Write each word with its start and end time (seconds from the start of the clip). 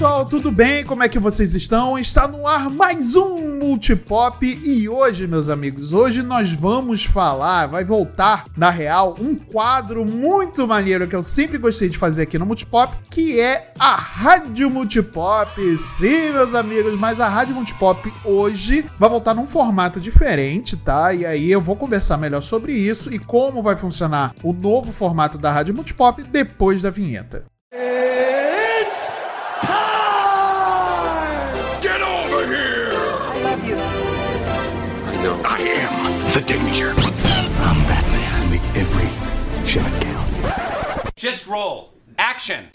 pessoal, 0.00 0.24
tudo 0.24 0.50
bem? 0.50 0.82
Como 0.82 1.02
é 1.02 1.10
que 1.10 1.18
vocês 1.18 1.54
estão? 1.54 1.98
Está 1.98 2.26
no 2.26 2.46
ar 2.46 2.70
mais 2.70 3.14
um 3.14 3.58
Multipop 3.58 4.46
e 4.46 4.88
hoje, 4.88 5.26
meus 5.26 5.50
amigos, 5.50 5.92
hoje 5.92 6.22
nós 6.22 6.54
vamos 6.54 7.04
falar, 7.04 7.66
vai 7.66 7.84
voltar, 7.84 8.44
na 8.56 8.70
real, 8.70 9.14
um 9.20 9.34
quadro 9.34 10.10
muito 10.10 10.66
maneiro 10.66 11.06
que 11.06 11.14
eu 11.14 11.22
sempre 11.22 11.58
gostei 11.58 11.90
de 11.90 11.98
fazer 11.98 12.22
aqui 12.22 12.38
no 12.38 12.46
Multipop, 12.46 12.96
que 13.10 13.38
é 13.38 13.74
a 13.78 13.94
Rádio 13.94 14.70
Multipop. 14.70 15.76
Sim, 15.76 16.30
meus 16.32 16.54
amigos, 16.54 16.98
mas 16.98 17.20
a 17.20 17.28
Rádio 17.28 17.54
Multipop 17.54 18.10
hoje 18.24 18.86
vai 18.98 19.10
voltar 19.10 19.34
num 19.34 19.46
formato 19.46 20.00
diferente, 20.00 20.78
tá? 20.78 21.12
E 21.12 21.26
aí 21.26 21.52
eu 21.52 21.60
vou 21.60 21.76
conversar 21.76 22.16
melhor 22.16 22.42
sobre 22.42 22.72
isso 22.72 23.12
e 23.14 23.18
como 23.18 23.62
vai 23.62 23.76
funcionar 23.76 24.32
o 24.42 24.54
novo 24.54 24.92
formato 24.92 25.36
da 25.36 25.52
Rádio 25.52 25.74
Multipop 25.74 26.22
depois 26.22 26.80
da 26.80 26.88
vinheta. 26.88 27.44
Get 27.72 28.39
Just 41.20 41.46
roll. 41.46 41.92
Action. 42.18 42.70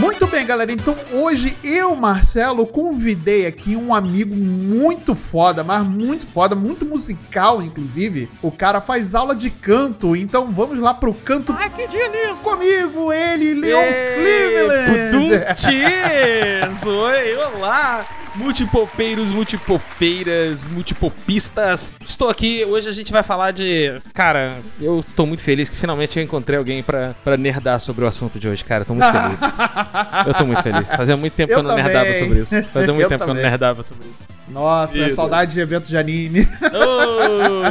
Muito 0.00 0.26
bem, 0.26 0.46
galera. 0.46 0.72
Então 0.72 0.96
hoje 1.12 1.54
eu, 1.62 1.94
Marcelo, 1.94 2.66
convidei 2.66 3.46
aqui 3.46 3.76
um 3.76 3.94
amigo 3.94 4.34
muito 4.34 5.14
foda, 5.14 5.62
mas 5.62 5.86
muito 5.86 6.26
foda, 6.26 6.56
muito 6.56 6.86
musical, 6.86 7.60
inclusive. 7.62 8.30
O 8.40 8.50
cara 8.50 8.80
faz 8.80 9.14
aula 9.14 9.34
de 9.34 9.50
canto, 9.50 10.16
então 10.16 10.50
vamos 10.52 10.80
lá 10.80 10.94
pro 10.94 11.12
canto. 11.12 11.54
Ai, 11.58 11.68
que 11.68 11.86
delícia! 11.86 12.34
Comigo, 12.42 13.12
ele, 13.12 13.52
Leon 13.52 13.78
Cleveland. 14.16 14.90
Putuntes! 15.10 16.86
Oi, 16.86 17.36
olá! 17.54 18.06
Multipopeiros, 18.36 19.30
multipopeiras, 19.30 20.68
multipopistas. 20.68 21.92
Estou 22.06 22.30
aqui, 22.30 22.64
hoje 22.64 22.88
a 22.88 22.92
gente 22.92 23.10
vai 23.12 23.24
falar 23.24 23.50
de... 23.50 24.00
Cara, 24.14 24.58
eu 24.80 25.04
tô 25.16 25.26
muito 25.26 25.42
feliz 25.42 25.68
que 25.68 25.74
finalmente 25.76 26.16
eu 26.16 26.22
encontrei 26.22 26.56
alguém 26.56 26.80
pra, 26.82 27.14
pra 27.24 27.36
nerdar 27.36 27.80
sobre 27.80 28.04
o 28.04 28.08
assunto 28.08 28.38
de 28.38 28.48
hoje, 28.48 28.64
cara. 28.64 28.84
Tô 28.84 28.94
muito 28.94 29.10
feliz. 29.10 29.40
Eu 30.26 30.34
tô 30.34 30.46
muito 30.46 30.62
feliz. 30.62 30.94
Fazia 30.94 31.16
muito 31.16 31.32
tempo 31.34 31.52
que 31.52 31.58
eu 31.58 31.62
não 31.62 31.70
também. 31.70 31.84
nerdava 31.84 32.14
sobre 32.14 32.38
isso. 32.40 32.62
Fazia 32.66 32.92
muito 32.94 33.04
Eu 33.04 33.08
tempo 33.08 33.24
que 33.24 33.30
eu 33.30 33.34
não 33.34 33.34
também. 33.34 33.50
nerdava 33.50 33.82
sobre 33.82 34.06
isso. 34.08 34.24
Nossa, 34.52 34.96
Meu 34.98 35.10
saudade 35.10 35.52
de 35.52 35.60
eventos 35.60 35.88
de 35.88 35.96
anime. 35.96 36.46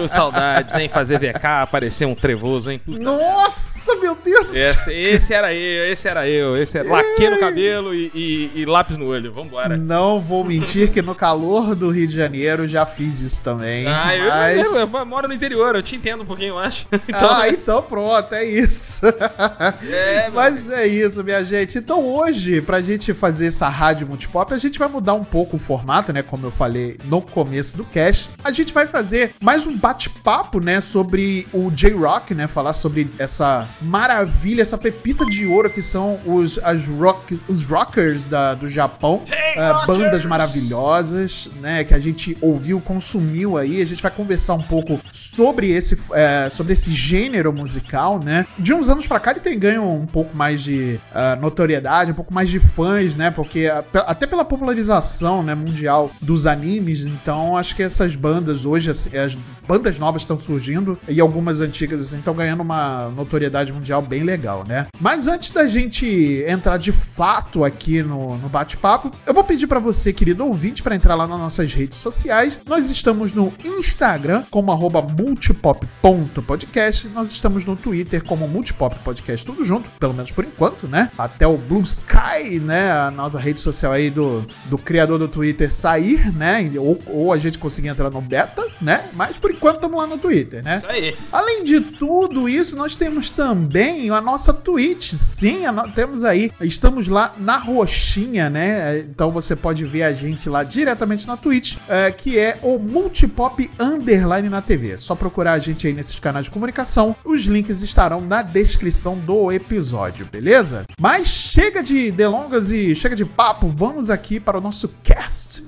Ô, 0.04 0.08
saudades, 0.08 0.74
hein? 0.76 0.88
Fazer 0.90 1.20
VK, 1.20 1.46
aparecer 1.62 2.06
um 2.06 2.16
trevoso, 2.16 2.72
hein? 2.72 2.80
Puta 2.84 3.00
Nossa, 3.00 3.96
meu 3.96 4.16
Deus. 4.16 4.54
Esse, 4.54 4.94
esse 4.94 5.34
era 5.34 5.54
eu, 5.54 5.92
esse 5.92 6.08
era 6.08 6.28
eu, 6.28 6.56
esse 6.58 6.78
era 6.78 6.90
laque 6.90 7.30
no 7.30 7.40
cabelo 7.40 7.94
e, 7.94 8.12
e- 8.14 8.52
e 8.62 8.66
lápis 8.66 8.98
no 8.98 9.08
olho. 9.08 9.32
Vambora. 9.34 9.76
Não 9.78 10.20
vou 10.20 10.44
mentir 10.44 10.92
que 10.92 11.02
no 11.02 11.14
calor 11.16 11.76
do 11.76 11.90
Rio 11.90 12.08
de 12.08 12.16
Janeiro 12.16 12.68
já 12.68 12.86
fiz 12.86 13.20
isso 13.22 13.44
também. 13.44 13.86
Ah, 13.88 14.16
eu, 14.16 14.30
mas... 14.30 14.74
eu- 14.74 14.76
eu 14.98 15.06
moro 15.06 15.28
no 15.28 15.34
interior, 15.34 15.76
eu 15.76 15.84
te 15.84 15.96
entendo 15.96 16.24
um 16.24 16.26
pouquinho, 16.26 16.50
eu 16.54 16.60
acho. 16.60 16.88
Então, 17.10 17.30
ah, 17.30 17.50
então 17.50 17.82
pronto, 17.82 18.34
é 18.36 18.46
isso. 18.46 19.06
é, 19.08 20.30
Mas 20.34 20.70
é 20.72 20.86
isso, 20.88 21.24
minha 21.24 21.44
gente. 21.44 21.78
Então 21.78 22.06
hoje, 22.06 22.62
pra 22.62 22.82
gente 22.82 23.14
fazer 23.14 23.48
essa 23.48 23.68
rádio 23.68 24.08
multipop, 24.08 24.54
a 24.54 24.58
gente 24.58 24.78
vai 24.78 24.88
mudar 24.88 25.14
um 25.16 25.24
pouco 25.24 25.56
o 25.56 25.60
formato, 25.60 26.14
né? 26.14 26.22
Como 26.22 26.46
eu 26.46 26.52
falei 26.52 26.69
no 27.06 27.22
começo 27.22 27.76
do 27.76 27.84
cast. 27.84 28.30
A 28.44 28.52
gente 28.52 28.74
vai 28.74 28.88
fazer 28.88 29.34
mais 29.42 29.66
um 29.66 29.76
bate-papo, 29.76 30.60
né? 30.60 30.82
Sobre 30.82 31.48
o 31.54 31.72
J-Rock, 31.72 32.34
né? 32.34 32.48
Falar 32.48 32.74
sobre 32.74 33.10
essa 33.18 33.68
maravilha, 33.82 34.62
essa 34.62 34.78
pepita 34.78 35.26
de 35.26 35.46
ouro 35.46 35.70
que 35.70 35.82
são 35.82 36.20
os, 36.26 36.60
as 36.60 36.86
rock, 36.86 37.40
os 37.48 37.64
rockers 37.64 38.26
da, 38.26 38.56
do 38.56 38.70
Japão. 38.70 39.24
Ah, 39.58 39.86
bandas 39.86 40.26
maravilhosas, 40.26 41.50
né? 41.62 41.84
Que 41.84 41.94
a 41.94 42.00
gente 42.00 42.38
ouviu, 42.42 42.80
consumiu 42.80 43.58
aí. 43.58 43.82
A 43.82 43.86
gente 43.86 44.02
vai 44.02 44.12
conversar 44.12 44.54
um 44.54 44.62
pouco 44.62 45.00
sobre 45.12 45.72
esse, 45.72 46.00
é, 46.14 46.50
sobre 46.52 46.74
esse 46.74 46.94
gênero 46.94 47.52
musical, 47.52 48.20
né? 48.24 48.46
De 48.58 48.74
uns 48.74 48.90
anos 48.90 49.08
pra 49.08 49.20
cá 49.20 49.32
ele 49.32 49.40
tem 49.40 49.58
ganho 49.58 49.88
um 49.88 50.06
pouco 50.06 50.36
mais 50.36 50.62
de 50.62 51.00
ah, 51.14 51.36
notoriedade, 51.36 52.12
um 52.12 52.16
pouco 52.16 52.34
mais 52.34 52.50
de 52.50 52.60
fãs, 52.60 53.16
né? 53.16 53.32
Porque 53.32 53.70
até 54.06 54.28
pela 54.28 54.46
popularização 54.46 55.44
né, 55.44 55.56
mundial 55.56 56.12
dos 56.22 56.48
animes, 56.48 56.59
então 57.06 57.56
acho 57.56 57.76
que 57.76 57.84
essas 57.84 58.16
bandas 58.16 58.66
hoje, 58.66 58.90
assim, 58.90 59.18
as 59.18 59.38
bandas 59.70 60.00
novas 60.00 60.24
estão 60.24 60.40
surgindo 60.40 60.98
e 61.08 61.22
algumas 61.22 61.62
antigas 61.62 62.02
assim 62.02 62.18
estão 62.18 62.34
ganhando 62.34 62.62
uma 62.62 63.10
notoriedade 63.10 63.72
mundial 63.72 64.02
bem 64.02 64.24
legal, 64.24 64.66
né? 64.68 64.88
Mas 65.00 65.28
antes 65.28 65.52
da 65.52 65.68
gente 65.68 66.44
entrar 66.48 66.78
de 66.78 66.92
fato 66.92 67.64
aqui 67.64 68.02
no, 68.02 68.36
no 68.40 68.50
bate-papo, 68.50 69.12
eu 69.28 69.34
vou 69.34 69.44
pedir 69.44 69.68
pra 69.68 69.78
você, 69.78 70.12
querido 70.12 70.44
ouvinte, 70.44 70.82
pra 70.82 70.96
entrar 70.96 71.14
lá 71.14 71.28
nas 71.28 71.38
nossas 71.38 71.72
redes 71.72 72.00
sociais. 72.00 72.60
Nós 72.66 72.90
estamos 72.90 73.32
no 73.32 73.54
Instagram 73.64 74.44
como 74.50 74.76
multipop.podcast. 74.76 77.10
Nós 77.10 77.32
estamos 77.32 77.64
no 77.64 77.76
Twitter 77.76 78.24
como 78.24 78.48
multipop 78.48 78.98
podcast, 79.04 79.46
tudo 79.46 79.64
junto, 79.64 79.88
pelo 80.00 80.16
menos 80.16 80.32
por 80.32 80.46
enquanto, 80.46 80.88
né? 80.88 81.12
Até 81.16 81.46
o 81.46 81.58
Blue 81.58 81.84
Sky, 81.84 82.60
né? 82.60 82.92
A 82.92 83.12
nova 83.12 83.38
rede 83.38 83.62
social 83.62 83.92
aí 83.92 84.10
do, 84.10 84.48
do 84.66 84.80
criador 84.80 85.20
do 85.20 85.28
Twitter 85.28 85.72
sair, 85.72 86.36
né? 86.36 86.72
Ou, 86.80 87.00
ou 87.06 87.32
a 87.32 87.38
gente 87.38 87.60
conseguir 87.60 87.90
entrar 87.90 88.10
no 88.10 88.20
beta, 88.20 88.66
né? 88.82 89.08
Mas 89.14 89.38
por 89.38 89.59
enquanto 89.60 89.76
estamos 89.76 89.98
lá 89.98 90.08
no 90.08 90.18
Twitter, 90.18 90.64
né? 90.64 90.78
Isso 90.78 90.88
aí. 90.88 91.18
Além 91.32 91.64
de 91.64 91.82
tudo 91.82 92.48
isso, 92.48 92.76
nós 92.78 92.96
temos 92.96 93.30
também 93.30 94.10
a 94.10 94.22
nossa 94.22 94.54
Twitch. 94.54 95.14
Sim, 95.16 95.68
no- 95.68 95.90
temos 95.92 96.24
aí. 96.24 96.52
Estamos 96.62 97.08
lá 97.08 97.34
na 97.38 97.58
roxinha, 97.58 98.50
né? 98.50 99.00
Então 99.00 99.30
você 99.32 99.56
pode 99.56 99.84
ver 99.86 100.04
a 100.04 100.14
gente 100.14 100.48
lá 100.50 100.64
diretamente 100.64 101.28
na 101.28 101.36
Twitch, 101.36 101.76
é, 101.88 102.10
que 102.12 102.38
é 102.40 102.58
o 102.64 102.80
Multipop 102.80 103.70
Underline 103.80 104.48
na 104.50 104.62
TV. 104.62 104.92
É 104.92 104.98
só 104.98 105.14
procurar 105.16 105.54
a 105.54 105.60
gente 105.60 105.86
aí 105.86 105.94
nesses 105.94 106.18
canais 106.20 106.46
de 106.46 106.52
comunicação. 106.52 107.16
Os 107.26 107.44
links 107.44 107.82
estarão 107.82 108.22
na 108.22 108.42
descrição 108.42 109.18
do 109.18 109.52
episódio, 109.52 110.26
beleza? 110.32 110.86
Mas 111.00 111.28
chega 111.28 111.84
de 111.84 112.12
delongas 112.12 112.72
e 112.72 112.96
chega 112.96 113.16
de 113.16 113.26
papo. 113.26 113.68
Vamos 113.76 114.10
aqui 114.10 114.40
para 114.40 114.58
o 114.58 114.62
nosso 114.62 114.90
cast. 115.04 115.64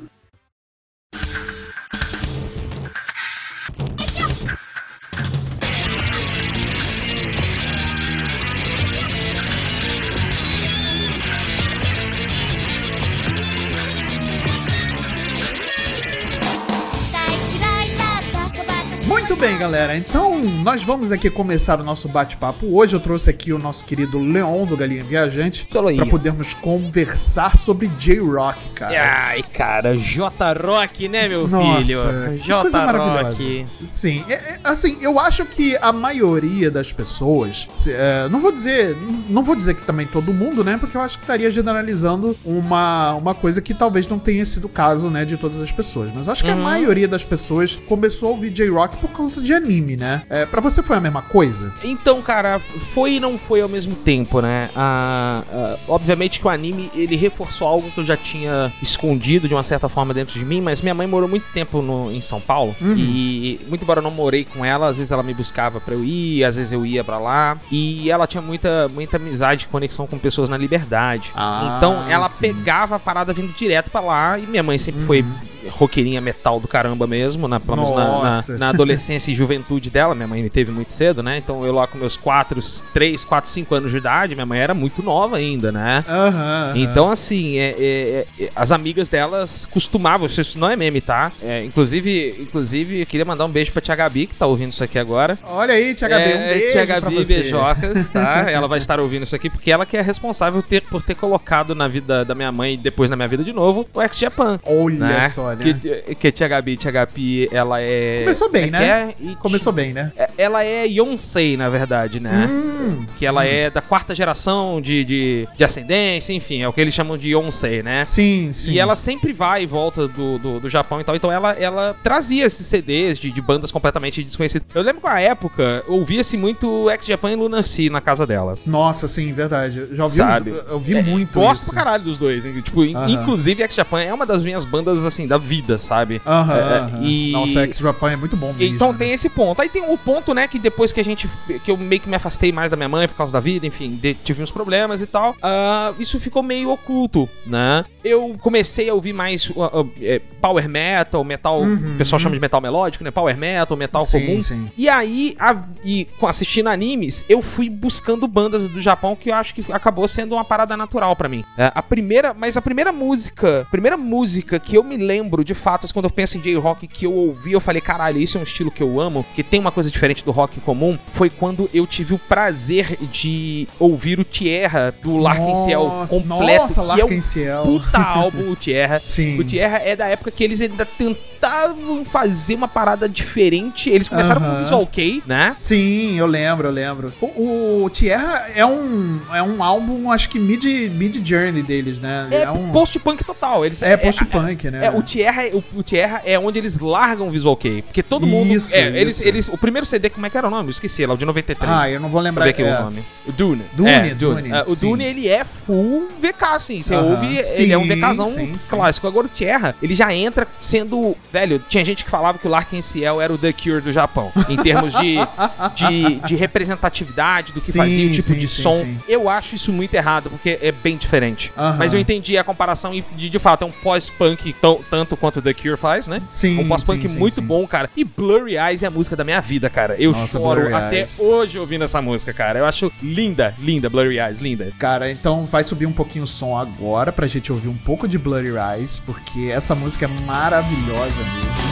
Galera. 19.62 19.96
Então, 19.96 20.40
nós 20.44 20.84
vamos 20.84 21.12
aqui 21.12 21.30
começar 21.30 21.80
o 21.80 21.84
nosso 21.84 22.10
bate-papo. 22.10 22.66
Hoje 22.76 22.96
eu 22.96 23.00
trouxe 23.00 23.30
aqui 23.30 23.54
o 23.54 23.60
nosso 23.60 23.86
querido 23.86 24.18
Leon 24.18 24.66
do 24.66 24.76
Galinha 24.76 25.04
Viajante 25.04 25.68
para 25.72 26.06
podermos 26.08 26.56
conversar 26.56 27.60
sobre 27.60 27.86
J-Rock, 28.00 28.60
cara. 28.74 29.28
Ai, 29.28 29.44
cara, 29.44 29.96
J-Rock, 29.96 31.08
né, 31.08 31.30
meu 31.30 31.48
Nossa, 31.48 31.84
filho? 31.84 32.40
que 32.42 32.52
coisa 32.52 32.84
maravilhosa. 32.86 33.44
Sim, 33.86 34.24
é- 34.28 34.34
é- 34.34 34.60
assim, 34.64 34.98
eu 35.00 35.20
acho 35.20 35.46
que 35.46 35.78
a 35.80 35.92
maioria 35.94 36.72
das 36.72 36.92
pessoas, 36.92 37.68
se- 37.76 37.94
é, 37.94 38.28
não 38.30 38.40
vou 38.42 38.52
dizer, 38.52 38.98
não 39.30 39.44
vou 39.44 39.56
dizer 39.56 39.76
que 39.76 39.86
também 39.86 40.08
todo 40.08 40.34
mundo, 40.34 40.64
né, 40.64 40.78
porque 40.80 40.98
eu 40.98 41.02
acho 41.02 41.20
que 41.20 41.24
estaria 41.24 41.52
generalizando 41.52 42.36
uma, 42.44 43.14
uma 43.14 43.36
coisa 43.36 43.62
que 43.62 43.76
talvez 43.76 44.08
não 44.08 44.18
tenha 44.18 44.44
sido 44.44 44.66
o 44.66 44.70
caso, 44.70 45.08
né, 45.12 45.24
de 45.24 45.38
todas 45.38 45.62
as 45.62 45.72
pessoas, 45.72 46.10
mas 46.16 46.28
acho 46.28 46.44
que 46.44 46.50
a 46.50 46.56
Uhum. 46.56 46.64
maioria 46.64 47.08
das 47.08 47.24
pessoas 47.24 47.76
começou 47.88 48.30
a 48.30 48.32
ouvir 48.32 48.50
J-Rock 48.50 48.98
por 48.98 49.10
causa 49.12 49.40
de 49.40 49.51
anime, 49.54 49.96
né? 49.98 50.24
É, 50.30 50.46
para 50.46 50.62
você 50.62 50.82
foi 50.84 50.98
a 50.98 51.00
mesma 51.02 51.22
coisa? 51.22 51.74
Então, 51.84 52.22
cara, 52.22 52.60
foi 52.60 53.14
e 53.14 53.20
não 53.20 53.38
foi 53.38 53.62
ao 53.62 53.70
mesmo 53.70 53.96
tempo, 53.96 54.42
né? 54.42 54.70
Ah, 54.76 55.44
ah, 55.52 55.78
obviamente 55.88 56.40
que 56.40 56.48
o 56.48 56.50
anime, 56.50 56.90
ele 56.96 57.16
reforçou 57.16 57.68
algo 57.68 57.90
que 57.92 58.00
eu 58.00 58.06
já 58.06 58.16
tinha 58.18 58.72
escondido 58.82 59.48
de 59.48 59.54
uma 59.54 59.64
certa 59.64 59.88
forma 59.90 60.14
dentro 60.14 60.38
de 60.38 60.46
mim, 60.46 60.62
mas 60.62 60.82
minha 60.82 60.94
mãe 60.94 61.08
morou 61.08 61.28
muito 61.30 61.46
tempo 61.54 61.82
no- 61.82 62.12
em 62.12 62.22
São 62.22 62.40
Paulo 62.40 62.76
Uhum. 62.82 62.96
e, 62.98 63.60
muito 63.68 63.82
embora 63.84 64.00
eu 64.00 64.04
não 64.04 64.12
morei 64.12 64.46
com 64.46 64.64
ela, 64.64 64.88
às 64.88 64.98
vezes 64.98 65.12
ela 65.12 65.24
me 65.24 65.34
buscava 65.34 65.80
pra 65.80 65.94
eu 65.94 66.04
ir, 66.04 66.44
às 66.44 66.56
vezes 66.56 66.72
eu 66.72 66.86
ia 66.86 67.04
pra 67.04 67.18
lá 67.18 67.58
e 67.72 68.10
ela 68.10 68.28
tinha 68.28 68.42
muita, 68.42 68.88
muita 68.90 69.18
amizade, 69.18 69.68
conexão 69.68 70.08
com 70.08 70.18
pessoas 70.18 70.50
na 70.50 70.58
liberdade. 70.58 71.32
Ah, 71.36 71.76
então, 71.78 72.10
ela 72.10 72.26
sim. 72.26 72.42
pegava 72.54 72.96
a 72.96 73.00
parada 73.00 73.34
vindo 73.34 73.54
direto 73.54 73.90
pra 73.90 74.02
lá 74.02 74.38
e 74.40 74.44
minha 74.48 74.64
mãe 74.64 74.78
sempre 74.78 75.04
foi 75.04 75.24
roqueirinha 75.70 76.20
metal 76.22 76.60
do 76.60 76.68
caramba 76.68 77.06
mesmo, 77.08 77.48
na, 77.48 77.60
pelo 77.60 77.78
menos 77.78 77.92
na, 77.92 78.22
na, 78.54 78.58
na 78.58 78.70
adolescência 78.70 79.32
e 79.32 79.36
juventude 79.36 79.90
dela. 79.90 80.16
Minha 80.16 80.28
mãe 80.28 80.42
me 80.42 80.50
teve 80.50 80.72
muito 80.72 80.92
cedo, 80.92 81.22
né? 81.22 81.38
Então 81.38 81.64
eu 81.66 81.74
lá 81.74 81.88
com 81.88 81.98
meus 81.98 82.18
4, 82.18 82.60
3, 82.94 83.24
4, 83.24 83.50
5 83.50 83.76
anos 83.76 83.92
de 83.92 83.98
idade, 83.98 84.36
minha 84.36 84.46
mãe 84.46 84.60
era 84.60 84.74
muito 84.74 85.02
nova 85.04 85.38
ainda, 85.38 85.72
né? 85.72 86.04
Aham. 86.08 86.28
aham. 86.28 86.74
Então, 86.76 87.10
assim, 87.12 87.58
é- 87.58 87.76
é- 87.80 88.26
é- 88.40 88.50
as 88.56 88.72
amigas 88.72 89.10
delas 89.10 89.66
costumavam, 89.66 90.28
isso 90.28 90.58
não 90.58 90.70
é 90.70 90.76
meme, 90.76 91.02
tá? 91.02 91.32
É, 91.42 91.64
inclusive, 91.64 92.38
inclusive, 92.40 93.02
eu 93.02 93.06
queria 93.06 93.26
mandar 93.26 93.46
um 93.46 93.50
beijo 93.50 93.72
pra 93.72 93.82
Tia 93.82 93.96
Gabi, 93.96 94.28
que 94.28 94.36
tá 94.36 94.46
ouvindo 94.46 94.72
isso 94.72 94.84
aqui 94.84 94.98
agora. 95.00 95.38
Olha 95.48 95.74
aí, 95.74 95.94
Tia 95.94 96.08
Gabi, 96.08 96.24
um 96.24 96.28
É, 96.38 96.54
beijo 96.54 96.72
Tia 96.72 96.86
pra 96.86 97.00
Gabi 97.00 97.16
você. 97.16 97.34
Beijocas, 97.40 98.10
tá? 98.10 98.46
Ela 98.52 98.68
vai 98.68 98.80
estar 98.80 99.00
ouvindo 99.00 99.24
isso 99.24 99.36
aqui 99.36 99.50
porque 99.50 99.72
ela 99.72 99.86
que 99.86 99.98
é 99.98 100.02
responsável 100.02 100.62
ter- 100.62 100.82
por 100.82 101.02
ter 101.02 101.16
colocado 101.16 101.74
na 101.76 101.88
vida 101.88 102.24
da 102.26 102.34
minha 102.36 102.52
mãe 102.52 102.74
e 102.74 102.78
depois 102.78 103.10
na 103.10 103.16
minha 103.16 103.28
vida 103.28 103.44
de 103.44 103.54
novo 103.54 103.88
o 103.94 104.02
Ex-Japan. 104.02 104.60
Olha 104.66 104.96
Né? 104.98 105.30
só, 105.30 105.51
né? 105.56 105.64
Que, 106.06 106.16
que 106.16 106.32
Tia 106.32 106.48
Gabi, 106.48 106.78
Tia 106.78 106.92
Gabi, 106.92 107.48
ela 107.52 107.82
é. 107.82 108.20
Começou 108.22 108.50
bem, 108.50 108.64
é 108.66 108.72
né? 108.72 108.88
é? 108.88 109.16
E 109.32 109.36
Começou 109.36 109.72
bem, 109.74 109.94
né? 109.94 110.12
é- 110.16 110.30
Ela 110.38 110.64
é 110.64 110.86
Yonsei, 110.88 111.56
na 111.58 111.68
verdade, 111.70 112.20
né? 112.20 112.48
Hum, 112.50 113.06
Que 113.18 113.26
ela 113.26 113.46
é 113.46 113.70
da 113.70 113.82
quarta 113.82 114.14
geração 114.16 114.82
de, 114.82 115.04
de, 115.04 115.48
de 115.56 115.64
ascendência, 115.64 116.34
enfim, 116.34 116.62
é 116.64 116.68
o 116.68 116.74
que 116.74 116.82
eles 116.82 116.94
chamam 116.94 117.18
de 117.18 117.30
Yonsei, 117.30 117.84
né? 117.84 118.04
sim, 118.06 118.50
sim. 118.52 118.72
E 118.74 118.80
ela 118.80 118.96
sempre 118.96 119.34
vai 119.34 119.64
e 119.64 119.66
volta 119.66 120.08
do, 120.08 120.38
do, 120.38 120.60
do 120.60 120.70
Japão 120.70 121.00
e 121.00 121.04
tal. 121.04 121.16
Então 121.16 121.32
ela, 121.32 121.54
ela 121.54 121.96
trazia 122.04 122.46
esses 122.46 122.66
CDs 122.66 123.20
de, 123.20 123.30
de 123.32 123.42
bandas 123.42 123.72
completamente 123.72 124.24
desconhecidas. 124.24 124.68
Eu 124.74 124.82
lembro 124.82 125.02
que 125.02 125.08
na 125.08 125.20
época 125.20 125.84
ouvia-se 125.88 126.38
muito 126.38 126.90
Ex-Japan 126.90 127.32
e 127.32 127.36
Lunacy 127.36 127.90
na 127.90 128.02
casa 128.02 128.26
dela. 128.26 128.58
Nossa, 128.66 129.08
sim, 129.08 129.32
verdade. 129.34 129.80
Eu 129.90 129.96
Já 129.96 130.04
ouvi, 130.04 130.16
Sabe? 130.18 130.50
eu 130.52 130.74
ouvi 130.74 130.96
É, 130.98 131.04
muito 131.04 131.40
Gosto 131.40 131.62
isso. 131.64 131.72
pra 131.74 131.84
caralho 131.84 132.04
dos 132.04 132.18
dois. 132.20 132.46
hein? 132.46 132.60
Tipo, 132.62 132.82
Aham. 132.84 133.10
inclusive 133.10 133.62
Ex-Japan 133.64 134.02
é 134.02 134.14
uma 134.14 134.26
das 134.26 134.42
minhas 134.42 134.66
bandas, 134.66 135.06
assim, 135.06 135.28
da 135.28 135.38
vida, 135.42 135.78
sabe? 135.78 136.22
Aham, 136.26 136.56
É, 136.58 136.62
aham. 136.80 137.04
e- 137.04 137.32
Nossa, 137.32 137.64
X-Japan 137.64 138.12
é 138.12 138.16
muito 138.16 138.38
bom 138.38 138.54
mesmo. 138.54 138.76
Então 138.76 138.92
né? 138.94 138.98
tem 139.00 139.12
esse 139.12 139.30
ponto. 139.30 139.62
Aí 139.62 139.68
tem 139.70 139.84
o 139.92 139.98
ponto, 139.98 140.34
né, 140.34 140.48
que 140.48 140.58
depois 140.60 140.94
que 140.94 141.00
a 141.00 141.04
gente. 141.04 141.28
que 141.66 141.70
eu 141.72 141.76
meio 141.78 142.00
que 142.02 142.08
me 142.10 142.16
afastei 142.16 142.52
mais 142.52 142.72
da 142.72 142.78
minha 142.78 142.88
mãe 142.90 143.08
por 143.08 143.16
causa 143.16 143.34
da 143.34 143.40
vida, 143.40 143.66
enfim, 143.66 143.96
de- 144.02 144.14
tive 144.14 144.42
uns 144.42 144.52
problemas 144.52 145.02
e 145.02 145.08
tal. 145.08 145.36
ah, 145.42 145.94
isso 146.00 146.20
ficou 146.20 146.42
meio 146.44 146.70
oculto, 146.70 147.28
né? 147.46 147.84
Eu 148.04 148.36
comecei 148.40 148.90
a 148.90 148.94
ouvir 148.94 149.14
mais 149.14 149.52
ah, 149.58 149.82
ah, 149.82 149.86
é, 150.02 150.22
power 150.40 150.68
metal, 150.70 151.24
metal. 151.24 151.62
O 151.64 151.98
pessoal 151.98 152.20
chama 152.20 152.36
de 152.36 152.42
metal 152.42 152.62
melódico, 152.62 153.04
né? 153.04 153.12
Power 153.12 153.36
metal, 153.38 153.76
metal 153.78 154.02
Uhum. 154.02 154.08
Sim, 154.08 154.26
comum. 154.26 154.42
sim. 154.42 154.72
E 154.78 154.88
aí, 154.90 155.36
a- 155.40 155.64
e 155.84 156.08
assistindo 156.28 156.68
animes, 156.70 157.26
eu 157.28 157.42
fui 157.42 157.70
buscando 157.70 158.28
bandas 158.28 158.70
do 158.70 158.82
Japão 158.82 159.16
que 159.16 159.30
eu 159.30 159.36
acho 159.36 159.54
que 159.54 159.66
acabou 159.72 160.08
sendo 160.08 160.36
uma 160.36 160.44
parada 160.46 160.76
natural 160.78 161.16
pra 161.16 161.28
mim. 161.30 161.44
É, 161.58 161.72
a 161.74 161.82
primeira, 161.82 162.34
mas 162.34 162.56
a 162.58 162.62
primeira 162.62 162.92
música, 162.92 163.62
a 163.62 163.66
primeira 163.66 163.98
música 163.98 164.60
que 164.60 164.76
eu 164.78 164.84
me 164.84 164.98
lembro 164.98 165.31
de 165.44 165.54
fato, 165.54 165.92
quando 165.94 166.06
eu 166.06 166.12
penso 166.12 166.38
em 166.38 166.42
J-rock 166.42 166.88
que 166.88 167.06
eu 167.06 167.14
ouvi, 167.14 167.54
eu 167.54 167.62
falei, 167.62 167.82
caralho, 167.82 168.20
isso 168.20 168.38
é 168.38 168.42
um 168.42 168.44
estilo 168.44 168.70
que 168.72 168.84
eu 168.84 169.00
amo, 169.00 169.26
que 169.36 169.44
tem 169.44 169.60
uma 169.60 169.72
coisa 169.72 169.90
diferente 169.90 170.24
do 170.24 170.32
rock 170.32 170.60
comum, 170.62 170.98
foi 171.08 171.30
quando 171.30 171.70
eu 171.74 171.88
tive 171.88 172.14
o 172.14 172.20
prazer 172.20 172.98
de 173.12 173.68
ouvir 173.80 174.20
o 174.20 174.24
Tierra 174.24 174.94
do 175.02 175.18
Larkin 175.18 175.56
Ciel 175.56 176.06
completo, 176.10 176.62
Nossa, 176.62 176.74
que 176.74 176.80
é 176.80 177.04
Larkin 177.04 177.18
um 177.18 177.22
Ciel. 177.22 177.64
puta 177.64 177.98
álbum, 178.00 178.52
o 178.52 178.56
Tierra. 178.56 179.02
Sim. 179.04 179.40
O 179.40 179.44
Tierra 179.44 179.78
é 179.84 179.96
da 179.96 180.08
época 180.08 180.32
que 180.32 180.44
eles 180.44 180.62
ainda 180.62 180.86
tentavam 180.86 182.04
fazer 182.06 182.56
uma 182.56 182.68
parada 182.68 183.08
diferente. 183.08 183.90
Eles 183.90 184.08
começaram 184.08 184.42
com 184.42 184.48
Aham. 184.48 184.56
o 184.58 184.60
Visual 184.64 184.88
Kei, 184.88 185.24
né? 185.26 185.56
Sim, 185.58 186.18
eu 186.18 186.28
lembro, 186.28 186.68
eu 186.68 186.72
lembro. 186.72 187.14
O, 187.22 187.84
o 187.84 187.90
Tierra 187.90 188.50
é 188.56 188.66
um, 188.66 189.20
é 189.34 189.42
um 189.42 189.64
álbum, 189.64 190.12
acho 190.12 190.30
que 190.30 190.40
mid, 190.40 190.64
mid 190.92 191.26
journey 191.26 191.64
deles, 191.64 192.00
né? 192.00 192.28
É, 192.32 192.50
um, 192.50 192.72
post-punk 192.72 193.24
total. 193.24 193.66
Eles, 193.66 193.82
é 193.82 193.98
post-punk, 193.98 194.70
né? 194.70 194.86
É, 194.86 194.92
o 194.92 195.02
Tierra, 195.02 195.21
o, 195.54 195.64
o 195.80 195.84
Tierra 195.84 196.22
é 196.26 196.38
onde 196.40 196.58
eles 196.60 196.78
largam 196.80 197.28
o 197.28 197.32
Visual 197.32 197.56
Kei. 197.56 197.82
Porque 197.82 198.02
todo 198.04 198.26
mundo. 198.26 198.52
Isso, 198.52 198.76
é, 198.76 198.88
eles, 199.00 199.18
isso. 199.18 199.28
eles. 199.28 199.48
O 199.48 199.58
primeiro 199.58 199.86
CD, 199.86 200.10
como 200.10 200.26
é 200.26 200.30
que 200.30 200.38
era 200.38 200.48
o 200.48 200.50
nome? 200.52 200.68
Eu 200.68 200.72
esqueci, 200.72 201.06
lá, 201.06 201.14
o 201.14 201.18
de 201.18 201.26
93. 201.26 201.72
Ah, 201.72 201.90
eu 201.90 202.00
não 202.00 202.10
vou 202.10 202.22
lembrar 202.22 202.48
aqui 202.48 202.62
é. 202.64 202.78
o 202.80 202.84
nome. 202.84 203.04
O 203.28 203.32
Dune. 203.32 203.64
Dune, 203.74 203.90
É, 203.90 204.14
Dune, 204.16 204.52
É, 204.52 204.62
o 204.62 204.76
sim. 204.76 204.90
Dune, 204.90 205.04
ele 205.04 205.28
é 205.28 205.44
full 205.44 206.08
VK, 206.22 206.44
assim. 206.56 206.82
Você 206.82 206.96
Aham, 206.96 207.06
ouve, 207.12 207.38
ele 207.58 207.74
é 207.74 207.78
um 207.78 207.84
sim, 207.88 207.96
VKzão 208.00 208.26
sim, 208.26 208.34
sim. 208.54 208.60
clássico. 208.70 209.08
Agora 209.08 209.28
o 209.28 209.30
Tierra, 209.30 209.76
ele 209.82 209.94
já 209.94 210.14
entra 210.14 210.48
sendo. 210.60 211.16
Velho, 211.32 211.60
tinha 211.68 211.84
gente 211.86 212.04
que 212.04 212.10
falava 212.12 212.38
que 212.38 212.48
o 212.48 212.50
Larkin 212.50 212.82
Ciel 212.82 213.22
era 213.22 213.32
o 213.34 213.38
The 213.38 213.54
Cure 213.54 213.82
do 213.82 213.92
Japão. 213.92 214.32
Em 214.50 214.58
termos 214.58 214.94
de, 214.94 215.16
de, 215.76 216.16
de 216.28 216.36
representatividade, 216.36 217.54
do 217.54 217.62
que 217.62 217.72
Sim, 217.72 217.78
fazia 217.78 218.08
o 218.08 218.12
tipo 218.12 218.24
sim, 218.28 218.36
de 218.36 218.48
sim, 218.48 218.62
som. 218.64 218.74
sim. 218.74 219.00
Eu 219.08 219.30
acho 219.30 219.56
isso 219.56 219.72
muito 219.72 219.94
errado, 219.94 220.30
porque 220.30 220.58
é 220.62 220.72
bem 220.72 220.98
diferente. 220.98 221.52
Aham. 221.58 221.78
Mas 221.78 221.94
eu 221.94 222.00
entendi 222.00 222.38
a 222.38 222.44
comparação 222.44 222.94
e, 222.94 223.02
de, 223.16 223.30
de 223.30 223.40
fato, 223.40 223.64
é 223.64 223.68
um 223.68 223.72
pós-punk 223.72 224.54
tão- 224.54 224.82
tanto 225.12 225.18
quanto 225.18 225.42
The 225.42 225.54
Cure 225.54 225.78
faz, 225.78 226.08
né? 226.08 226.22
Sim, 226.28 226.60
Um 226.60 226.68
pós-punk 226.68 227.08
muito 227.18 227.36
sim. 227.36 227.42
bom, 227.42 227.66
cara. 227.68 227.90
E 227.96 228.04
Blurry 228.04 228.58
Eyes 228.58 228.84
é 228.84 228.88
a 228.88 228.92
música 228.92 229.16
da 229.16 229.24
minha 229.24 229.42
vida, 229.42 229.70
cara. 229.70 229.96
Eu 230.00 230.12
Nossa, 230.12 230.40
choro 230.40 230.62
Blurry 230.62 230.74
até 230.74 231.00
Eyes. 231.00 231.20
hoje 231.20 231.60
ouvindo 231.60 231.84
essa 231.84 232.02
música, 232.02 232.34
cara. 232.34 232.60
Eu 232.60 232.66
acho 232.66 232.92
linda, 233.02 233.54
linda, 233.60 233.90
Blurry 233.90 234.20
Eyes, 234.20 234.40
linda. 234.40 234.72
Cara, 234.80 235.12
então 235.12 235.46
vai 235.46 235.64
subir 235.64 235.86
um 235.86 235.94
pouquinho 235.94 236.24
o 236.24 236.28
som 236.28 236.58
agora 236.58 237.12
pra 237.12 237.28
gente 237.28 237.52
ouvir 237.52 237.68
um 237.68 237.78
pouco 237.78 238.08
de 238.08 238.18
Bloody 238.18 238.52
Eyes, 238.58 239.00
porque 239.00 239.50
essa 239.52 239.76
música 239.76 240.06
é 240.06 240.08
maravilhosa 240.26 241.22
mesmo. 241.22 241.71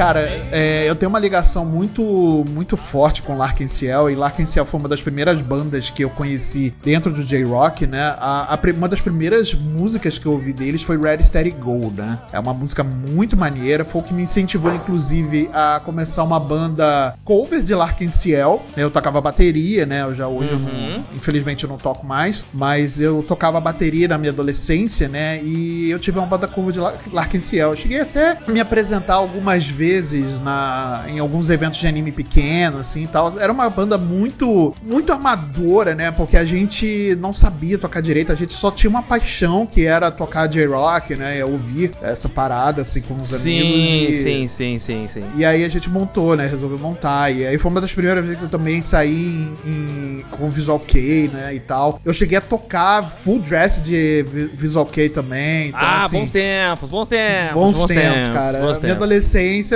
Cara, 0.00 0.20
é, 0.50 0.88
eu 0.88 0.94
tenho 0.96 1.10
uma 1.10 1.18
ligação 1.18 1.66
muito 1.66 2.02
muito 2.48 2.74
forte 2.74 3.20
com 3.20 3.36
Larkin 3.36 3.68
Ciel, 3.68 4.08
e 4.08 4.14
Larkin 4.14 4.46
Ciel 4.46 4.64
foi 4.64 4.80
uma 4.80 4.88
das 4.88 5.02
primeiras 5.02 5.42
bandas 5.42 5.90
que 5.90 6.02
eu 6.02 6.08
conheci 6.08 6.72
dentro 6.82 7.12
do 7.12 7.22
J-Rock, 7.22 7.86
né? 7.86 8.14
A, 8.18 8.54
a 8.54 8.58
uma 8.74 8.88
das 8.88 9.02
primeiras 9.02 9.52
músicas 9.52 10.16
que 10.18 10.24
eu 10.24 10.32
ouvi 10.32 10.54
deles 10.54 10.82
foi 10.82 10.96
Red 10.98 11.22
Steady 11.22 11.50
Go, 11.50 11.92
né? 11.94 12.18
É 12.32 12.38
uma 12.40 12.54
música 12.54 12.82
muito 12.82 13.36
maneira, 13.36 13.84
foi 13.84 14.00
o 14.00 14.04
que 14.04 14.14
me 14.14 14.22
incentivou, 14.22 14.74
inclusive, 14.74 15.50
a 15.52 15.82
começar 15.84 16.24
uma 16.24 16.40
banda 16.40 17.14
cover 17.22 17.62
de 17.62 17.74
Larkin 17.74 18.10
Ciel. 18.10 18.62
Eu 18.78 18.90
tocava 18.90 19.20
bateria, 19.20 19.84
né? 19.84 20.00
Eu 20.04 20.14
já 20.14 20.26
hoje, 20.26 20.52
eu 20.52 20.56
Uhum. 20.56 21.04
não, 21.10 21.16
infelizmente, 21.16 21.64
eu 21.64 21.68
não 21.68 21.76
toco 21.76 22.06
mais, 22.06 22.42
mas 22.54 23.02
eu 23.02 23.22
tocava 23.28 23.60
bateria 23.60 24.08
na 24.08 24.16
minha 24.16 24.32
adolescência, 24.32 25.08
né? 25.08 25.42
E 25.42 25.90
eu 25.90 25.98
tive 25.98 26.18
uma 26.18 26.26
banda 26.26 26.48
cover 26.48 26.72
de 26.72 26.78
Lar- 26.78 26.98
Larkin 27.12 27.40
Ciel. 27.42 27.72
Eu 27.72 27.76
cheguei 27.76 28.00
até 28.00 28.38
a 28.46 28.50
me 28.50 28.60
apresentar 28.60 29.16
algumas 29.16 29.66
vezes 29.66 29.89
na, 30.42 31.04
em 31.08 31.18
alguns 31.18 31.50
eventos 31.50 31.78
de 31.78 31.86
anime 31.86 32.12
pequeno, 32.12 32.78
assim, 32.78 33.06
tal. 33.06 33.38
Era 33.38 33.52
uma 33.52 33.68
banda 33.68 33.96
muito, 33.98 34.74
muito 34.82 35.12
amadora, 35.12 35.94
né? 35.94 36.10
Porque 36.10 36.36
a 36.36 36.44
gente 36.44 37.16
não 37.20 37.32
sabia 37.32 37.78
tocar 37.78 38.00
direito, 38.00 38.30
a 38.32 38.34
gente 38.34 38.52
só 38.52 38.70
tinha 38.70 38.90
uma 38.90 39.02
paixão 39.02 39.66
que 39.66 39.84
era 39.86 40.10
tocar 40.10 40.46
J-Rock, 40.46 41.16
né? 41.16 41.44
Ouvir 41.44 41.92
essa 42.02 42.28
parada, 42.28 42.82
assim, 42.82 43.00
com 43.02 43.14
os 43.20 43.32
amigos. 43.34 43.86
Sim, 43.86 44.04
e- 44.08 44.14
sim, 44.14 44.46
sim, 44.46 44.78
sim, 44.78 45.08
sim. 45.08 45.24
e 45.36 45.44
aí 45.44 45.64
a 45.64 45.68
gente 45.68 45.88
montou, 45.90 46.36
né? 46.36 46.46
Resolveu 46.46 46.78
montar. 46.78 47.30
E 47.30 47.46
aí 47.46 47.58
foi 47.58 47.70
uma 47.70 47.80
das 47.80 47.92
primeiras 47.92 48.22
vezes 48.24 48.38
que 48.38 48.44
eu 48.44 48.48
também 48.48 48.80
saí 48.80 49.10
em, 49.14 49.56
em- 49.70 50.24
com 50.30 50.48
Visual 50.50 50.78
Kei, 50.78 51.28
né? 51.32 51.54
E 51.54 51.60
tal. 51.60 52.00
Eu 52.04 52.12
cheguei 52.12 52.38
a 52.38 52.40
tocar 52.40 53.02
full 53.10 53.38
dress 53.40 53.80
de 53.82 54.24
Vi- 54.28 54.50
Visual 54.54 54.86
Kei 54.86 55.08
também. 55.08 55.68
Então, 55.68 55.80
ah, 55.80 56.04
assim, 56.04 56.18
bons 56.18 56.30
tempos, 56.30 56.90
bons 56.90 57.08
tempos. 57.08 57.54
Bons, 57.54 57.76
tempos, 57.86 58.34
cara. 58.34 58.58
bons 58.58 58.78
minha 58.78 58.94
tempos. 58.94 58.98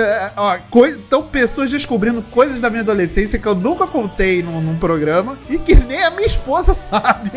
Adolescência. 0.05 0.33
Ó, 0.37 0.57
coi- 0.69 0.91
então, 0.91 1.23
pessoas 1.23 1.69
descobrindo 1.69 2.21
coisas 2.23 2.61
da 2.61 2.69
minha 2.69 2.81
adolescência 2.81 3.37
que 3.39 3.47
eu 3.47 3.55
nunca 3.55 3.87
contei 3.87 4.41
num, 4.43 4.61
num 4.61 4.77
programa 4.77 5.37
e 5.49 5.57
que 5.57 5.75
nem 5.75 6.03
a 6.03 6.11
minha 6.11 6.25
esposa 6.25 6.73
sabe. 6.75 7.31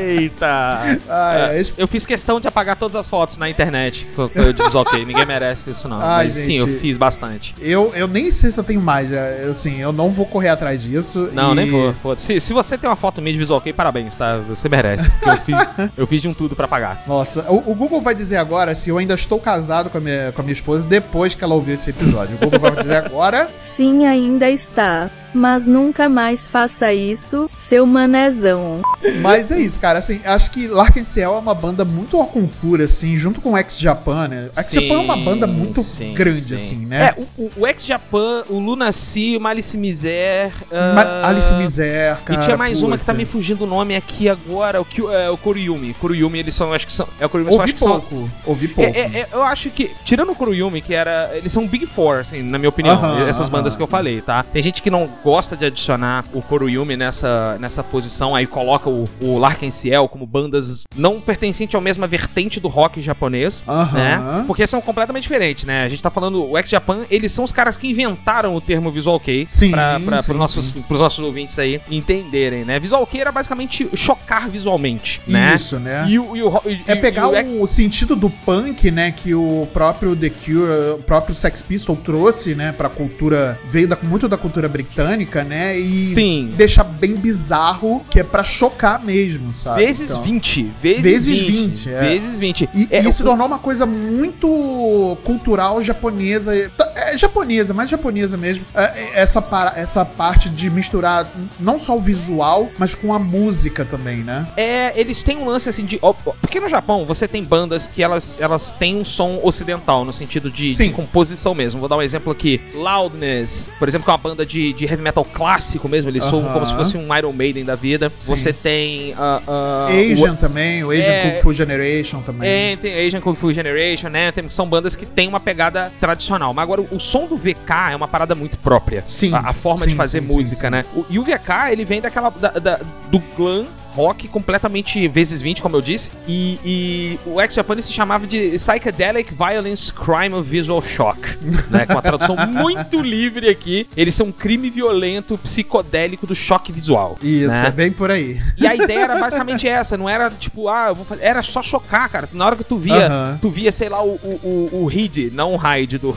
Eita! 0.00 0.98
Ai, 1.08 1.60
É, 1.60 1.64
eu 1.76 1.86
fiz 1.88 2.06
questão 2.06 2.40
de 2.40 2.46
apagar 2.48 2.76
todas 2.76 2.94
as 2.96 3.08
fotos 3.08 3.36
na 3.36 3.48
internet. 3.48 4.06
que 4.06 4.38
Eu, 4.38 4.52
disse, 4.52 4.76
ok, 4.76 5.04
ninguém 5.04 5.26
merece 5.26 5.70
isso 5.70 5.88
não. 5.88 6.00
Ai, 6.00 6.26
Mas 6.26 6.34
sim, 6.34 6.56
gente. 6.56 6.70
eu 6.72 6.78
fiz 6.80 6.96
bastante. 6.96 7.54
eu, 7.60 7.92
eu 7.94 8.06
nem 8.08 8.30
sei 8.30 8.50
se 8.50 8.58
eu 8.58 8.64
tenho 8.64 8.80
mais. 8.80 9.10
já. 9.10 9.24
Assim, 9.50 9.80
eu 9.80 9.92
não 9.92 10.10
vou 10.10 10.26
correr 10.26 10.48
atrás 10.48 10.82
disso. 10.82 11.28
Não, 11.32 11.52
e- 11.52 11.56
nem 11.56 11.70
vou. 11.70 11.92
foda-se. 11.92 12.26
Se, 12.26 12.40
se 12.40 12.52
você 12.52 12.76
tem 12.78 12.88
uma 12.88 12.96
foto 12.96 13.20
minha 13.20 13.32
de 13.32 13.38
visual 13.38 13.58
ok, 13.58 13.72
parabéns, 13.72 14.16
tá? 14.16 14.36
Você 14.48 14.68
merece. 14.68 15.10
Eu 15.24 15.36
fiz, 15.38 15.56
eu 15.96 16.06
fiz 16.06 16.22
de 16.22 16.28
um 16.28 16.34
tudo 16.34 16.54
pra 16.56 16.68
pagar. 16.68 17.02
Nossa, 17.06 17.42
o, 17.50 17.70
o 17.70 17.74
Google 17.74 18.00
vai 18.00 18.14
dizer 18.14 18.36
agora 18.36 18.74
se 18.74 18.90
eu 18.90 18.98
ainda 18.98 19.14
estou 19.14 19.38
casado 19.38 19.90
com 19.90 19.98
a, 19.98 20.00
minha, 20.00 20.32
com 20.32 20.40
a 20.40 20.44
minha 20.44 20.52
esposa 20.52 20.83
depois 20.84 21.34
que 21.34 21.42
ela 21.42 21.54
ouvir 21.54 21.72
esse 21.72 21.90
episódio. 21.90 22.36
O 22.36 22.38
Google 22.38 22.60
vai 22.60 22.76
dizer 22.76 22.96
agora. 22.96 23.48
Sim, 23.58 24.06
ainda 24.06 24.48
está. 24.50 25.10
Mas 25.34 25.66
nunca 25.66 26.08
mais 26.08 26.46
faça 26.48 26.92
isso, 26.92 27.50
seu 27.58 27.84
manezão. 27.84 28.80
Mas 29.20 29.50
é 29.50 29.58
isso, 29.58 29.80
cara. 29.80 29.98
Assim, 29.98 30.20
acho 30.24 30.50
que 30.50 30.68
Larkin 30.68 31.04
Ciel 31.04 31.34
é 31.34 31.38
uma 31.38 31.54
banda 31.54 31.84
muito 31.84 32.16
ao 32.16 32.26
concurso, 32.26 32.84
assim, 32.84 33.16
junto 33.16 33.40
com 33.40 33.52
o 33.52 33.58
Ex-Japan, 33.58 34.28
né? 34.28 34.48
Ex-Japan 34.56 34.94
é 34.94 34.98
uma 34.98 35.16
banda 35.16 35.46
muito 35.46 35.82
sim, 35.82 36.14
grande, 36.14 36.42
sim. 36.42 36.54
assim, 36.54 36.86
né? 36.86 37.14
É, 37.16 37.22
o, 37.36 37.50
o 37.56 37.66
Ex-Japan, 37.66 38.44
o 38.48 38.58
Lunacy, 38.58 39.36
o 39.36 39.40
Malice 39.40 39.76
Miser. 39.76 40.52
Ma- 40.94 41.28
Alice 41.28 41.52
Miser, 41.54 42.16
cara. 42.24 42.40
E 42.40 42.44
tinha 42.44 42.56
mais 42.56 42.80
uma 42.82 42.96
que 42.96 43.04
tá 43.04 43.12
puta. 43.12 43.18
me 43.18 43.24
fugindo 43.24 43.64
o 43.64 43.66
nome 43.66 43.96
aqui 43.96 44.28
agora, 44.28 44.80
o, 44.80 44.86
é, 45.12 45.30
o 45.30 45.36
Koruyumi. 45.36 45.94
Koruyumi, 45.94 46.38
eles 46.38 46.54
são, 46.54 46.72
acho 46.72 46.86
que 46.86 46.92
são. 46.92 47.08
É 47.18 47.26
o 47.26 47.28
Koruyumi, 47.28 47.52
só 47.52 47.58
Ouvi 47.58 47.64
acho 47.64 47.74
que 47.74 47.80
são. 47.80 48.00
pouco, 48.00 48.30
ouvi 48.46 48.68
pouco. 48.68 48.90
É, 48.96 49.00
é, 49.00 49.18
é, 49.20 49.28
eu 49.32 49.42
acho 49.42 49.70
que, 49.70 49.90
tirando 50.04 50.30
o 50.30 50.34
Kuruyumi, 50.34 50.80
que 50.80 50.94
era. 50.94 51.30
Eles 51.34 51.50
são 51.52 51.66
Big 51.66 51.86
Four, 51.86 52.18
assim, 52.20 52.42
na 52.42 52.58
minha 52.58 52.68
opinião. 52.68 52.94
Aham, 52.94 53.26
essas 53.28 53.48
aham. 53.48 53.58
bandas 53.58 53.76
que 53.76 53.82
eu 53.82 53.86
falei, 53.86 54.20
tá? 54.20 54.42
Tem 54.42 54.62
gente 54.62 54.80
que 54.82 54.90
não 54.90 55.08
gosta 55.24 55.56
de 55.56 55.64
adicionar 55.64 56.22
o 56.34 56.42
Kuruyumi 56.42 56.96
nessa, 56.96 57.56
nessa 57.58 57.82
posição, 57.82 58.34
aí 58.36 58.46
coloca 58.46 58.90
o, 58.90 59.08
o 59.20 59.38
Larkin 59.38 59.70
Ciel 59.70 60.06
como 60.06 60.26
bandas 60.26 60.84
não 60.94 61.18
pertencentes 61.18 61.74
à 61.74 61.80
mesma 61.80 62.06
vertente 62.06 62.60
do 62.60 62.68
rock 62.68 63.00
japonês, 63.00 63.64
né? 63.92 64.44
Porque 64.46 64.66
são 64.66 64.82
completamente 64.82 65.22
diferentes, 65.22 65.64
né? 65.64 65.84
A 65.84 65.88
gente 65.88 66.02
tá 66.02 66.10
falando, 66.10 66.44
o 66.50 66.58
X-Japan, 66.58 67.06
eles 67.10 67.32
são 67.32 67.42
os 67.44 67.52
caras 67.52 67.76
que 67.76 67.88
inventaram 67.88 68.54
o 68.54 68.60
termo 68.60 68.90
Visual 68.90 69.18
Kei 69.18 69.46
Sim, 69.48 69.70
pra, 69.70 69.98
pra, 69.98 70.20
sim, 70.20 70.26
pros, 70.26 70.38
nossos, 70.38 70.64
sim. 70.66 70.82
pros 70.82 71.00
nossos 71.00 71.24
ouvintes 71.24 71.58
aí 71.58 71.80
entenderem, 71.90 72.64
né? 72.64 72.78
Visual 72.78 73.06
Kei 73.06 73.22
era 73.22 73.32
basicamente 73.32 73.88
chocar 73.94 74.50
visualmente, 74.50 75.22
né? 75.26 75.54
Isso, 75.54 75.78
né? 75.78 76.04
E 76.06 76.18
o, 76.18 76.36
e 76.36 76.42
o 76.42 76.60
e- 76.66 76.82
É 76.86 76.94
pegar 76.94 77.24
e 77.32 77.58
o 77.58 77.62
o, 77.62 77.66
sentido 77.66 78.14
do 78.14 78.28
punk, 78.28 78.90
né, 78.90 79.10
que 79.10 79.34
o 79.34 79.66
próprio 79.72 80.14
The 80.14 80.30
Cure, 80.30 80.94
o 80.98 81.02
próprio 81.02 81.34
Sex 81.34 81.62
Pistol 81.62 81.96
trouxe, 81.96 82.54
né, 82.54 82.72
pra 82.72 82.88
cultura, 82.88 83.58
veio 83.70 83.88
da, 83.88 83.96
muito 84.02 84.28
da 84.28 84.36
cultura 84.36 84.68
britânica, 84.68 85.13
né, 85.44 85.78
e 85.78 86.14
Sim. 86.14 86.52
deixar 86.56 86.84
bem 86.84 87.14
bizarro, 87.16 88.04
que 88.10 88.20
é 88.20 88.22
pra 88.22 88.42
chocar 88.44 89.02
mesmo, 89.04 89.52
sabe? 89.52 89.84
Vezes 89.84 90.10
Então, 90.10 90.22
20. 90.22 90.70
Vezes, 90.82 91.02
Vezes 91.02 91.38
20. 91.40 91.50
20, 91.50 91.90
é. 91.90 92.00
Vezes 92.00 92.38
20. 92.38 92.68
E, 92.74 92.88
É, 92.90 93.00
e 93.00 93.12
se 93.12 93.22
o- 93.22 93.26
tornou 93.26 93.46
uma 93.46 93.58
coisa 93.58 93.86
muito 93.86 95.16
cultural 95.24 95.82
japonesa. 95.82 96.54
É 96.96 97.16
japonesa, 97.18 97.74
mais 97.74 97.88
japonesa 97.88 98.36
mesmo. 98.36 98.64
É, 98.74 98.94
Essa, 99.14 99.40
para- 99.42 99.72
essa 99.76 100.04
parte 100.04 100.48
de 100.50 100.70
misturar 100.70 101.28
não 101.60 101.78
só 101.78 101.96
o 101.96 102.00
visual, 102.00 102.68
mas 102.78 102.94
com 102.94 103.12
a 103.12 103.18
música 103.18 103.84
também, 103.84 104.18
né? 104.18 104.46
É, 104.56 104.98
eles 104.98 105.22
têm 105.22 105.36
um 105.38 105.44
lance 105.46 105.68
assim 105.68 105.84
de. 105.84 105.98
ó, 106.02 106.12
Porque 106.12 106.58
no 106.60 106.68
Japão 106.68 107.04
você 107.04 107.26
tem 107.28 107.42
bandas 107.44 107.86
que 107.86 108.02
elas, 108.02 108.38
elas 108.40 108.72
têm 108.72 108.96
um 108.96 109.04
som 109.04 109.40
ocidental, 109.42 110.04
no 110.04 110.12
sentido 110.12 110.50
de, 110.50 110.74
de 110.74 110.90
composição 110.90 111.54
mesmo. 111.54 111.80
Vou 111.80 111.88
dar 111.88 111.96
um 111.96 112.02
exemplo 112.02 112.32
aqui. 112.32 112.60
Loudness, 112.74 113.70
por 113.78 113.88
exemplo, 113.88 114.04
que 114.04 114.10
é 114.10 114.12
uma 114.12 114.18
banda 114.18 114.44
de, 114.46 114.72
de 114.72 114.84
heavy 114.84 115.02
metal 115.04 115.24
clássico 115.24 115.88
mesmo. 115.88 116.10
Eles 116.10 116.24
soam 116.24 116.42
Aham. 116.44 116.52
como 116.54 116.66
se 116.66 116.74
fosse 116.74 116.96
um 116.96 117.14
Iron 117.16 117.32
Maiden 117.32 117.64
da 117.64 117.74
vida. 117.76 118.10
Sim. 118.18 118.34
Você 118.34 118.52
tem. 118.52 119.14
ah, 119.16 119.88
Asian 119.88 120.34
também, 120.34 120.82
o 120.82 120.90
Asian 120.90 121.12
é- 121.12 121.30
Kung 121.30 121.42
Fu 121.42 121.52
Generation 121.54 122.20
também. 122.22 122.48
É, 122.48 122.76
tem 122.76 123.06
Asian 123.06 123.20
Kung 123.20 123.34
Fu 123.34 123.52
Generation, 123.52 124.08
né? 124.08 124.32
Tem, 124.32 124.48
são 124.50 124.66
bandas 124.66 124.96
que 124.96 125.06
têm 125.06 125.28
uma 125.28 125.38
pegada 125.40 125.92
tradicional. 126.00 126.52
Mas 126.54 126.62
agora, 126.62 126.80
o 126.80 126.98
som 126.98 127.26
do 127.26 127.36
VK 127.36 127.92
é 127.92 127.96
uma 127.96 128.08
parada 128.08 128.34
muito 128.34 128.56
própria. 128.58 129.04
Sim, 129.06 129.34
A, 129.34 129.50
a 129.50 129.52
forma 129.52 129.84
sim, 129.84 129.90
de 129.90 129.96
fazer 129.96 130.20
sim, 130.20 130.26
música, 130.26 130.70
né? 130.70 130.84
O- 130.94 131.04
e 131.08 131.18
o 131.18 131.22
VK, 131.22 131.70
ele 131.72 131.84
vem 131.84 132.00
daquela. 132.00 132.30
da- 132.30 132.50
da- 132.58 132.80
do 133.10 133.18
glam 133.36 133.66
rock 133.94 134.26
completamente 134.28 135.06
vezes 135.08 135.40
20, 135.40 135.62
como 135.62 135.76
eu 135.76 135.80
disse. 135.80 136.10
E, 136.26 136.58
e 136.64 137.18
o 137.24 137.40
ex-Japan 137.40 137.80
se 137.80 137.92
chamava 137.92 138.26
de 138.26 138.50
Psychedelic 138.50 139.32
Violence 139.32 139.92
Crime 139.92 140.34
of 140.34 140.48
Visual 140.48 140.82
Shock. 140.82 141.20
né? 141.70 141.86
Com 141.86 141.92
uma 141.94 142.02
tradução 142.02 142.36
muito 142.36 143.00
livre 143.00 143.48
aqui. 143.48 143.86
Eles 143.96 144.14
são 144.14 144.26
um 144.26 144.32
crime 144.32 144.68
violento 144.70 145.38
psicodélico 145.38 146.26
do 146.26 146.34
choque 146.34 146.72
visual. 146.72 147.16
Isso, 147.22 147.48
né? 147.48 147.68
é 147.68 147.70
bem 147.70 147.92
por 147.92 148.10
aí. 148.10 148.40
E 148.58 148.66
a 148.66 148.74
ideia 148.74 149.00
era 149.00 149.18
basicamente 149.18 149.68
essa, 149.68 149.96
não 149.96 150.08
era 150.08 150.30
tipo, 150.30 150.68
ah, 150.68 150.86
eu 150.88 150.94
vou 150.94 151.04
fazer. 151.04 151.22
Era 151.22 151.42
só 151.42 151.62
chocar, 151.62 152.08
cara. 152.08 152.28
Na 152.32 152.46
hora 152.46 152.56
que 152.56 152.64
tu 152.64 152.76
via, 152.78 153.06
Aham. 153.06 153.38
tu 153.40 153.50
via, 153.50 153.70
sei 153.70 153.88
lá, 153.88 154.02
o, 154.02 154.14
o, 154.14 154.40
o, 154.72 154.82
o 154.82 154.86
Reed, 154.86 155.32
não 155.32 155.54
o 155.54 155.56
Hyde 155.56 155.98
do, 155.98 156.12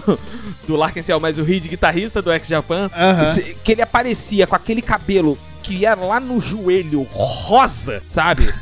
do 0.67 0.75
Larkin 0.75 1.01
Ciel, 1.01 1.19
mas 1.19 1.38
o 1.38 1.43
Reed, 1.43 1.67
guitarrista 1.67 2.22
do 2.22 2.31
X-Japan, 2.31 2.89
Aham. 2.96 3.27
se- 3.27 3.55
que 3.63 3.72
ele 3.72 3.81
aparecia 3.81 4.48
com 4.48 4.55
aquele 4.55 4.81
cabelo 4.81 5.38
que 5.67 5.74
ia 5.75 5.93
lá 5.95 6.19
no 6.19 6.39
joelho, 6.41 7.05
rosa, 7.12 8.01
sabe? 8.07 8.53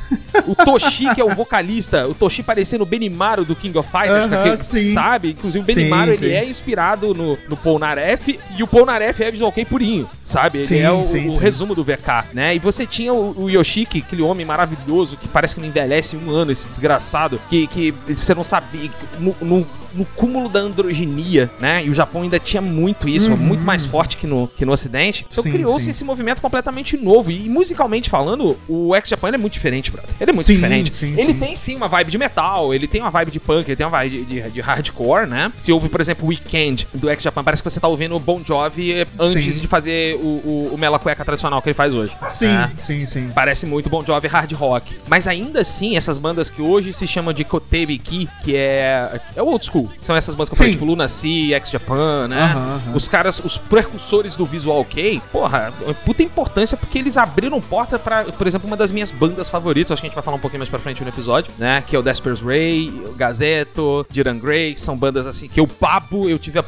O 0.48 0.56
Toshi, 0.56 1.14
que 1.14 1.22
é 1.22 1.24
o 1.24 1.36
vocalista, 1.36 2.08
o 2.08 2.16
Toshi 2.16 2.42
parecendo 2.42 2.84
o 2.84 2.86
Benimaru 2.88 3.46
do 3.46 3.56
King 3.56 3.78
of 3.78 3.90
Fighters, 3.90 4.32
aquele- 4.34 4.58
sim. 4.58 4.94
sabe? 4.94 5.32
Inclusive 5.32 5.64
o 5.64 5.68
Sim, 5.68 5.76
Benimaru, 5.76 6.10
ele 6.12 6.18
sim. 6.18 6.32
é 6.32 6.44
inspirado 6.44 7.14
no, 7.14 7.38
no 7.48 7.56
Polnareff, 7.56 8.40
e 8.58 8.64
o 8.64 8.68
Polnareff 8.68 9.24
é 9.24 9.30
Visual 9.30 9.52
Kei 9.52 9.64
purinho, 9.66 10.10
sabe? 10.24 10.58
Ele 10.60 10.68
Sim, 10.68 10.80
é 10.80 10.92
o, 10.92 11.04
sim, 11.04 11.30
o 11.30 11.34
sim. 11.34 11.40
resumo 11.44 11.76
do 11.76 11.84
VK, 11.84 12.26
né? 12.34 12.56
E 12.56 12.60
você 12.60 12.86
tinha 12.88 13.14
o, 13.14 13.44
o 13.44 13.50
Yoshiki, 13.50 14.00
aquele 14.06 14.24
homem 14.24 14.46
maravilhoso 14.46 15.16
que 15.16 15.28
parece 15.28 15.54
que 15.56 15.62
não 15.62 15.68
envelhece 15.68 16.18
um 16.18 16.30
ano, 16.32 16.52
esse 16.52 16.68
desgraçado, 16.68 17.40
que, 17.50 17.68
que 17.68 17.92
você 18.10 18.34
não 18.34 18.44
sabia. 18.44 18.90
No, 19.20 19.66
no 19.96 20.06
cúmulo 20.06 20.50
da 20.50 20.60
androginia, 20.60 21.50
né? 21.60 21.84
E 21.86 21.90
o 21.90 21.94
Japão 21.94 22.22
ainda 22.24 22.40
tinha 22.40 22.62
muito 22.62 23.08
isso, 23.10 23.32
muito 23.38 23.64
mais 23.64 23.86
forte 23.86 24.18
que 24.18 24.28
no, 24.28 24.48
que 24.48 24.66
no 24.66 24.72
Ocidente. 24.72 25.26
Então 25.32 25.44
Uhum. 25.46 25.52
Criou-se 25.52 25.90
esse 25.90 26.04
movimento 26.04 26.42
completamente 26.42 26.98
novo. 26.98 27.32
E 27.32 27.48
musicalmente 27.50 28.10
falando, 28.10 28.58
o 28.68 28.94
X-Japan 28.96 29.30
é 29.30 29.38
muito 29.38 29.54
diferente, 29.54 29.92
brother. 29.92 30.10
Ele 30.20 30.30
é 30.32 30.34
muito 30.34 30.46
Sim, 30.48 30.56
diferente. 30.56 30.94
sim, 30.94 31.14
ele 31.14 31.24
sim. 31.34 31.34
tem 31.40 31.56
sim 31.56 31.76
uma 31.76 31.88
vibe 31.88 32.12
de 32.12 32.18
metal, 32.18 32.74
ele 32.74 32.88
tem 32.88 33.02
uma 33.02 33.10
vibe 33.12 33.32
de 33.32 33.40
punk, 33.40 33.68
ele 33.70 33.76
tem 33.76 33.86
uma 33.86 33.92
vibe 33.92 34.26
de, 34.26 34.42
de- 34.42 34.50
de 34.52 34.62
hardcore, 34.62 35.28
né? 35.28 35.52
Se 35.62 35.72
ouve, 35.72 35.88
por 35.90 36.02
exemplo, 36.02 36.26
o 36.26 36.30
Weekend 36.30 36.88
do 36.94 37.10
X-Japan, 37.10 37.44
parece 37.44 37.62
que 37.64 37.70
você 37.70 37.80
tá 37.80 37.88
ouvindo 37.88 38.16
o 38.16 38.20
Bon 38.20 38.42
Jovi 38.46 39.06
antes 39.20 39.62
de 39.62 39.68
fazer 39.68 40.16
o, 40.18 40.20
o, 40.28 40.72
o 40.74 40.78
Mela 40.78 41.00
Cueca 41.00 41.24
tradicional 41.24 41.62
que 41.62 41.70
ele 41.70 41.74
faz 41.74 41.94
hoje. 41.94 42.16
Sim, 42.30 42.48
né? 42.48 42.72
sim, 42.76 43.06
sim. 43.06 43.32
Parece 43.34 43.66
muito 43.66 43.90
Bon 43.90 44.04
Jovi 44.06 44.28
hard 44.28 44.52
rock. 44.54 44.96
Mas 45.08 45.28
ainda 45.28 45.62
assim, 45.62 45.96
essas 45.96 46.18
bandas 46.18 46.50
que 46.50 46.62
hoje 46.62 46.94
se 46.94 47.08
chamam 47.08 47.34
de 47.34 47.44
Kotebiki, 47.44 48.28
que 48.44 48.56
é. 48.56 49.20
É 49.36 49.42
o 49.42 49.48
old 49.48 49.66
school. 49.66 49.85
São 50.00 50.16
essas 50.16 50.36
bandas 50.36 50.50
que 50.50 50.56
eu 50.56 50.58
falei, 50.58 50.74
tipo 50.74 50.86
Lunacy, 50.86 51.54
X-Japan, 51.54 52.28
né? 52.28 52.42
Aham, 52.42 52.82
aham. 52.86 52.96
Os 52.96 53.08
caras, 53.08 53.42
os 53.44 53.58
precursores 53.58 54.36
do 54.36 54.46
Visual 54.46 54.84
Kei, 54.86 55.22
porra, 55.32 55.74
é 55.88 55.94
puta 55.94 56.24
importância 56.24 56.78
porque 56.78 56.98
eles 56.98 57.18
abriram 57.18 57.60
porta 57.62 57.98
pra, 57.98 58.26
por 58.26 58.48
exemplo, 58.48 58.68
uma 58.68 58.78
das 58.78 58.92
minhas 58.92 59.12
bandas 59.12 59.50
favoritas, 59.50 59.92
acho 59.92 60.02
que 60.02 60.08
a 60.08 60.10
gente 60.10 60.16
vai 60.16 60.24
falar 60.24 60.38
um 60.38 60.40
pouquinho 60.40 60.60
mais 60.60 60.70
pra 60.70 60.80
frente 60.80 61.02
no 61.02 61.10
episódio, 61.10 61.52
né? 61.58 61.84
Que 61.86 61.96
é 61.96 62.00
o 62.00 62.02
Desper's 62.02 62.42
Ray, 62.42 62.90
o 62.90 63.14
Gazeto, 63.14 64.06
Diran 64.10 64.38
Grey, 64.38 64.74
que 64.74 64.82
são 64.82 64.98
bandas 64.98 65.28
assim 65.28 65.48
que 65.48 65.60
eu 65.60 65.68
babo, 65.80 66.30
eu 66.30 66.38
tive 66.40 66.60
a, 66.60 66.64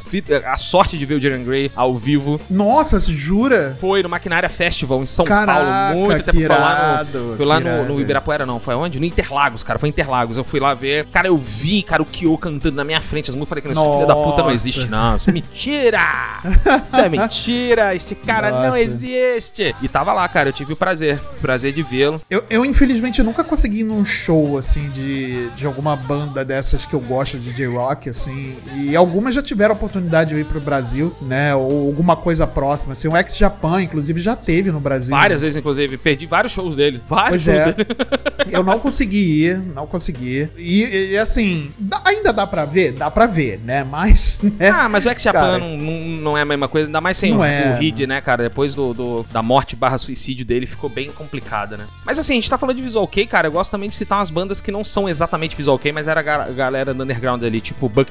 a 0.53 0.57
sorte 0.57 0.97
de 0.97 1.05
ver 1.05 1.15
o 1.15 1.19
Diran 1.19 1.43
Grey 1.43 1.71
ao 1.75 1.95
vivo. 1.97 2.39
Nossa, 2.49 2.99
se 2.99 3.13
jura? 3.13 3.77
Foi 3.79 4.01
no 4.03 4.09
Maquinária 4.09 4.49
Festival 4.49 5.01
em 5.01 5.05
São 5.05 5.25
Caraca, 5.25 5.61
Paulo, 5.61 6.05
muito 6.05 6.23
tempo. 6.23 6.37
Foi 6.37 6.47
lá 6.47 7.05
no, 7.13 7.37
foi 7.37 7.45
lá 7.45 7.59
no, 7.59 7.85
no. 7.85 8.01
Ibirapuera, 8.01 8.45
não. 8.45 8.59
Foi 8.59 8.75
onde? 8.75 8.99
No 8.99 9.05
Interlagos, 9.05 9.63
cara. 9.63 9.79
Foi 9.79 9.89
Interlagos. 9.89 10.37
Eu 10.37 10.43
fui 10.43 10.59
lá 10.59 10.73
ver. 10.73 11.05
Cara, 11.07 11.27
eu 11.27 11.37
vi, 11.37 11.83
cara, 11.83 12.01
o 12.01 12.05
Kyo 12.05 12.37
cantando 12.37 12.75
na 12.75 12.83
minha 12.83 13.01
frente. 13.07 13.29
As 13.29 13.35
músicas. 13.35 13.47
Falei 13.47 13.61
que 13.63 13.69
esse 13.71 13.79
filho 13.79 14.05
da 14.05 14.15
puta 14.15 14.43
não 14.43 14.51
existe, 14.51 14.87
não. 14.87 15.15
Isso 15.15 15.29
é 15.29 15.33
mentira! 15.33 16.01
Isso 16.87 16.97
é 16.97 17.09
mentira! 17.09 17.95
Este 17.95 18.13
cara 18.13 18.51
não 18.51 18.65
Nossa. 18.67 18.81
existe! 18.81 19.75
E 19.81 19.87
tava 19.87 20.13
lá, 20.13 20.27
cara. 20.27 20.49
Eu 20.49 20.53
tive 20.53 20.73
o 20.73 20.75
prazer. 20.75 21.19
Prazer 21.41 21.73
de 21.73 21.81
vê-lo. 21.81 22.21
Eu, 22.29 22.43
eu, 22.49 22.65
infelizmente, 22.65 23.23
nunca 23.23 23.43
consegui 23.43 23.79
ir 23.79 23.83
num 23.83 24.03
show, 24.03 24.57
assim, 24.57 24.89
de, 24.89 25.49
de 25.51 25.65
alguma 25.65 25.95
banda 25.95 26.43
dessas 26.43 26.85
que 26.85 26.93
eu 26.93 26.99
gosto 26.99 27.37
de 27.37 27.53
J-Rock, 27.53 28.09
assim. 28.09 28.55
E 28.75 28.95
algumas 28.95 29.33
já 29.33 29.41
tiveram 29.41 29.73
a 29.73 29.77
oportunidade 29.77 30.35
de 30.35 30.41
ir 30.41 30.45
pro 30.45 30.59
Brasil, 30.59 31.15
né? 31.21 31.55
Ou 31.55 31.87
alguma 31.87 32.15
coisa 32.15 32.45
próxima, 32.45 32.93
assim. 32.93 33.07
O 33.07 33.15
Ex-Japan, 33.15 33.81
inclusive, 33.81 34.19
já 34.19 34.35
teve 34.35 34.71
no 34.71 34.79
Brasil. 34.79 35.15
Várias 35.15 35.41
vezes, 35.41 35.55
inclusive. 35.55 35.97
Perdi 35.97 36.25
vários 36.25 36.51
shows 36.51 36.75
dele. 36.75 37.01
Vários 37.07 37.43
Pois 37.45 37.55
shows 37.57 37.69
é. 37.69 37.73
dele. 37.73 37.89
Eu 38.51 38.63
não 38.63 38.79
consegui 38.79 39.45
ir, 39.45 39.59
não 39.59 39.87
consegui. 39.87 40.49
E, 40.57 41.11
e, 41.11 41.17
assim, 41.17 41.71
ainda 42.05 42.31
dá 42.31 42.45
pra 42.45 42.65
ver? 42.65 42.93
Dá 42.97 43.11
pra 43.11 43.25
ver, 43.27 43.59
né? 43.63 43.83
Mas, 43.83 44.39
né? 44.41 44.69
Ah, 44.69 44.89
mas 44.89 45.05
o 45.05 45.09
X-Japan 45.09 45.59
não, 45.59 45.77
não, 45.77 46.37
é 46.37 46.41
a 46.41 46.45
mesma 46.45 46.67
coisa, 46.67 46.87
ainda 46.87 46.99
mais 46.99 47.15
sem 47.17 47.35
o, 47.35 47.43
é, 47.43 47.75
o 47.75 47.79
Reed, 47.79 47.99
né, 48.01 48.19
cara? 48.21 48.43
Depois 48.43 48.73
do, 48.75 48.93
do- 48.93 49.25
da 49.31 49.41
morte 49.43 49.75
barra 49.75 49.97
suicídio 49.97 50.45
dele, 50.45 50.65
ficou 50.65 50.89
bem 50.89 51.11
complicada, 51.11 51.77
né? 51.77 51.85
Mas 52.05 52.17
assim, 52.19 52.33
a 52.33 52.35
gente 52.35 52.49
tá 52.49 52.57
falando 52.57 52.75
de 52.77 52.81
Visual 52.81 53.07
Kei, 53.07 53.25
cara, 53.27 53.47
eu 53.47 53.51
gosto 53.51 53.71
também 53.71 53.87
de 53.89 53.95
citar 53.95 54.17
umas 54.17 54.29
bandas 54.29 54.59
que 54.59 54.71
não 54.71 54.83
são 54.83 55.07
exatamente 55.07 55.55
Visual 55.55 55.77
Kei, 55.77 55.91
mas 55.91 56.07
era 56.07 56.19
a 56.19 56.23
ga- 56.23 56.49
galera 56.49 56.93
do 56.93 57.03
underground 57.03 57.43
ali, 57.43 57.61
tipo 57.61 57.87
Buck. 57.87 58.07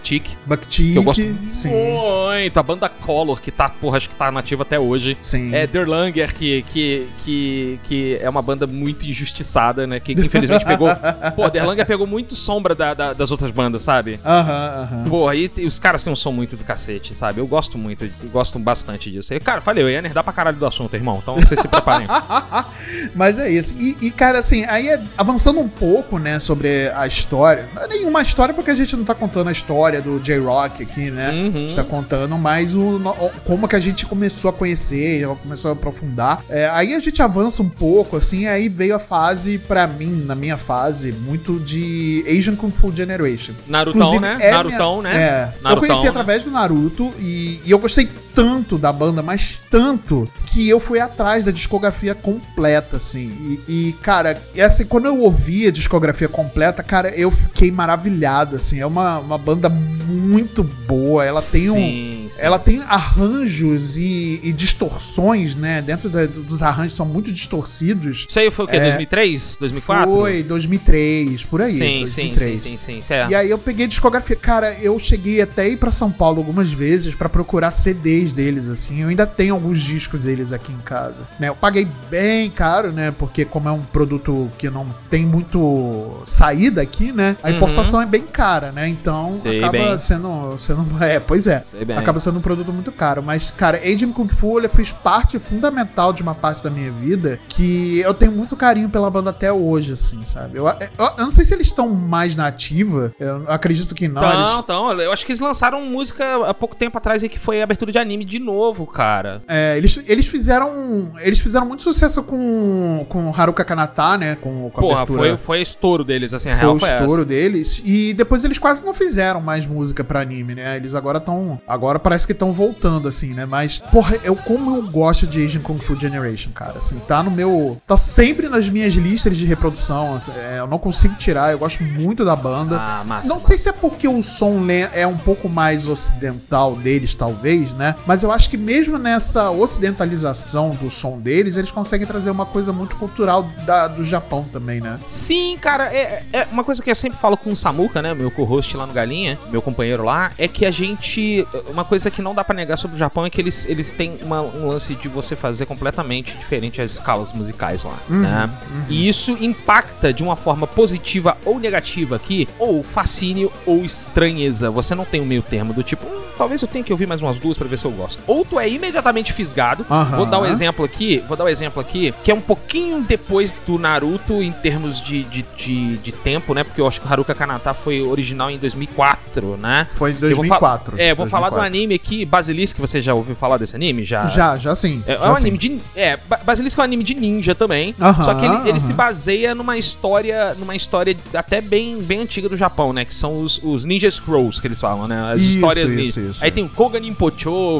Bucktick, 0.47 0.95
Eu 0.95 1.03
gosto 1.03 1.23
sim. 1.49 1.71
muito. 1.71 2.59
A 2.59 2.63
banda 2.63 2.89
Color, 2.89 3.41
que 3.41 3.51
tá, 3.51 3.69
porra, 3.69 3.97
acho 3.97 4.09
que 4.11 4.15
tá 4.17 4.31
nativa 4.31 4.63
até 4.63 4.79
hoje. 4.79 5.17
Sim. 5.23 5.55
É 5.55 5.67
Derlanger, 5.67 6.35
que, 6.35 6.63
que, 6.71 7.09
que, 7.25 7.81
que 7.85 8.19
é 8.21 8.29
uma 8.29 8.43
banda 8.43 8.67
muito 8.67 9.07
injustiçada, 9.09 9.87
né? 9.87 9.99
Que, 9.99 10.15
que 10.15 10.21
infelizmente 10.27 10.65
pegou. 10.69 10.89
Pô, 11.35 11.49
Derlanger 11.49 11.87
pegou 11.87 12.07
muito 12.07 12.37
sombra 12.37 12.75
da- 12.75 12.95
da- 12.95 13.13
das 13.15 13.31
outras 13.31 13.51
bandas, 13.51 13.83
sabe? 13.83 14.21
Aham, 14.25 14.51
aham. 14.51 14.66
Porra, 15.09 15.35
e 15.35 15.49
te- 15.49 15.65
os 15.67 15.79
caras 15.79 16.03
têm 16.03 16.13
um 16.13 16.17
som 16.17 16.33
muito 16.33 16.57
do 16.57 16.65
cacete, 16.65 17.15
sabe? 17.15 17.41
Eu 17.41 17.47
gosto 17.47 17.77
muito, 17.79 18.05
eu 18.05 18.11
gosto 18.31 18.59
bastante 18.59 19.11
disso. 19.11 19.33
E, 19.35 19.41
cara, 19.41 19.61
falei, 19.61 19.83
eu 19.85 19.91
ia 19.91 20.03
nerdar 20.03 20.25
pra 20.25 20.33
caralho 20.33 20.57
do 20.57 20.67
assunto, 20.67 20.95
irmão. 20.95 21.19
Então 21.23 21.35
vocês 21.37 21.61
se 21.61 21.69
preparem. 21.69 22.07
Mas 23.15 23.39
é 23.39 23.51
isso. 23.51 23.75
E, 23.79 23.97
e, 24.01 24.11
cara, 24.11 24.39
assim, 24.39 24.65
aí 24.65 24.89
é- 24.89 25.03
avançando 25.17 25.61
um 25.61 25.69
pouco, 25.69 26.19
né, 26.19 26.39
sobre 26.39 26.89
a 26.95 27.07
história. 27.07 27.69
Não 27.75 27.83
é 27.83 27.89
nenhuma 27.89 28.23
história 28.23 28.55
porque 28.55 28.71
a 28.71 28.75
gente 28.75 28.97
não 28.97 29.05
tá 29.05 29.15
contando 29.15 29.49
a 29.49 29.53
história 29.53 30.01
do 30.01 30.19
J-Rock 30.21 30.83
aqui, 30.83 31.11
né? 31.11 31.31
Uhum. 31.31 31.49
A 31.49 31.59
gente 31.61 31.77
tá 31.77 31.85
contando 31.85 32.37
mais 32.39 32.75
o, 32.77 33.01
como 33.45 33.67
que 33.69 33.77
a 33.77 33.81
gente 33.81 34.07
começou 34.07 34.51
a 34.51 34.53
conhecer, 34.53 35.27
começou 35.43 35.71
a 35.71 35.75
aprofundar. 35.75 36.43
É, 36.49 36.69
aí 36.71 36.95
a 36.95 36.99
gente 36.99 37.23
avança 37.23 37.63
um 37.63 37.69
pouco, 37.69 38.17
assim, 38.17 38.47
aí 38.47 38.69
veio 38.69 38.95
a 38.95 38.99
fase, 38.99 39.59
pra 39.59 39.87
mim, 39.87 40.25
na 40.27 40.35
minha 40.35 40.57
fase, 40.57 41.13
muito 41.13 41.59
de 41.61 42.25
Asian 42.29 42.57
Kung 42.57 42.71
Fu 42.71 42.95
Generation. 42.95 43.53
Narutão, 43.67 44.01
Inclusive, 44.01 44.21
né? 44.23 44.39
é 44.41 44.51
Narutão, 44.57 45.03
né? 45.03 45.17
É. 45.17 45.59
eu 45.59 45.63
Narutão, 45.63 45.89
conheci 45.89 46.05
né? 46.05 46.11
através 46.11 46.45
do 46.45 46.51
Naruto 46.51 47.13
e, 47.19 47.61
e 47.65 47.71
eu 47.71 47.79
gostei 47.79 48.09
tanto 48.37 48.77
da 48.77 48.93
banda, 48.93 49.23
mas 49.23 49.65
tanto, 49.71 50.29
que 50.45 50.69
eu 50.69 50.79
fui 50.79 51.01
atrás 51.01 51.47
da 51.47 51.51
discografia 51.51 52.15
completa, 52.15 52.99
assim. 52.99 53.61
E, 53.67 53.89
e, 53.89 53.93
cara, 53.95 54.41
e 54.55 54.61
assim, 54.61 54.85
quando 54.85 55.07
eu 55.07 55.19
ouvi 55.21 55.67
a 55.67 55.71
discografia 55.73 56.29
completa, 56.29 56.83
cara, 56.83 57.09
eu 57.17 57.31
fiquei 57.31 57.73
maravilhado, 57.73 58.55
assim. 58.57 58.79
É 58.79 58.85
uma, 58.87 59.19
uma 59.21 59.39
banda 59.39 59.71
muito 59.71 60.63
boa. 60.63 61.25
Ela 61.25 61.41
tem 61.41 61.71
um. 61.71 61.75
Sim, 61.75 62.27
sim. 62.31 62.39
Ela 62.43 62.59
tem 62.59 62.81
arranjos 62.83 63.97
e, 63.97 64.39
e 64.43 64.53
distorções, 64.53 65.57
né? 65.57 65.81
Dentro 65.81 66.11
da- 66.11 66.27
dos 66.27 66.63
arranjos 66.63 66.95
são 66.95 67.07
muito 67.07 67.33
distorcidos. 67.33 68.27
Isso 68.29 68.39
aí 68.39 68.51
foi 68.51 68.67
o 68.67 68.69
quê? 68.69 68.77
É. 68.77 68.81
2003? 68.81 69.57
2004? 69.59 70.15
Foi 70.15 70.43
2003, 70.43 71.45
por 71.45 71.63
aí. 71.63 71.73
Sim, 71.79 72.07
sim, 72.07 72.23
2003. 72.29 72.61
sim, 72.61 72.69
sim, 72.69 72.79
sim, 72.79 73.03
sim. 73.03 73.15
É. 73.15 73.29
E 73.31 73.35
aí 73.35 73.51
eu 73.51 73.59
peguei 73.59 73.87
discografia. 73.87 74.37
Cara, 74.37 74.75
eu 74.81 74.99
cheguei 74.99 75.41
até 75.41 75.69
ir 75.69 75.79
pra 75.79 75.91
São 75.91 76.11
Paulo 76.13 76.39
algumas 76.39 76.71
vezes 76.71 77.15
pra 77.15 77.29
procurar 77.29 77.71
CDs 77.73 78.26
deles, 78.33 78.69
assim. 78.69 79.03
Eu 79.03 79.09
ainda 79.09 79.27
tenho 79.27 79.55
alguns 79.55 79.81
discos 79.81 80.21
deles 80.21 80.53
aqui 80.53 80.73
em 80.73 80.79
casa. 80.79 81.27
Né? 81.39 81.49
Eu 81.49 81.57
paguei 81.57 81.87
bem 82.11 82.51
caro, 82.51 82.93
né? 82.93 83.11
Porque 83.17 83.45
como 83.45 83.69
é 83.69 83.73
um 83.73 83.83
produto 83.83 84.51
que 84.59 84.69
não 84.71 84.87
tem 85.11 85.25
muito 85.27 86.21
saída 86.25 86.81
aqui, 86.83 87.13
né? 87.13 87.37
A 87.43 87.49
Uhum. 87.49 87.57
importação 87.57 88.01
é 88.01 88.07
bem 88.07 88.23
cara, 88.23 88.73
né? 88.73 88.89
Então 88.89 89.31
Sei 89.33 89.59
acaba 89.59 89.73
bem. 89.73 89.99
sendo, 89.99 90.55
sendo... 90.59 90.87
É, 91.03 91.21
pois 91.21 91.47
é. 91.47 91.63
Acaba 91.97 92.19
sendo 92.21 92.39
um 92.39 92.43
produto 92.43 92.73
muito 92.73 92.91
caro. 92.93 93.23
Mas, 93.23 93.51
cara, 93.51 93.79
Agent 93.79 94.13
Kung 94.13 94.29
Fu, 94.29 94.59
ele 94.59 94.69
fez 94.69 94.93
parte 94.93 95.39
fundamental 95.39 96.13
de 96.13 96.23
uma 96.23 96.35
parte 96.35 96.63
da 96.65 96.71
minha 96.71 96.91
vida 96.91 97.39
que 97.49 97.99
eu 98.01 98.15
tenho 98.15 98.33
muito 98.33 98.57
carinho 98.57 98.89
pela 98.89 99.11
banda 99.11 99.31
até 99.31 99.53
hoje, 99.53 99.93
assim, 99.93 100.25
sabe? 100.25 100.59
Eu, 100.59 100.67
eu, 100.67 100.75
eu 101.19 101.25
não 101.25 101.31
sei 101.31 101.45
se 101.45 101.55
eles 101.55 101.67
estão 101.69 101.89
mais 101.91 102.35
na 102.37 102.47
ativa. 102.47 103.13
Eu 103.21 103.45
acredito 103.47 103.95
que 103.95 104.09
não. 104.09 104.61
Então, 104.61 104.91
eles- 104.91 105.05
eu 105.05 105.13
acho 105.13 105.25
que 105.27 105.33
eles 105.33 105.41
lançaram 105.41 105.85
música 105.87 106.25
há 106.49 106.55
pouco 106.55 106.75
tempo 106.75 106.97
atrás 106.99 107.23
aí 107.23 107.29
que 107.29 107.39
foi 107.39 107.63
abertura 107.63 107.93
de 107.93 107.99
anime 107.99 108.16
de 108.25 108.39
novo, 108.39 108.87
cara. 108.87 109.43
É, 109.49 109.77
eles, 109.77 110.03
eles 110.07 110.27
fizeram. 110.27 111.13
Eles 111.21 111.41
fizeram 111.41 111.67
muito 111.67 111.83
sucesso 111.83 112.23
com, 112.23 113.05
com 113.09 113.33
Haruka 113.37 113.65
Kanata, 113.65 114.19
né? 114.19 114.37
Com, 114.37 114.71
com 114.71 114.81
Porra, 114.81 115.03
abertura. 115.03 115.29
foi, 115.29 115.37
foi 115.37 115.63
estouro 115.63 116.05
deles, 116.05 116.35
assim, 116.35 116.51
a 116.51 116.53
foi 116.53 116.61
real 116.61 116.77
o 116.77 116.79
foi 116.81 116.91
estouro 116.91 117.23
essa. 117.23 117.25
deles. 117.25 117.83
E 117.85 118.13
depois 118.15 118.45
eles 118.45 118.59
quase 118.59 118.85
não 118.85 118.95
fizeram 118.95 119.41
mais 119.41 119.67
música 119.67 120.05
pra 120.05 120.21
anime, 120.21 120.55
né? 120.55 120.77
Eles 120.77 120.95
agora 120.95 121.19
estão. 121.19 121.61
Agora 121.67 121.99
parece 121.99 122.27
que 122.27 122.33
estão 122.33 122.53
voltando, 122.53 123.09
assim, 123.09 123.35
né? 123.35 123.47
Mas, 123.47 123.79
porra, 123.91 124.17
eu 124.23 124.37
como 124.37 124.77
eu 124.77 124.83
gosto 124.91 125.27
de 125.27 125.45
Asian 125.45 125.61
Kung 125.61 125.79
Fu 125.79 125.99
Generation, 125.99 126.51
cara. 126.53 126.75
Assim, 126.77 126.99
tá 127.01 127.23
no 127.23 127.31
meu. 127.31 127.81
Tá 127.87 127.97
sempre 127.97 128.49
nas 128.49 128.69
minhas 128.69 128.95
listas 128.95 129.37
de 129.37 129.45
reprodução. 129.47 130.21
É, 130.37 130.59
eu 130.59 130.67
não 130.67 130.79
consigo 130.79 131.15
tirar, 131.15 131.53
eu 131.53 131.59
gosto 131.59 131.83
muito 131.83 132.25
da 132.25 132.37
banda. 132.37 132.79
Ah, 132.81 133.05
massa. 133.05 133.29
Não 133.29 133.41
sei 133.41 133.57
se 133.57 133.69
é 133.69 133.73
porque 133.73 134.07
o 134.07 134.23
som 134.23 134.57
é 134.93 135.07
um 135.07 135.17
pouco 135.17 135.49
mais 135.49 135.87
ocidental 135.87 136.75
deles, 136.77 137.15
talvez, 137.15 137.75
né? 137.75 137.95
Mas 138.07 138.23
eu 138.23 138.31
acho 138.31 138.49
que 138.49 138.57
mesmo 138.57 138.99
nessa 138.99 139.51
ocidentalização 139.51 140.71
do 140.75 140.91
som 140.91 141.19
deles, 141.19 141.57
eles 141.57 141.71
conseguem 141.71 142.07
trazer 142.07 142.31
uma 142.31 142.47
coisa 142.47 142.73
muito 142.73 142.97
cultural 142.97 143.43
da- 143.65 143.89
do 143.89 144.05
Japão 144.05 144.45
também, 144.53 144.81
né? 144.81 144.99
Sim, 145.09 145.57
cara, 145.61 145.93
é, 145.93 146.25
é 146.33 146.47
uma 146.51 146.63
coisa 146.65 146.83
que 146.83 146.91
eu 146.91 146.95
sempre 146.95 147.19
falo 147.19 147.37
com 147.37 147.51
o 147.51 147.57
Samuka, 147.57 148.01
né, 148.03 148.15
meu 148.15 148.31
co-host 148.31 148.77
lá 148.77 148.87
no 148.87 148.93
Galinha, 148.93 149.39
meu 149.51 149.61
companheiro 149.63 150.05
lá, 150.05 150.33
é 150.39 150.47
que 150.47 150.65
a 150.67 150.71
gente, 150.71 151.47
uma 151.69 151.85
coisa 151.85 152.11
que 152.11 152.23
não 152.23 152.35
dá 152.35 152.45
pra 152.45 152.55
negar 152.55 152.77
sobre 152.77 152.95
o 152.97 152.99
Japão 152.99 153.27
é 153.27 153.31
que 153.31 153.41
eles, 153.41 153.67
eles 153.67 153.91
têm 153.91 154.19
uma- 154.23 154.43
um 154.43 154.69
lance 154.69 154.95
de 154.95 155.09
você 155.09 155.35
fazer 155.35 155.67
completamente 155.67 156.37
diferente 156.37 156.81
as 156.81 156.93
escalas 156.93 157.33
musicais 157.33 157.85
lá, 157.85 157.99
né? 158.09 158.51
E 158.89 159.09
isso 159.09 159.33
impacta 159.41 160.13
de 160.13 160.23
uma 160.23 160.37
forma 160.37 160.67
positiva 160.67 161.37
ou 161.45 161.59
negativa 161.59 162.17
aqui, 162.17 162.49
ou 162.59 162.83
fascínio 162.83 163.51
ou 163.65 163.85
estranheza. 163.85 164.71
Você 164.71 164.95
não 164.95 165.05
tem 165.05 165.21
um 165.21 165.27
meio 165.27 165.43
termo 165.43 165.73
do 165.73 165.83
tipo, 165.83 166.07
hum, 166.07 166.23
talvez 166.39 166.63
eu 166.63 166.69
tenha 166.69 166.85
que 166.85 166.93
ouvir 166.93 167.07
mais 167.07 167.21
umas 167.23 167.39
duas 167.39 167.59
pra 167.59 167.67
ver 167.67 167.79
se 167.79 167.85
eu 167.85 167.96
gosto. 167.97 168.21
Ou 168.27 168.45
tu 168.45 168.59
é 168.61 168.69
imediatamente 168.69 169.33
fisgado. 169.33 169.85
Aham. 169.91 170.17
Vou 170.17 170.27
dar 170.27 170.41
um 170.41 170.47
exemplo 170.47 170.85
aqui, 170.85 171.23
vou 171.27 171.37
dar 171.37 171.45
um 171.45 171.49
exemplo 171.49 171.81
aqui, 171.81 172.15
que 172.23 172.31
é 172.31 172.35
um 172.35 172.41
pouquinho 172.41 173.01
depois 173.03 173.55
do 173.67 173.79
Naruto 173.79 174.43
em 174.43 174.53
termos 174.53 175.01
de, 175.01 175.23
de, 175.25 175.45
de, 175.57 175.97
de 175.99 176.13
tempo, 176.13 176.55
né? 176.55 176.63
Porque 176.65 176.81
eu 176.81 176.87
acho 176.87 177.01
que 177.01 177.07
o 177.07 177.11
Haruka 177.13 177.35
Kanata 177.35 177.73
foi 177.75 178.01
original 178.03 178.51
em 178.51 178.59
2004, 178.59 179.57
né? 179.57 179.87
Foi 179.91 180.11
em 180.11 180.15
Eu 180.15 180.21
vou 180.21 180.29
2004. 180.31 180.95
É, 180.99 181.15
vou 181.15 181.27
falar 181.27 181.49
do 181.51 181.57
2004. 181.57 181.67
anime 181.67 181.95
aqui, 181.95 182.25
Basilisk, 182.25 182.79
você 182.79 183.01
já 183.03 183.15
ouviu 183.15 183.35
falar 183.35 183.57
desse 183.59 183.75
anime? 183.77 184.05
Já. 184.05 184.27
Já, 184.29 184.57
já 184.57 184.75
sim. 184.75 185.03
É, 185.07 185.15
é 185.15 185.19
já 185.19 185.33
um 185.33 185.37
sim. 185.37 185.41
anime 185.43 185.59
de. 185.59 185.81
É, 185.95 186.17
Ba- 186.29 186.41
Basilisk 186.45 186.79
é 186.79 186.81
um 186.81 186.85
anime 186.85 187.05
de 187.05 187.15
ninja 187.15 187.55
também. 187.55 187.95
Aham, 188.01 188.23
só 188.23 188.35
que 188.35 188.45
ele, 188.45 188.69
ele 188.69 188.81
se 188.81 188.89
aham. 188.89 188.97
baseia 188.97 189.55
numa 189.55 189.77
história. 189.79 190.55
Numa 190.59 190.75
história 190.75 191.17
até 191.35 191.61
bem, 191.61 191.99
bem 192.03 192.21
antiga 192.21 192.49
do 192.49 192.57
Japão, 192.57 192.93
né? 192.93 193.05
Que 193.05 193.15
são 193.15 193.41
os, 193.41 193.61
os 193.63 193.85
Ninja 193.85 194.11
Scrolls 194.11 194.61
que 194.61 194.67
eles 194.69 194.81
falam, 194.81 195.07
né? 195.09 195.33
As 195.33 195.41
Isso, 195.43 195.55
histórias 195.57 195.91
isso, 195.91 196.21
ninja. 196.21 196.31
isso, 196.31 196.45
Aí 196.45 196.51
tem 196.51 196.65
o 196.65 196.69
Koga 196.71 196.99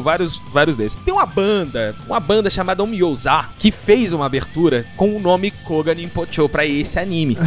Vários, 0.01 0.41
vários 0.51 0.75
desses. 0.75 0.97
Tem 1.03 1.13
uma 1.13 1.25
banda, 1.25 1.95
uma 2.07 2.19
banda 2.19 2.49
chamada 2.49 2.83
Omyoza, 2.83 3.45
que 3.59 3.71
fez 3.71 4.13
uma 4.13 4.25
abertura 4.25 4.85
com 4.95 5.15
o 5.15 5.19
nome 5.19 5.51
Koga 5.51 5.93
Nimpocho 5.93 6.47
pra 6.49 6.65
esse 6.65 6.99
anime. 6.99 7.37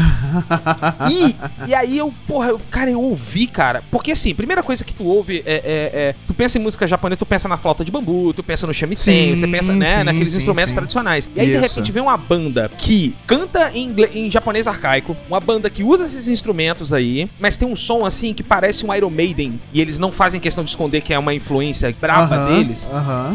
E, 1.11 1.69
e 1.71 1.75
aí 1.75 1.99
eu, 1.99 2.13
porra, 2.27 2.49
eu- 2.51 2.61
cara, 2.71 2.91
eu 2.91 3.01
ouvi, 3.01 3.47
cara. 3.47 3.83
Porque 3.91 4.13
assim, 4.13 4.35
primeira 4.35 4.63
coisa 4.63 4.85
que 4.85 4.93
tu 4.95 5.05
ouve 5.05 5.43
é, 5.47 5.55
é- 5.55 5.91
é- 6.11 6.15
Tu 6.27 6.35
pensa 6.35 6.59
em 6.59 6.61
música 6.63 6.87
japonesa, 6.87 7.19
tu 7.19 7.27
pensa 7.27 7.49
na 7.49 7.57
flauta 7.57 7.85
de 7.85 7.91
bambu, 7.91 8.33
tu 8.33 8.43
pensa 8.43 8.67
no 8.67 8.73
shamisen, 8.75 9.35
você 9.37 9.47
pensa, 9.47 9.73
né, 9.73 9.97
sim, 9.99 10.05
naqueles 10.05 10.31
sim, 10.31 10.39
instrumentos 10.39 10.71
sim. 10.71 10.77
tradicionais. 10.77 11.29
E 11.35 11.41
aí, 11.41 11.47
de 11.47 11.53
Isso. 11.53 11.63
repente, 11.77 11.93
vem 11.93 12.03
uma 12.03 12.17
banda 12.17 12.71
que 12.79 13.15
canta 13.27 13.71
em, 13.75 13.87
ingle- 13.89 14.09
em 14.15 14.31
japonês 14.31 14.67
arcaico, 14.67 15.17
uma 15.29 15.41
banda 15.41 15.69
que 15.69 15.83
usa 15.83 16.05
esses 16.05 16.29
instrumentos 16.29 16.93
aí, 16.93 17.29
mas 17.39 17.57
tem 17.57 17.69
um 17.69 17.77
som 17.77 18.05
assim 18.07 18.33
que 18.33 18.43
parece 18.43 18.85
um 18.87 18.95
Iron 18.95 19.11
Maiden. 19.11 19.61
E 19.73 19.81
eles 19.81 19.99
não 19.99 20.11
fazem 20.13 20.41
questão 20.41 20.65
de 20.65 20.71
esconder 20.71 21.01
que 21.01 21.13
é 21.13 21.19
uma 21.19 21.35
influência 21.35 21.95
braba 22.01 22.40
Deles 22.47 22.89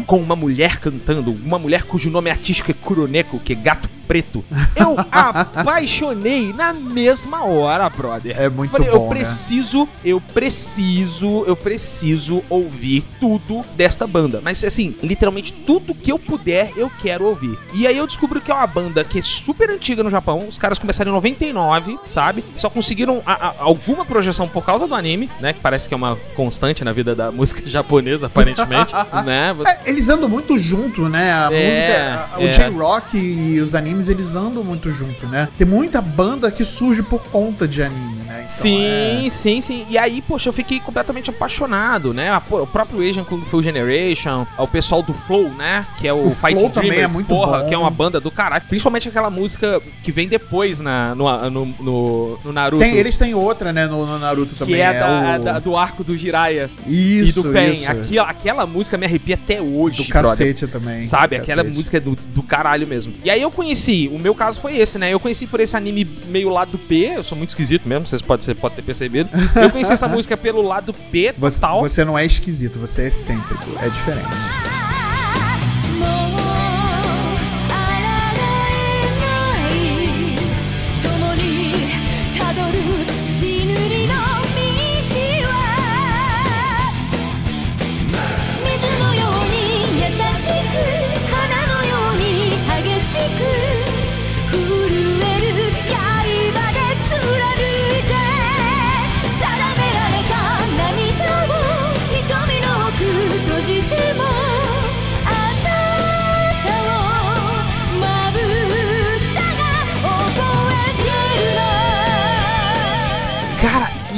com 0.06 0.18
uma 0.18 0.36
mulher 0.36 0.78
cantando, 0.80 1.30
uma 1.32 1.58
mulher 1.58 1.82
cujo 1.84 2.10
nome 2.10 2.30
artístico 2.30 2.70
é 2.70 2.74
Kuroneko, 2.74 3.38
que 3.40 3.52
é 3.52 3.56
gato 3.56 3.88
preto. 4.06 4.44
Eu 4.76 4.94
apaixonei 5.10 6.52
na 6.52 6.72
mesma 6.72 7.44
hora, 7.44 7.88
brother. 7.90 8.40
É 8.40 8.48
muito 8.48 8.70
Falei, 8.70 8.88
bom, 8.88 8.96
eu 8.96 9.02
né? 9.02 9.08
preciso, 9.08 9.88
eu 10.04 10.20
preciso, 10.20 11.44
eu 11.46 11.56
preciso 11.56 12.42
ouvir 12.48 13.04
tudo 13.20 13.64
desta 13.76 14.06
banda. 14.06 14.40
Mas 14.42 14.62
assim, 14.62 14.94
literalmente 15.02 15.52
tudo 15.52 15.94
que 15.94 16.12
eu 16.12 16.18
puder, 16.18 16.70
eu 16.76 16.90
quero 17.02 17.24
ouvir. 17.26 17.58
E 17.74 17.86
aí 17.86 17.96
eu 17.96 18.06
descubro 18.06 18.40
que 18.40 18.50
é 18.50 18.54
uma 18.54 18.66
banda 18.66 19.02
que 19.04 19.18
é 19.18 19.22
super 19.22 19.70
antiga 19.70 20.02
no 20.02 20.10
Japão. 20.10 20.44
Os 20.48 20.56
caras 20.58 20.78
começaram 20.78 21.10
em 21.10 21.14
99, 21.14 21.98
sabe? 22.06 22.44
Só 22.56 22.70
conseguiram 22.70 23.22
a- 23.26 23.48
a- 23.48 23.54
alguma 23.58 24.04
projeção 24.04 24.46
por 24.48 24.64
causa 24.64 24.86
do 24.86 24.94
anime, 24.94 25.28
né? 25.40 25.52
Que 25.52 25.60
parece 25.60 25.88
que 25.88 25.94
é 25.94 25.96
uma 25.96 26.16
constante 26.34 26.84
na 26.84 26.92
vida 26.92 27.14
da 27.14 27.30
música 27.32 27.62
japonesa, 27.68 28.26
aparentemente, 28.26 28.94
né? 29.24 29.54
Você- 29.56 29.70
É, 29.70 29.78
eles 29.86 30.08
andam 30.08 30.28
muito 30.28 30.58
junto, 30.58 31.08
né? 31.08 31.32
A 31.32 31.48
É, 31.52 31.68
música, 31.68 32.38
o 32.38 32.46
é. 32.46 32.50
J-Rock 32.52 33.16
e 33.18 33.60
os 33.60 33.74
animes, 33.74 34.08
eles 34.08 34.34
andam 34.36 34.62
muito 34.64 34.90
junto, 34.90 35.26
né? 35.26 35.48
Tem 35.58 35.66
muita 35.66 36.00
banda 36.00 36.50
que 36.50 36.64
surge 36.64 37.02
por 37.02 37.20
conta 37.24 37.66
de 37.66 37.82
anime, 37.82 38.16
né? 38.26 38.36
Então, 38.38 38.48
sim, 38.48 38.84
é- 39.26 39.28
sim, 39.30 39.60
sim. 39.60 39.86
E 39.88 39.98
aí, 39.98 40.22
poxa, 40.22 40.48
eu 40.48 40.52
fiquei 40.52 40.78
completamente 40.80 41.30
apaixonado, 41.30 42.12
né? 42.14 42.40
O 42.50 42.66
próprio 42.66 43.00
Asian 43.08 43.24
Kung 43.24 43.40
Fu 43.44 43.62
Generation, 43.62 44.46
o 44.58 44.66
pessoal 44.68 45.02
do 45.02 45.12
Flow, 45.12 45.48
né? 45.50 45.86
Que 45.98 46.06
é 46.08 46.12
o, 46.12 46.26
O 46.26 46.30
Fighting 46.30 46.58
Flow 46.58 46.70
também 46.70 46.90
Dreamers, 46.90 47.12
é 47.12 47.14
muito 47.14 47.26
porra, 47.28 47.58
bom. 47.62 47.68
que 47.68 47.74
é 47.74 47.78
uma 47.78 47.90
banda 47.90 48.20
do 48.20 48.30
caralho. 48.30 48.64
Principalmente 48.68 49.08
aquela 49.08 49.30
música 49.30 49.80
que 50.02 50.12
vem 50.12 50.28
depois 50.28 50.78
na, 50.78 51.14
no, 51.14 51.50
no, 51.50 51.66
no, 51.80 52.38
no 52.44 52.52
Naruto. 52.52 52.82
Tem, 52.82 52.94
eles 52.94 53.16
têm 53.16 53.34
outra, 53.34 53.72
né, 53.72 53.86
no, 53.86 54.06
no 54.06 54.18
Naruto 54.18 54.54
também. 54.54 54.76
que 54.76 54.80
é, 54.80 54.92
da- 54.92 55.36
o- 55.40 55.44
da- 55.44 55.58
do 55.58 55.76
arco 55.76 56.04
do 56.04 56.16
Jiraiya 56.16 56.70
Isso, 56.86 57.40
e 57.40 57.42
do 57.42 57.52
Pen. 57.52 57.72
isso. 57.72 57.90
Aquela, 57.90 58.28
aquela 58.30 58.66
música 58.86 58.96
me 58.98 59.06
arrepia 59.06 59.34
até 59.34 59.60
hoje, 59.60 59.98
Do 60.04 60.08
brother. 60.08 60.30
cacete 60.30 60.66
também. 60.66 61.00
Sabe? 61.00 61.36
do 61.36 61.42
Aquela 61.42 61.62
cacete. 61.62 61.76
música 61.76 62.00
do, 62.00 62.16
do 62.16 62.42
caralho 62.42 62.86
mesmo. 62.86 63.12
E 63.24 63.30
aí 63.30 63.42
eu 63.42 63.50
conheci, 63.50 64.08
o 64.12 64.18
meu 64.18 64.34
caso 64.34 64.60
foi 64.60 64.76
esse, 64.78 64.98
né? 64.98 65.12
Eu 65.12 65.20
conheci 65.20 65.46
por 65.46 65.60
esse 65.60 65.76
anime 65.76 66.04
meio 66.28 66.48
lado 66.48 66.78
P, 66.78 67.12
eu 67.16 67.22
sou 67.24 67.36
muito 67.36 67.50
esquisito 67.50 67.88
mesmo, 67.88 68.06
vocês 68.06 68.22
podem, 68.22 68.44
você 68.44 68.54
pode 68.54 68.74
ter 68.76 68.82
percebido. 68.82 69.28
Eu 69.60 69.70
conheci 69.70 69.92
essa 69.92 70.06
música 70.08 70.36
pelo 70.36 70.62
lado 70.62 70.92
P 70.92 71.34
Você, 71.38 71.54
total. 71.60 71.80
você 71.80 72.04
não 72.04 72.16
é 72.18 72.24
esquisito, 72.24 72.78
você 72.78 73.02
é 73.02 73.06
excêntrico. 73.08 73.64
É 73.82 73.88
diferente. 73.88 74.75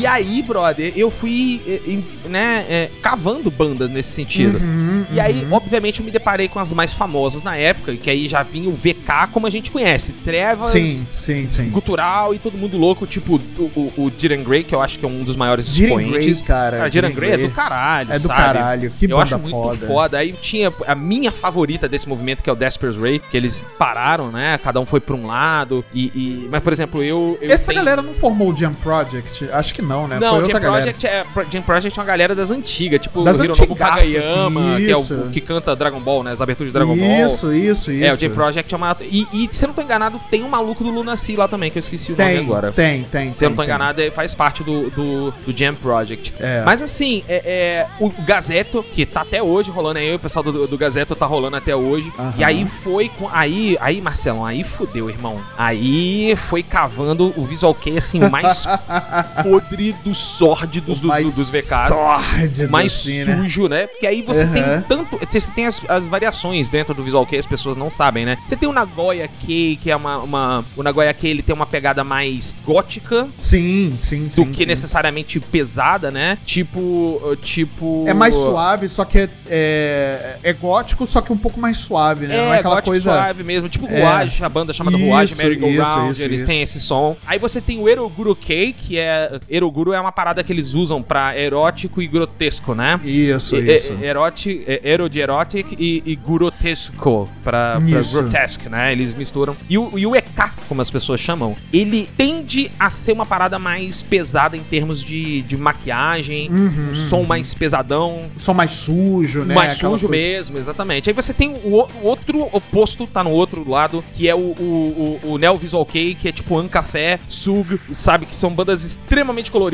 Aí, 0.08 0.42
brother, 0.42 0.92
eu 0.96 1.10
fui, 1.10 1.60
eh, 1.66 2.28
né, 2.28 2.64
eh, 2.68 2.90
cavando 3.02 3.50
bandas 3.50 3.88
nesse 3.90 4.10
sentido. 4.10 4.58
Uhum, 4.58 5.06
E 5.12 5.20
aí, 5.20 5.46
obviamente, 5.50 6.00
eu 6.00 6.04
me 6.06 6.10
deparei 6.10 6.48
com 6.48 6.58
as 6.58 6.72
mais 6.72 6.92
famosas 6.92 7.42
na 7.42 7.56
época, 7.56 7.94
que 7.96 8.10
aí 8.10 8.26
já 8.28 8.42
vinha 8.42 8.68
o 8.68 8.72
VK 8.74 9.28
como 9.32 9.46
a 9.46 9.50
gente 9.50 9.70
conhece. 9.70 10.12
Trevas, 10.12 10.66
Sim, 10.66 10.86
sim, 10.86 11.48
sim. 11.48 11.70
Gutural 11.70 12.34
e 12.34 12.38
todo 12.38 12.58
mundo 12.58 12.76
louco, 12.76 13.06
tipo 13.06 13.36
o, 13.58 13.62
o, 13.96 14.06
o 14.06 14.10
Grey, 14.44 14.64
que 14.64 14.74
eu 14.74 14.80
acho 14.82 14.98
que 14.98 15.04
é 15.04 15.08
um 15.08 15.22
dos 15.22 15.36
maiores 15.36 15.68
Grey, 15.76 15.86
expoentes. 15.86 16.42
cara. 16.42 16.78
Cara, 16.78 16.90
Jiren 16.90 17.12
Grey 17.12 17.32
é 17.32 17.38
do 17.38 17.50
caralho, 17.50 18.12
É 18.12 18.18
do 18.18 18.26
sabe? 18.26 18.40
caralho. 18.42 18.90
Que 18.98 19.04
eu 19.06 19.10
banda 19.16 19.22
acho 19.22 19.38
muito 19.38 19.50
foda. 19.50 19.86
foda. 19.86 20.18
Aí 20.18 20.32
tinha 20.32 20.72
a 20.86 20.94
minha 20.94 21.30
favorita 21.30 21.88
desse 21.88 22.08
movimento, 22.08 22.42
que 22.42 22.50
é 22.50 22.52
o 22.52 22.56
Desper's 22.56 22.96
Ray, 22.96 23.18
que 23.20 23.36
eles 23.36 23.62
pararam, 23.78 24.30
né? 24.30 24.58
Cada 24.62 24.80
um 24.80 24.86
foi 24.86 25.00
pra 25.00 25.14
um 25.14 25.26
lado. 25.26 25.84
E, 25.94 26.06
e- 26.06 26.48
mas, 26.50 26.62
por 26.62 26.72
exemplo, 26.72 27.02
eu. 27.02 27.38
eu 27.40 27.50
Essa 27.50 27.68
tenho- 27.72 27.84
galera 27.84 28.02
não 28.02 28.14
formou 28.14 28.52
o 28.52 28.56
Jam 28.56 28.72
Project? 28.74 29.48
Acho 29.52 29.74
que 29.74 29.82
não, 29.82 30.07
né? 30.08 30.18
Não, 30.20 30.34
Foi 30.34 30.42
o 30.42 30.46
Jam 30.46 30.54
outra 30.54 30.58
galera. 30.60 30.82
Project, 30.92 31.06
é, 31.06 31.24
Jam 31.50 31.62
Project 31.62 31.98
é 31.98 32.02
uma 32.02 32.06
galera 32.06 32.34
das 32.34 32.50
antigas, 32.50 33.00
tipo 33.00 33.22
Das 33.24 33.38
o 33.38 33.44
Hironobu 33.44 33.76
Kagayama, 33.76 34.78
sim, 34.78 34.84
que 34.84 34.90
é 34.90 34.96
o, 34.96 35.00
isso. 35.00 35.28
que 35.32 35.40
canta 35.40 35.76
Dragon 35.76 36.00
Ball, 36.00 36.22
né? 36.24 36.32
As 36.32 36.40
aberturas 36.40 36.72
de 36.72 36.78
Dragon 36.78 36.96
Ball. 36.96 37.26
Isso, 37.26 37.52
isso, 37.54 37.92
isso. 37.92 38.04
É, 38.04 38.12
o 38.12 38.16
Jam 38.16 38.30
Project 38.30 38.72
é 38.72 38.76
uma. 38.76 38.96
E, 39.02 39.26
e 39.32 39.48
se 39.50 39.64
eu 39.64 39.68
não 39.68 39.74
tô 39.74 39.82
enganado, 39.82 40.20
tem 40.30 40.42
um 40.42 40.48
maluco 40.48 40.82
do 40.82 40.90
Lunacy 40.90 41.36
lá 41.36 41.46
também, 41.46 41.70
que 41.70 41.78
eu 41.78 41.80
esqueci 41.80 42.12
o 42.12 42.16
nome 42.16 42.30
Tem, 42.30 42.38
agora. 42.38 42.72
tem, 42.72 43.04
tem. 43.04 43.30
Se 43.30 43.44
eu 43.44 43.50
não 43.50 43.56
tô 43.56 43.62
tem, 43.62 43.70
enganado, 43.70 44.00
é- 44.02 44.10
faz 44.10 44.34
parte 44.34 44.64
do, 44.64 44.90
do, 44.90 45.30
do 45.46 45.56
Jam 45.56 45.74
Project. 45.74 46.32
É. 46.40 46.62
Mas 46.64 46.80
assim, 46.82 47.22
é, 47.28 47.36
é, 47.44 47.86
o 48.00 48.10
Gazeto, 48.10 48.82
que 48.94 49.04
tá 49.06 49.20
até 49.22 49.42
hoje 49.42 49.70
rolando 49.70 49.98
aí, 49.98 50.14
o 50.14 50.18
pessoal 50.18 50.42
do, 50.42 50.66
do 50.66 50.78
Gazeto 50.78 51.14
tá 51.14 51.26
rolando 51.26 51.56
até 51.56 51.74
hoje. 51.76 52.12
Aham. 52.18 52.34
E 52.36 52.44
aí 52.44 52.64
foi 52.66 53.08
com. 53.08 53.28
Aí, 53.30 53.76
aí, 53.80 54.00
Marcelão, 54.00 54.44
aí 54.44 54.64
fudeu, 54.64 55.08
irmão. 55.10 55.36
Aí 55.56 56.34
foi 56.36 56.62
cavando 56.62 57.32
o 57.36 57.44
Visual 57.44 57.74
Kei, 57.74 57.98
assim, 57.98 58.20
mais 58.28 58.66
podre 59.42 59.87
dos 59.92 60.18
sórdidos 60.18 60.98
do, 61.00 61.08
do- 61.08 61.22
dos 61.30 61.50
VKs. 61.50 61.88
sórdido, 61.88 62.70
mais 62.70 62.92
assim, 62.92 63.24
né? 63.24 63.36
sujo, 63.36 63.68
né? 63.68 63.86
Porque 63.86 64.06
aí 64.06 64.22
você 64.22 64.42
Aham. 64.44 64.52
tem 64.52 64.82
tanto. 64.88 65.18
Você 65.30 65.40
tem 65.50 65.66
as, 65.66 65.80
as 65.88 66.04
variações 66.06 66.68
dentro 66.68 66.94
do 66.94 67.02
Visual 67.02 67.24
Kei, 67.26 67.38
as 67.38 67.46
pessoas 67.46 67.76
não 67.76 67.90
sabem, 67.90 68.24
né? 68.24 68.38
Você 68.46 68.56
tem 68.56 68.68
o 68.68 68.72
Nagoya 68.72 69.28
Kei, 69.46 69.76
que 69.82 69.90
é 69.90 69.96
uma. 69.96 70.18
uma 70.18 70.64
o 70.76 70.82
Nagoya 70.82 71.12
Kei 71.14 71.30
ele 71.30 71.42
tem 71.42 71.54
uma 71.54 71.66
pegada 71.66 72.02
mais 72.04 72.54
gótica 72.64 73.28
Sim, 73.36 73.94
sim, 73.98 74.26
do 74.26 74.32
sim. 74.32 74.52
que 74.52 74.60
sim. 74.62 74.66
necessariamente 74.66 75.38
pesada, 75.40 76.10
né? 76.10 76.38
Tipo. 76.44 76.78
uh, 76.80 77.36
Tipo. 77.36 78.04
É 78.06 78.14
mais 78.14 78.34
suave, 78.34 78.88
só 78.88 79.04
que 79.04 79.18
é, 79.18 79.28
é, 79.46 80.38
é 80.42 80.52
gótico, 80.52 81.06
só 81.06 81.20
que 81.20 81.32
um 81.32 81.36
pouco 81.36 81.60
mais 81.60 81.76
suave, 81.78 82.26
né? 82.26 82.36
É, 82.36 82.38
não 82.44 82.54
é 82.54 82.58
aquela 82.58 82.82
coisa. 82.82 83.12
suave 83.12 83.42
mesmo. 83.42 83.68
Tipo 83.68 83.86
É. 83.86 84.00
Ruage, 84.00 84.44
a 84.44 84.48
banda 84.48 84.72
chamada 84.72 84.96
Isso, 84.96 85.06
Ruage, 85.06 85.34
Merry 85.36 85.56
Go 85.56 85.66
Round, 85.82 86.12
isso, 86.12 86.22
eles 86.22 86.42
isso. 86.42 86.46
têm 86.46 86.62
esse 86.62 86.80
som. 86.80 87.16
Aí 87.26 87.38
você 87.38 87.60
tem 87.60 87.78
o 87.78 87.88
Eroguro 87.88 88.34
Kei, 88.36 88.72
que 88.72 88.98
é. 88.98 89.38
Eroguro 89.48 89.77
é 89.92 90.00
uma 90.00 90.10
parada 90.12 90.42
que 90.42 90.52
eles 90.52 90.74
usam 90.74 91.02
pra 91.02 91.38
erótico 91.38 92.02
e 92.02 92.06
grotesco, 92.08 92.74
né? 92.74 92.98
Isso, 93.04 93.56
E- 93.56 93.74
isso. 93.74 93.92
e- 94.00 94.04
Erotic, 94.04 94.64
é, 94.66 94.80
ero 94.82 95.08
de 95.08 95.20
erotic 95.20 95.66
e, 95.78 96.02
e 96.04 96.16
grotesco 96.16 97.28
pra, 97.44 97.80
pra 97.80 98.00
grotesque, 98.02 98.68
né? 98.68 98.92
Eles 98.92 99.14
misturam. 99.14 99.56
E 99.68 99.78
o, 99.78 99.98
e 99.98 100.06
o 100.06 100.16
EK, 100.16 100.50
como 100.68 100.80
as 100.80 100.90
pessoas 100.90 101.20
chamam, 101.20 101.56
ele 101.72 102.08
tende 102.16 102.70
a 102.78 102.90
ser 102.90 103.12
uma 103.12 103.26
parada 103.26 103.58
mais 103.58 104.02
pesada 104.02 104.56
em 104.56 104.62
termos 104.62 105.02
de, 105.02 105.42
de 105.42 105.56
maquiagem, 105.56 106.48
Uhum, 106.50 106.88
um 106.90 106.94
som 106.94 107.22
mais 107.22 107.54
pesadão, 107.54 108.24
Som 108.38 108.54
mais 108.54 108.72
sujo, 108.72 109.44
né? 109.44 109.54
mais 109.54 109.74
Aquela 109.74 109.92
sujo 109.92 110.08
coisa- 110.08 110.22
mesmo, 110.22 110.58
exatamente. 110.58 111.08
Aí 111.10 111.14
você 111.14 111.32
tem 111.34 111.50
o, 111.50 111.80
o- 111.82 111.88
outro 112.02 112.48
oposto, 112.52 113.06
tá 113.06 113.22
no 113.22 113.30
outro 113.30 113.68
lado, 113.68 114.02
que 114.14 114.28
é 114.28 114.34
o, 114.34 114.38
o, 114.38 115.20
o, 115.24 115.32
o 115.32 115.38
Neo 115.38 115.56
Visual 115.56 115.84
Kei, 115.84 116.14
que 116.14 116.28
é 116.28 116.32
tipo 116.32 116.56
Ancafé, 116.58 117.18
Sug, 117.28 117.78
sabe? 117.92 118.26
Que 118.26 118.34
são 118.34 118.50
bandas 118.52 118.84
extremamente 118.84 119.50
coloridas, 119.50 119.67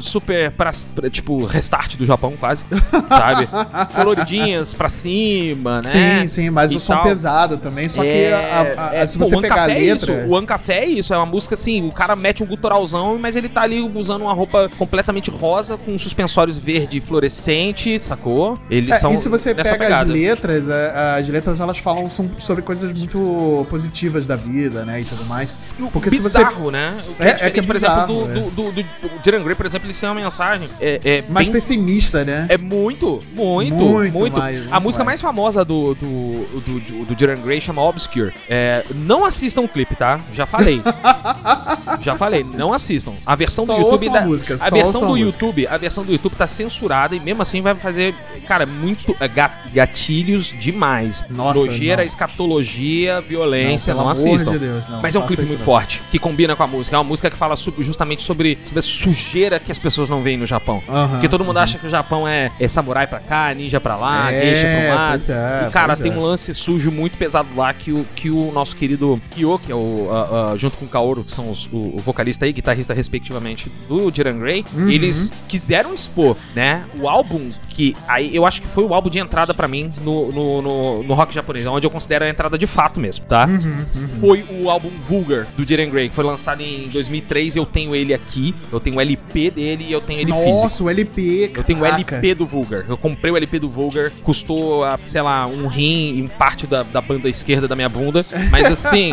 super 0.00 0.50
pra, 0.52 0.70
tipo 1.10 1.44
restart 1.44 1.96
do 1.96 2.04
Japão, 2.06 2.34
quase, 2.38 2.64
sabe? 3.08 3.48
Coloridinhas 3.94 4.72
pra 4.72 4.88
cima, 4.88 5.80
né? 5.80 6.20
Sim, 6.22 6.26
sim, 6.26 6.50
mas 6.50 6.72
E 6.72 6.76
o 6.76 6.80
som 6.80 6.94
tal. 6.94 7.02
pesado 7.04 7.56
também. 7.56 7.88
Só 7.88 8.02
que 8.02 8.08
É, 8.08 8.34
a- 8.76 8.88
a- 8.90 8.94
é, 8.94 9.06
se 9.06 9.18
pô, 9.18 9.24
você 9.24 9.36
pegar 9.40 9.54
a 9.54 9.64
Ancafé 9.64 9.78
letra. 9.78 10.12
É 10.12 10.18
isso, 10.22 10.28
o 10.30 10.36
Ancafé 10.36 10.78
é 10.80 10.86
isso, 10.86 11.14
é 11.14 11.16
uma 11.16 11.26
música 11.26 11.54
assim, 11.54 11.86
o 11.86 11.92
cara 11.92 12.14
mete 12.16 12.42
um 12.42 12.46
guturalzão, 12.46 13.18
mas 13.18 13.36
ele 13.36 13.48
tá 13.48 13.62
ali 13.62 13.80
usando 13.80 14.22
uma 14.22 14.32
roupa 14.32 14.70
completamente 14.78 15.30
rosa, 15.30 15.76
com 15.76 15.96
suspensórios 15.98 16.58
verde 16.58 17.00
fluorescente, 17.00 17.98
sacou? 18.00 18.58
Eles 18.70 18.96
É, 18.96 18.98
são 18.98 19.12
e 19.14 19.18
se 19.18 19.28
você 19.28 19.54
pega 19.54 19.70
pegada. 19.78 20.02
as 20.02 20.08
letras, 20.08 20.68
as 20.68 21.28
letras 21.28 21.60
elas 21.60 21.78
falam 21.78 22.08
são 22.10 22.30
sobre 22.38 22.62
coisas 22.62 22.92
muito 22.92 23.66
positivas 23.70 24.26
da 24.26 24.36
vida, 24.36 24.84
né? 24.84 25.00
E 25.00 25.04
tudo 25.04 25.26
mais. 25.26 25.74
Porque 25.92 26.10
se 26.10 26.20
você. 26.20 26.38
bizarro, 26.38 26.70
né? 26.70 26.94
Que 27.16 27.22
É- 27.22 27.38
é 27.46 27.50
que 27.50 27.60
é 27.60 27.62
por 27.62 27.74
bizarro, 27.74 28.22
exemplo, 28.24 28.50
do, 28.50 28.50
do, 28.50 28.72
do, 28.72 28.82
do, 28.82 29.09
do 29.18 29.24
Jiren 29.24 29.42
Grey, 29.42 29.54
por 29.54 29.66
exemplo, 29.66 29.88
ele 29.88 29.96
tem 29.96 30.08
uma 30.08 30.14
mensagem. 30.20 30.68
É, 30.80 31.00
é 31.04 31.24
Mais 31.28 31.46
bem- 31.48 31.54
pessimista, 31.54 32.24
né? 32.24 32.46
É 32.48 32.56
muito, 32.56 33.22
muito, 33.34 33.74
Muito 33.74 34.18
muito. 34.18 34.38
mais, 34.38 34.56
a 34.56 34.60
muito 34.60 34.82
música 34.82 35.04
mais. 35.04 35.20
mais 35.22 35.34
famosa 35.34 35.64
do, 35.64 35.94
do, 35.94 36.60
do, 36.60 36.80
do, 36.80 37.14
do 37.14 37.42
Grey 37.42 37.60
chama 37.60 37.82
Obscure. 37.82 38.32
É, 38.48 38.84
não 38.94 39.24
assistam 39.24 39.62
o 39.62 39.68
clipe, 39.68 39.94
tá? 39.96 40.20
Já 40.32 40.46
falei. 40.46 40.80
Já 42.00 42.14
falei, 42.16 42.44
não 42.44 42.72
assistam. 42.72 43.14
A 43.26 43.34
versão 43.34 43.66
Só 43.66 43.74
do 43.74 43.78
YouTube. 43.80 43.92
ouçam 43.92 44.14
a 44.14 44.20
da- 44.20 44.26
música, 44.26 44.54
a 44.54 44.58
só 44.58 44.70
versão 44.74 45.00
do 45.00 45.06
a 45.06 45.08
música. 45.10 45.44
YouTube, 45.44 45.66
a 45.66 45.76
versão 45.76 46.04
do 46.04 46.12
YouTube 46.12 46.34
tá 46.36 46.46
censurada 46.46 47.14
e 47.14 47.20
mesmo 47.20 47.42
assim 47.42 47.60
vai 47.60 47.74
fazer, 47.74 48.14
cara, 48.46 48.66
muito 48.66 49.14
é, 49.20 49.28
ga- 49.28 49.64
gatilhos 49.72 50.54
demais. 50.58 51.24
Nossa, 51.30 51.64
Nojeira, 51.66 52.04
escatologia, 52.04 53.20
violência, 53.20 53.94
Não, 53.94 54.04
não, 54.04 54.10
assistam. 54.10 54.52
de 54.52 54.58
Deus, 54.58 54.88
não, 54.88 55.02
Mas 55.02 55.14
é 55.14 55.18
um 55.18 55.26
clipe 55.26 55.44
muito 55.46 55.62
forte, 55.62 56.02
que 56.10 56.18
combina 56.18 56.54
com 56.56 56.62
a 56.62 56.66
música. 56.66 56.96
É 56.96 56.98
uma 56.98 57.04
música 57.04 57.30
que 57.30 57.36
fala 57.36 57.56
justamente 57.78 58.22
sobre, 58.22 58.58
sobre 58.64 58.78
a 58.78 58.82
sujeira 59.02 59.58
que 59.58 59.70
as 59.72 59.78
pessoas 59.78 60.08
não 60.08 60.22
veem 60.22 60.36
no 60.36 60.46
Japão. 60.46 60.82
Aham, 60.88 61.08
Porque 61.10 61.28
todo 61.28 61.44
mundo 61.44 61.58
acha 61.58 61.78
que 61.78 61.86
o 61.86 61.90
Japão 61.90 62.26
é, 62.28 62.50
é 62.60 62.68
samurai 62.68 63.06
pra 63.06 63.18
cá, 63.20 63.52
ninja 63.54 63.80
pra 63.80 63.96
lá, 63.96 64.32
É, 64.32 64.40
geisha 64.42 64.66
pra 64.66 64.94
lá. 64.94 65.14
é, 65.14 65.66
e 65.68 65.70
cara, 65.70 65.96
tem 65.96 66.12
é. 66.12 66.14
um 66.14 66.20
lance 66.22 66.54
sujo 66.54 66.90
muito 66.90 67.16
pesado 67.16 67.48
lá 67.56 67.72
que 67.72 67.92
o, 67.92 68.04
que 68.14 68.30
o 68.30 68.50
nosso 68.52 68.76
querido 68.76 69.20
Kyo, 69.30 69.58
que 69.58 69.72
é 69.72 69.74
o, 69.74 70.08
junto 70.56 70.76
com 70.76 70.84
o 70.84 70.88
Kaoru, 70.88 71.24
que 71.24 71.32
são 71.32 71.50
os- 71.50 71.66
o, 71.72 71.94
o 71.96 72.02
vocalista 72.04 72.46
e 72.46 72.52
guitarrista 72.52 72.92
respectivamente 72.94 73.70
do 73.88 74.10
Jiran 74.14 74.38
Grey, 74.38 74.64
Uhum. 74.74 74.88
eles 74.88 75.32
quiseram 75.48 75.92
expor, 75.94 76.36
né, 76.54 76.84
o 76.98 77.08
álbum 77.08 77.48
que 77.80 77.96
aí 78.06 78.36
eu 78.36 78.44
acho 78.44 78.60
que 78.60 78.68
foi 78.68 78.84
o 78.84 78.92
álbum 78.92 79.08
de 79.08 79.18
entrada 79.18 79.54
pra 79.54 79.66
mim 79.66 79.90
no, 80.02 80.30
no, 80.30 80.60
no, 80.60 81.02
no 81.02 81.14
rock 81.14 81.34
japonês, 81.34 81.66
onde 81.66 81.86
eu 81.86 81.90
considero 81.90 82.26
a 82.26 82.28
entrada 82.28 82.58
de 82.58 82.66
fato 82.66 83.00
mesmo, 83.00 83.24
tá? 83.24 83.46
Uhum, 83.46 84.20
Foi 84.20 84.44
o 84.50 84.68
álbum 84.68 84.90
Vulgar 85.02 85.46
do 85.56 85.66
Jiren 85.66 85.88
Grey, 85.88 86.10
que 86.10 86.14
foi 86.14 86.22
lançado 86.22 86.60
em 86.60 86.90
2003. 86.90 87.56
Eu 87.56 87.64
tenho 87.64 87.96
ele 87.96 88.12
aqui, 88.12 88.54
eu 88.70 88.78
tenho 88.78 88.96
o 88.96 89.00
LP 89.00 89.50
dele 89.50 89.84
e 89.88 89.92
eu 89.92 90.00
tenho 90.02 90.20
ele 90.20 90.30
físico. 90.30 90.62
Nossa, 90.62 90.84
o 90.84 90.90
LP. 90.90 91.52
Eu 91.56 91.64
tenho 91.64 91.80
o. 91.80 91.86
LP 91.86 92.34
do 92.34 92.46
Vulgar. 92.46 92.84
Eu 92.86 92.98
comprei 92.98 93.32
o 93.32 93.36
LP 93.36 93.58
do 93.58 93.70
Vulgar, 93.70 94.12
custou, 94.22 94.82
sei 95.06 95.22
lá, 95.22 95.46
um 95.46 95.66
rim 95.66 96.18
e 96.18 96.28
parte 96.28 96.66
da, 96.66 96.82
da 96.82 97.00
banda 97.00 97.30
esquerda 97.30 97.66
da 97.66 97.74
minha 97.74 97.88
bunda. 97.88 98.26
Mas 98.50 98.66
assim. 98.66 99.10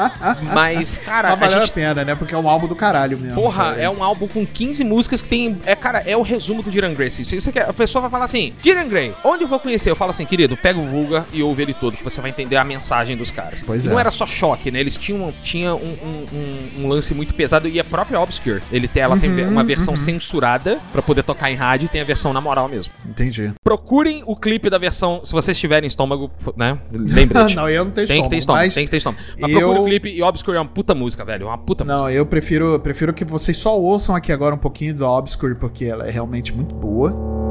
mas, 0.54 0.96
cara, 0.96 1.28
Mas 1.28 1.36
a 1.36 1.40
valeu 1.40 1.58
a, 1.58 1.60
gente. 1.60 1.72
pena, 1.72 2.02
né? 2.02 2.14
Porque 2.14 2.34
é 2.34 2.38
um 2.38 2.48
álbum 2.48 2.66
do 2.66 2.74
caralho 2.74 3.18
mesmo. 3.18 3.34
Porra, 3.34 3.64
cara. 3.64 3.80
é 3.82 3.90
um 3.90 4.02
álbum 4.02 4.26
com 4.26 4.46
15 4.46 4.84
músicas 4.84 5.20
que 5.20 5.28
tem. 5.28 5.58
É, 5.66 5.76
cara, 5.76 6.02
é 6.06 6.16
o 6.16 6.22
resumo 6.22 6.62
do 6.62 6.70
Jiren 6.70 6.94
Grey. 6.94 7.10
Se 7.10 7.24
você 7.24 7.52
quer, 7.52 7.68
a 7.68 7.74
pessoa 7.74 8.05
vai 8.08 8.10
falar 8.10 8.24
assim: 8.26 8.52
Jiren 8.62 8.88
Grey, 8.88 9.12
onde 9.24 9.44
eu 9.44 9.48
vou 9.48 9.58
conhecer? 9.60 9.90
Eu 9.90 9.96
falo 9.96 10.10
assim, 10.10 10.24
querido, 10.24 10.56
pega 10.56 10.78
o 10.78 10.86
Vulgar 10.86 11.24
e 11.32 11.42
ouve 11.42 11.62
ele 11.62 11.74
todo, 11.74 11.96
que 11.96 12.04
você 12.04 12.20
vai 12.20 12.30
entender 12.30 12.56
a 12.56 12.64
mensagem 12.64 13.16
dos 13.16 13.30
caras. 13.30 13.62
Pois 13.64 13.86
é. 13.86 13.90
Não 13.90 13.98
era 13.98 14.10
só 14.10 14.26
choque, 14.26 14.70
né? 14.70 14.80
Eles 14.80 14.96
tinham, 14.96 15.32
tinha 15.42 15.74
um, 15.74 15.78
um- 15.78 16.24
um- 16.32 16.84
um 16.84 16.88
lance 16.88 17.14
muito 17.14 17.34
pesado 17.34 17.68
e 17.68 17.78
a 17.80 17.84
própria 17.84 18.20
Obscure. 18.20 18.62
Ele 18.72 18.88
tem, 18.88 19.02
ela 19.02 19.16
tem 19.16 19.30
Uhum, 19.30 19.48
uma 19.50 19.64
versão 19.64 19.96
censurada 19.96 20.78
pra 20.92 21.02
poder 21.02 21.22
tocar 21.22 21.50
em 21.50 21.54
rádio 21.54 21.86
e 21.86 21.88
tem 21.88 22.00
a 22.00 22.04
versão 22.04 22.32
na 22.32 22.40
moral 22.40 22.68
mesmo. 22.68 22.92
Entendi. 23.08 23.52
Procurem 23.62 24.22
o 24.26 24.34
clipe 24.36 24.70
da 24.70 24.78
versão, 24.78 25.20
se 25.24 25.32
vocês 25.32 25.58
tiverem 25.58 25.86
estômago, 25.86 26.30
né? 26.56 26.78
Lembre-te. 26.92 27.54
não, 27.56 27.68
eu 27.68 27.84
não 27.84 27.90
tenho 27.90 28.06
Tem 28.06 28.22
que 28.22 28.28
ter 28.30 28.36
estômago, 28.38 28.64
mas 28.64 28.74
tem 28.74 28.84
que 28.84 28.90
ter 28.90 28.96
estômago. 28.98 29.22
Mas 29.40 29.50
eu- 29.52 29.58
procure 29.60 29.78
o 29.80 29.84
clipe 29.84 30.08
e 30.10 30.22
Obscure 30.22 30.56
é 30.56 30.60
uma 30.60 30.66
puta 30.68 30.94
música, 30.94 31.24
velho. 31.24 31.44
É 31.44 31.46
uma 31.46 31.58
puta 31.58 31.84
música. 31.84 32.02
Não, 32.02 32.10
eu 32.10 32.24
prefiro, 32.26 32.78
prefiro 32.80 33.12
que 33.12 33.24
vocês 33.24 33.56
só 33.56 33.78
ouçam 33.78 34.14
aqui 34.14 34.32
agora 34.32 34.54
um 34.54 34.58
pouquinho 34.58 34.94
do 34.94 35.06
Obscure, 35.06 35.54
porque 35.54 35.84
ela 35.84 36.06
é 36.06 36.10
realmente 36.10 36.52
muito 36.54 36.74
boa.「 36.74 37.45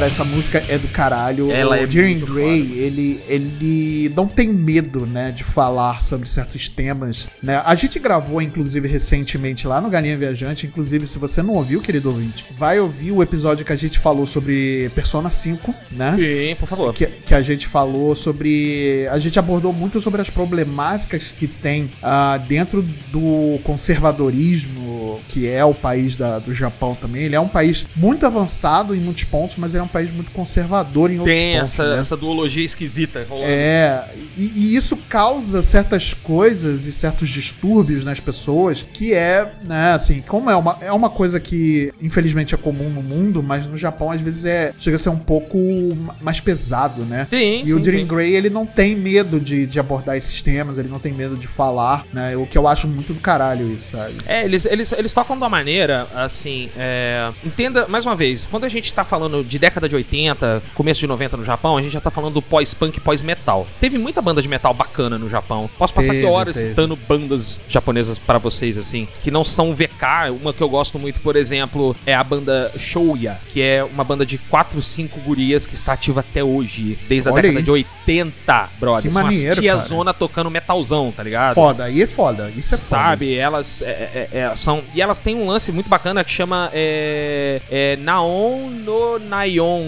Cara, 0.00 0.08
essa 0.10 0.24
música 0.24 0.64
é 0.66 0.78
do 0.78 0.88
caralho. 0.88 1.52
Ela 1.52 1.76
o 1.76 1.78
é 1.78 1.86
Jiren 1.86 2.16
muito 2.16 2.32
Grey, 2.32 2.72
ele, 2.72 3.20
ele 3.28 4.10
não 4.16 4.26
tem 4.26 4.48
medo, 4.48 5.04
né, 5.04 5.30
de 5.30 5.44
falar 5.44 6.02
sobre 6.02 6.26
certos 6.26 6.70
temas, 6.70 7.28
né? 7.42 7.60
A 7.66 7.74
gente 7.74 7.98
gravou, 7.98 8.40
inclusive, 8.40 8.88
recentemente 8.88 9.66
lá 9.66 9.78
no 9.78 9.90
Galinha 9.90 10.16
Viajante. 10.16 10.66
Inclusive, 10.66 11.04
se 11.04 11.18
você 11.18 11.42
não 11.42 11.52
ouviu, 11.52 11.82
querido 11.82 12.08
ouvinte, 12.08 12.46
vai 12.56 12.80
ouvir 12.80 13.12
o 13.12 13.22
episódio 13.22 13.62
que 13.62 13.74
a 13.74 13.76
gente 13.76 13.98
falou 13.98 14.26
sobre 14.26 14.90
Persona 14.94 15.28
5, 15.28 15.74
né? 15.92 16.16
Sim, 16.16 16.56
por 16.58 16.66
favor. 16.66 16.94
que, 16.94 17.06
que 17.06 17.34
a 17.34 17.42
gente 17.42 17.66
falou 17.66 18.14
sobre. 18.14 19.06
A 19.10 19.18
gente 19.18 19.38
abordou 19.38 19.70
muito 19.70 20.00
sobre 20.00 20.22
as 20.22 20.30
problemáticas 20.30 21.30
que 21.36 21.46
tem 21.46 21.90
ah, 22.02 22.38
dentro 22.48 22.80
do 23.12 23.58
conservadorismo, 23.64 25.20
que 25.28 25.46
é 25.46 25.62
o 25.62 25.74
país 25.74 26.16
da- 26.16 26.38
do 26.38 26.54
Japão 26.54 26.94
também. 26.98 27.24
Ele 27.24 27.36
é 27.36 27.40
um 27.40 27.48
país 27.48 27.84
muito 27.94 28.24
avançado 28.24 28.94
em 28.94 29.00
muitos 29.00 29.24
pontos, 29.24 29.56
mas 29.58 29.74
ele 29.74 29.80
é 29.80 29.84
um 29.84 29.89
país 29.90 30.12
muito 30.12 30.30
conservador 30.32 31.10
em 31.10 31.18
outros 31.18 31.36
Tem 31.36 31.54
pontos. 31.58 31.72
essa, 31.72 31.94
né? 31.94 32.00
essa 32.00 32.16
duologia 32.16 32.64
esquisita 32.64 33.26
rolando. 33.28 33.46
É, 33.48 34.04
e, 34.36 34.52
e 34.54 34.76
isso 34.76 34.96
causa 35.08 35.62
certas 35.62 36.14
coisas 36.14 36.86
e 36.86 36.92
certos 36.92 37.28
distúrbios 37.28 38.04
nas 38.04 38.20
pessoas, 38.20 38.84
que 38.92 39.12
é, 39.12 39.52
né, 39.64 39.92
assim, 39.92 40.22
como 40.26 40.50
é 40.50 40.56
uma, 40.56 40.78
é 40.80 40.92
uma 40.92 41.10
coisa 41.10 41.38
que 41.40 41.92
infelizmente 42.00 42.54
é 42.54 42.58
comum 42.58 42.90
no 42.90 43.02
mundo, 43.02 43.42
mas 43.42 43.66
no 43.66 43.76
Japão 43.76 44.10
às 44.10 44.20
vezes 44.20 44.44
é 44.44 44.72
chega 44.78 44.96
a 44.96 44.98
ser 44.98 45.10
um 45.10 45.18
pouco 45.18 45.58
mais 46.20 46.40
pesado, 46.40 47.02
né? 47.04 47.26
Sim, 47.30 47.62
E 47.62 47.68
sim, 47.68 47.74
o 47.74 47.84
sim. 47.84 48.06
Grey, 48.06 48.34
ele 48.34 48.50
não 48.50 48.66
tem 48.66 48.94
medo 48.96 49.38
de, 49.40 49.66
de 49.66 49.78
abordar 49.80 50.16
esses 50.16 50.40
temas, 50.42 50.78
ele 50.78 50.88
não 50.88 50.98
tem 50.98 51.12
medo 51.12 51.36
de 51.36 51.46
falar, 51.46 52.04
né? 52.12 52.36
O 52.36 52.46
que 52.46 52.56
eu 52.56 52.66
acho 52.66 52.86
muito 52.88 53.12
do 53.12 53.20
caralho 53.20 53.70
isso, 53.72 53.96
sabe? 53.96 54.14
É, 54.26 54.44
eles, 54.44 54.64
eles, 54.64 54.92
eles 54.92 55.12
tocam 55.12 55.36
de 55.36 55.42
uma 55.42 55.48
maneira, 55.48 56.06
assim, 56.14 56.70
é, 56.76 57.30
entenda, 57.44 57.86
mais 57.88 58.04
uma 58.04 58.16
vez, 58.16 58.46
quando 58.46 58.64
a 58.64 58.68
gente 58.68 58.92
tá 58.92 59.04
falando 59.04 59.42
de 59.44 59.58
década 59.70 59.88
de 59.88 59.94
80, 59.94 60.62
começo 60.74 61.00
de 61.00 61.06
90 61.06 61.36
no 61.36 61.44
Japão, 61.44 61.76
a 61.76 61.82
gente 61.82 61.92
já 61.92 62.00
tá 62.00 62.10
falando 62.10 62.34
do 62.34 62.42
pós-punk 62.42 62.96
e 62.96 63.00
pós-metal. 63.00 63.66
Teve 63.80 63.98
muita 63.98 64.20
banda 64.20 64.42
de 64.42 64.48
metal 64.48 64.74
bacana 64.74 65.16
no 65.16 65.28
Japão. 65.28 65.70
Posso 65.78 65.94
passar 65.94 66.10
aqui 66.10 66.20
Teve, 66.20 66.32
horas 66.32 66.56
teve. 66.56 66.70
citando 66.70 66.96
bandas 66.96 67.60
japonesas 67.68 68.18
pra 68.18 68.36
vocês, 68.36 68.76
assim, 68.76 69.06
que 69.22 69.30
não 69.30 69.44
são 69.44 69.72
VK. 69.72 70.32
Uma 70.40 70.52
que 70.52 70.60
eu 70.60 70.68
gosto 70.68 70.98
muito, 70.98 71.20
por 71.20 71.36
exemplo, 71.36 71.94
é 72.04 72.14
a 72.14 72.24
banda 72.24 72.72
Shouya, 72.76 73.38
que 73.52 73.62
é 73.62 73.84
uma 73.84 74.02
banda 74.02 74.26
de 74.26 74.38
4, 74.38 74.82
5 74.82 75.20
gurias 75.20 75.66
que 75.66 75.74
está 75.74 75.92
ativa 75.92 76.20
até 76.20 76.42
hoje, 76.42 76.98
desde 77.08 77.28
a 77.28 77.32
Olha 77.32 77.42
década 77.42 77.60
aí. 77.60 77.64
de 77.64 77.70
80, 77.70 78.68
brother. 78.80 79.02
Que 79.02 79.12
São 79.12 79.22
maneiro, 79.22 79.50
as 79.50 79.58
tiazona 79.58 80.12
tocando 80.12 80.50
metalzão, 80.50 81.12
tá 81.12 81.22
ligado? 81.22 81.54
Foda, 81.54 81.84
aí 81.84 82.02
é 82.02 82.06
foda, 82.06 82.50
isso 82.56 82.74
é 82.74 82.78
foda. 82.78 83.02
Sabe, 83.02 83.34
elas 83.36 83.82
é, 83.82 84.28
é, 84.32 84.38
é, 84.38 84.56
são. 84.56 84.82
E 84.94 85.00
elas 85.00 85.20
têm 85.20 85.36
um 85.36 85.46
lance 85.46 85.70
muito 85.70 85.88
bacana 85.88 86.24
que 86.24 86.30
chama 86.30 86.70
é, 86.72 87.60
é, 87.70 87.96
Naon 87.96 88.68
no 88.68 89.18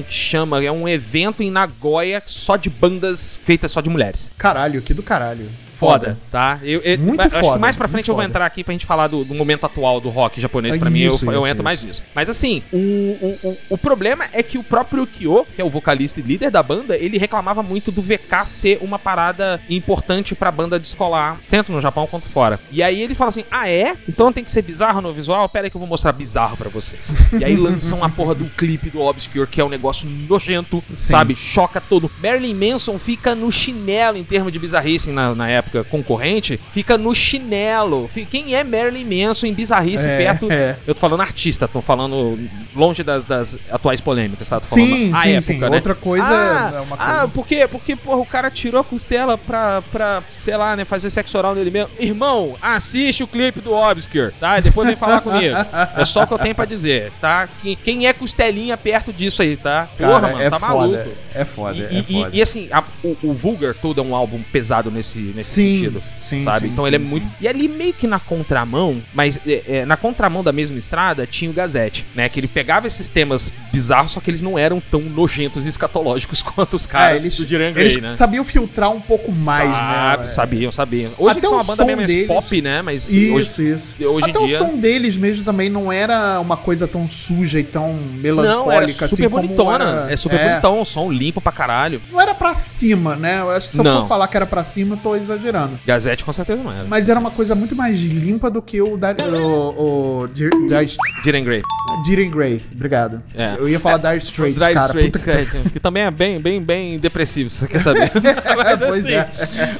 Que 0.06 0.12
chama. 0.12 0.62
É 0.62 0.70
um 0.70 0.88
evento 0.88 1.42
em 1.42 1.50
Nagoya 1.50 2.22
só 2.26 2.56
de 2.56 2.68
bandas 2.68 3.40
feitas 3.44 3.70
só 3.70 3.80
de 3.80 3.90
mulheres. 3.90 4.32
Caralho, 4.37 4.82
que 4.82 4.94
do 4.94 5.02
caralho. 5.02 5.48
Foda, 5.87 6.18
tá? 6.31 6.59
Eu, 6.62 6.81
eu- 6.81 6.99
Muito 6.99 7.21
acho 7.21 7.31
foda, 7.40 7.53
que 7.55 7.59
mais 7.59 7.77
pra 7.77 7.88
frente 7.88 8.09
eu 8.09 8.14
vou 8.14 8.23
foda. 8.23 8.31
entrar 8.31 8.47
aqui 8.47 8.62
pra 8.64 8.73
gente 8.73 8.87
falar 8.87 9.07
do, 9.09 9.25
do 9.25 9.35
momento 9.35 9.64
atual 9.66 10.01
do 10.01 10.09
rock 10.09 10.40
japonês. 10.40 10.77
Pra 10.77 10.90
mim, 10.90 11.01
eu, 11.01 11.14
isso, 11.14 11.31
eu 11.31 11.38
isso, 11.38 11.47
entro 11.49 11.64
mais 11.64 11.79
isso. 11.79 11.87
nisso. 11.87 12.05
Mas 12.14 12.29
assim, 12.29 12.62
o, 12.73 12.77
o, 12.77 13.38
o, 13.49 13.59
o 13.71 13.79
problema 13.79 14.25
é 14.33 14.42
que 14.42 14.59
o 14.59 14.62
próprio 14.62 15.07
Kyo, 15.07 15.47
que 15.55 15.61
é 15.61 15.64
o 15.64 15.68
vocalista 15.71 16.21
e 16.21 16.23
líder 16.23 16.51
da 16.51 16.62
banda, 16.62 16.97
ele 16.97 17.18
reclamava 17.18 17.62
muito 17.62 17.90
do 17.90 18.03
VK 18.03 18.47
ser 18.47 18.79
uma 18.81 18.99
parada 18.99 19.61
importante 19.68 20.35
pra 20.35 20.51
banda 20.51 20.79
descolar, 20.79 21.38
tanto 21.49 21.73
no 21.73 21.81
Japão 21.81 22.07
quanto 22.07 22.29
fora. 22.29 22.59
E 22.71 22.83
aí 22.83 23.01
ele 23.03 23.14
fala 23.14 23.29
assim: 23.31 23.45
ah, 23.51 23.68
é? 23.68 23.97
Então 24.09 24.33
tem 24.33 24.45
que 24.45 24.51
ser 24.53 24.62
bizarro 24.62 25.01
no 25.01 25.12
visual? 25.12 25.49
Pera 25.49 25.66
aí 25.66 25.71
que 25.71 25.77
eu 25.77 25.81
vou 25.81 25.88
mostrar 25.88 26.12
bizarro 26.12 26.57
pra 26.57 26.68
vocês. 26.68 27.12
e 27.38 27.45
aí 27.45 27.57
lançam 27.57 28.03
a 28.05 28.09
porra 28.09 28.35
do 28.35 28.45
clipe 28.47 28.90
do 28.90 29.01
Obscure, 29.01 29.47
que 29.47 29.61
é 29.61 29.64
um 29.64 29.68
negócio 29.68 30.09
nojento, 30.09 30.83
sabe? 30.92 31.35
Choca 31.35 31.81
todo. 31.81 32.11
Marilyn 32.23 32.55
Manson 32.55 32.99
fica 32.99 33.35
no 33.35 33.51
chinelo 33.51 34.16
em 34.18 34.25
termos 34.25 34.53
de 34.53 34.59
bizarrice 34.59 35.11
na, 35.11 35.35
na 35.35 35.49
época 35.49 35.71
concorrente, 35.90 36.58
fica 36.72 36.96
no 36.98 37.14
chinelo. 37.14 38.11
Quem 38.30 38.54
é 38.54 38.62
Marilyn 38.64 39.04
Manson 39.26 39.46
em 39.46 39.54
bizarrice 39.54 40.06
É, 40.08 40.16
perto. 40.18 40.50
é. 40.50 40.76
Eu 40.87 40.94
tô 40.94 41.00
falando 41.00 41.20
artista, 41.20 41.66
tô 41.68 41.80
falando 41.80 42.38
longe 42.74 43.02
das, 43.02 43.24
das 43.24 43.56
atuais 43.70 44.00
polêmicas, 44.00 44.48
tá? 44.48 44.61
Tô 44.61 44.66
falando 44.66 44.87
Sim, 44.88 45.12
a 45.12 45.16
sim, 45.16 45.30
época, 45.30 45.40
sim. 45.42 45.58
né? 45.58 45.68
Outra 45.76 45.94
coisa 45.94 46.24
ah, 46.32 46.72
é 46.76 46.80
uma 46.80 46.96
Ah, 46.98 47.12
coisa. 47.20 47.28
por 47.28 47.46
quê? 47.46 47.68
Porque, 47.70 47.96
porra, 47.96 48.18
o 48.18 48.26
cara 48.26 48.50
tirou 48.50 48.80
a 48.80 48.85
costela 48.85 49.37
pra, 49.38 49.82
pra, 49.92 50.22
sei 50.40 50.56
lá, 50.56 50.76
né, 50.76 50.85
fazer 50.85 51.11
sexo 51.11 51.37
oral 51.38 51.54
nele 51.54 51.70
mesmo. 51.70 51.90
Irmão, 51.98 52.56
assiste 52.61 53.22
o 53.22 53.26
clipe 53.26 53.61
do 53.61 53.72
Obscure, 53.72 54.32
tá? 54.38 54.58
E 54.58 54.62
depois 54.62 54.87
vem 54.87 54.96
falar 54.96 55.20
comigo. 55.20 55.56
É 55.96 56.04
só 56.04 56.22
o 56.22 56.26
que 56.26 56.32
eu 56.35 56.38
tenho 56.38 56.54
pra 56.54 56.64
dizer, 56.64 57.12
tá? 57.20 57.48
Quem, 57.62 57.76
quem 57.76 58.06
é 58.06 58.12
costelinha 58.12 58.76
perto 58.76 59.12
disso 59.12 59.42
aí, 59.42 59.56
tá? 59.56 59.88
Porra, 59.96 60.20
Cara, 60.20 60.32
mano, 60.32 60.42
é 60.42 60.50
tá 60.50 60.58
foda. 60.58 60.74
maluco. 60.74 61.11
É 61.35 61.44
foda, 61.44 61.76
E, 61.76 61.82
é 61.82 61.98
e- 61.98 62.02
foda. 62.22 62.30
e, 62.37 62.42
assim, 62.42 62.68
a- 62.70 62.82
o, 63.02 63.16
o 63.22 63.32
Vulgar 63.35 63.74
todo 63.74 64.00
é 64.00 64.04
um 64.04 64.14
álbum 64.14 64.40
pesado 64.52 64.90
nesse, 64.90 65.18
nesse 65.18 65.50
Sim, 65.54 65.62
sentido. 65.62 66.03
sim, 66.16 66.44
sabe? 66.44 66.61
sim, 66.61 66.66
então 66.68 66.85
sim, 66.85 66.88
ele 66.88 66.96
é 66.96 66.98
sim. 67.01 67.05
muito. 67.07 67.27
E 67.40 67.48
ali 67.48 67.68
meio 67.68 67.92
que 67.92 68.07
na 68.07 68.18
contramão, 68.18 68.96
mas 69.14 69.38
é, 69.46 69.62
é, 69.68 69.85
na 69.87 69.96
contramão 69.96 70.42
da 70.42 70.53
mesma 70.53 70.79
estrada 70.79 71.27
tinha 71.27 71.51
o 71.51 71.55
Gazette, 71.55 72.05
né? 72.14 72.29
Que 72.29 72.40
ele 72.40 72.48
pegava 72.48 72.87
esses 72.87 73.09
temas 73.09 73.53
bizarros, 73.72 74.12
só 74.12 74.20
que 74.20 74.31
eles 74.31 74.40
não 74.42 74.59
eram 74.59 74.81
tão 74.81 75.01
nojentos 75.01 75.66
e 75.66 75.68
escatológicos 75.68 76.42
quanto 76.42 76.75
os 76.77 76.87
caras 76.87 77.22
eles, 77.22 77.37
do 77.38 77.55
eles 77.57 78.01
né? 78.01 78.12
sabiam 78.14 78.44
filtrar 78.44 78.90
um 78.90 79.01
pouco 79.01 79.33
mais, 79.33 79.70
Sabe, 79.77 80.22
né? 80.22 80.29
Sabiam, 80.29 80.72
sabiam. 80.72 81.11
Hoje 81.18 81.31
Até 81.31 81.38
eles 81.40 81.48
são 81.48 81.59
uma 81.59 81.64
banda 81.64 81.85
bem 81.85 81.96
mais 81.96 82.09
deles- 82.11 82.27
pop, 82.27 82.62
né? 82.62 82.83
Mas 82.83 83.12
Isso, 83.12 83.35
hoje, 83.35 83.72
isso. 83.72 83.96
hoje 84.05 84.31
Até 84.31 84.38
em 84.40 84.46
dia. 84.46 84.57
o 84.62 84.66
som 84.66 84.77
deles 84.77 85.16
mesmo 85.16 85.44
também 85.44 85.68
não 85.70 85.90
era 85.92 86.40
uma 86.40 86.57
coisa 86.57 86.87
tão 86.88 87.07
suja 87.07 87.61
e 87.61 87.64
tão 87.64 87.92
Não, 87.92 88.01
era 88.03 88.20
melancólica 88.22 89.09
super 89.09 89.25
assim 89.27 89.29
bonitona. 89.29 89.85
era- 89.85 90.12
É 90.12 90.16
super 90.16 90.38
bonitão, 90.38 90.81
um 90.81 90.85
som 90.85 91.11
limpo 91.11 91.40
pra 91.40 91.53
caralho. 91.53 92.01
Não 92.11 92.20
era 92.20 92.35
pra 92.35 92.55
cima, 92.55 93.16
né? 93.16 93.40
Eu 93.40 93.51
acho 93.51 93.68
que 93.68 93.72
se 93.75 93.81
eu 93.81 93.85
Não. 93.85 94.03
for 94.03 94.09
falar 94.09 94.29
que 94.29 94.37
era 94.37 94.46
pra 94.46 94.64
cima, 94.64 94.94
eu 94.94 94.98
tô 94.98 95.14
exagerando. 95.16 95.41
Gazette 95.87 96.24
com 96.24 96.33
certeza 96.33 96.62
não 96.62 96.72
era. 96.72 96.85
Mas 96.85 97.09
era 97.09 97.18
uma 97.18 97.31
coisa 97.31 97.55
muito 97.55 97.74
mais 97.74 98.00
limpa 98.02 98.50
do 98.50 98.61
que 98.62 98.81
o 98.81 98.96
da, 98.96 99.14
o, 99.46 100.22
o 100.22 100.28
Dir- 100.28 100.50
Dire, 100.66 100.87
Diran 101.24 101.44
Grey. 101.44 101.62
Diren 102.05 102.31
Grey. 102.31 102.62
Obrigado. 102.72 103.22
É. 103.35 103.55
Eu 103.59 103.68
ia 103.68 103.78
falar 103.81 103.98
Dire 103.98 104.18
Straits, 104.18 104.59
Dire 104.61 104.72
cara. 104.74 104.87
Straits, 104.87 105.24
que- 105.24 105.31
cara, 105.31 105.70
que 105.70 105.81
também 105.81 106.02
é 106.05 106.11
bem, 106.11 106.40
bem, 106.40 106.61
bem 106.62 106.98
depressivo, 106.98 107.48
se 107.48 107.59
você 107.61 107.68
quer 107.68 107.81
saber. 107.81 108.11
Mas, 108.57 108.78
Pois 108.78 109.07
é. 109.07 109.28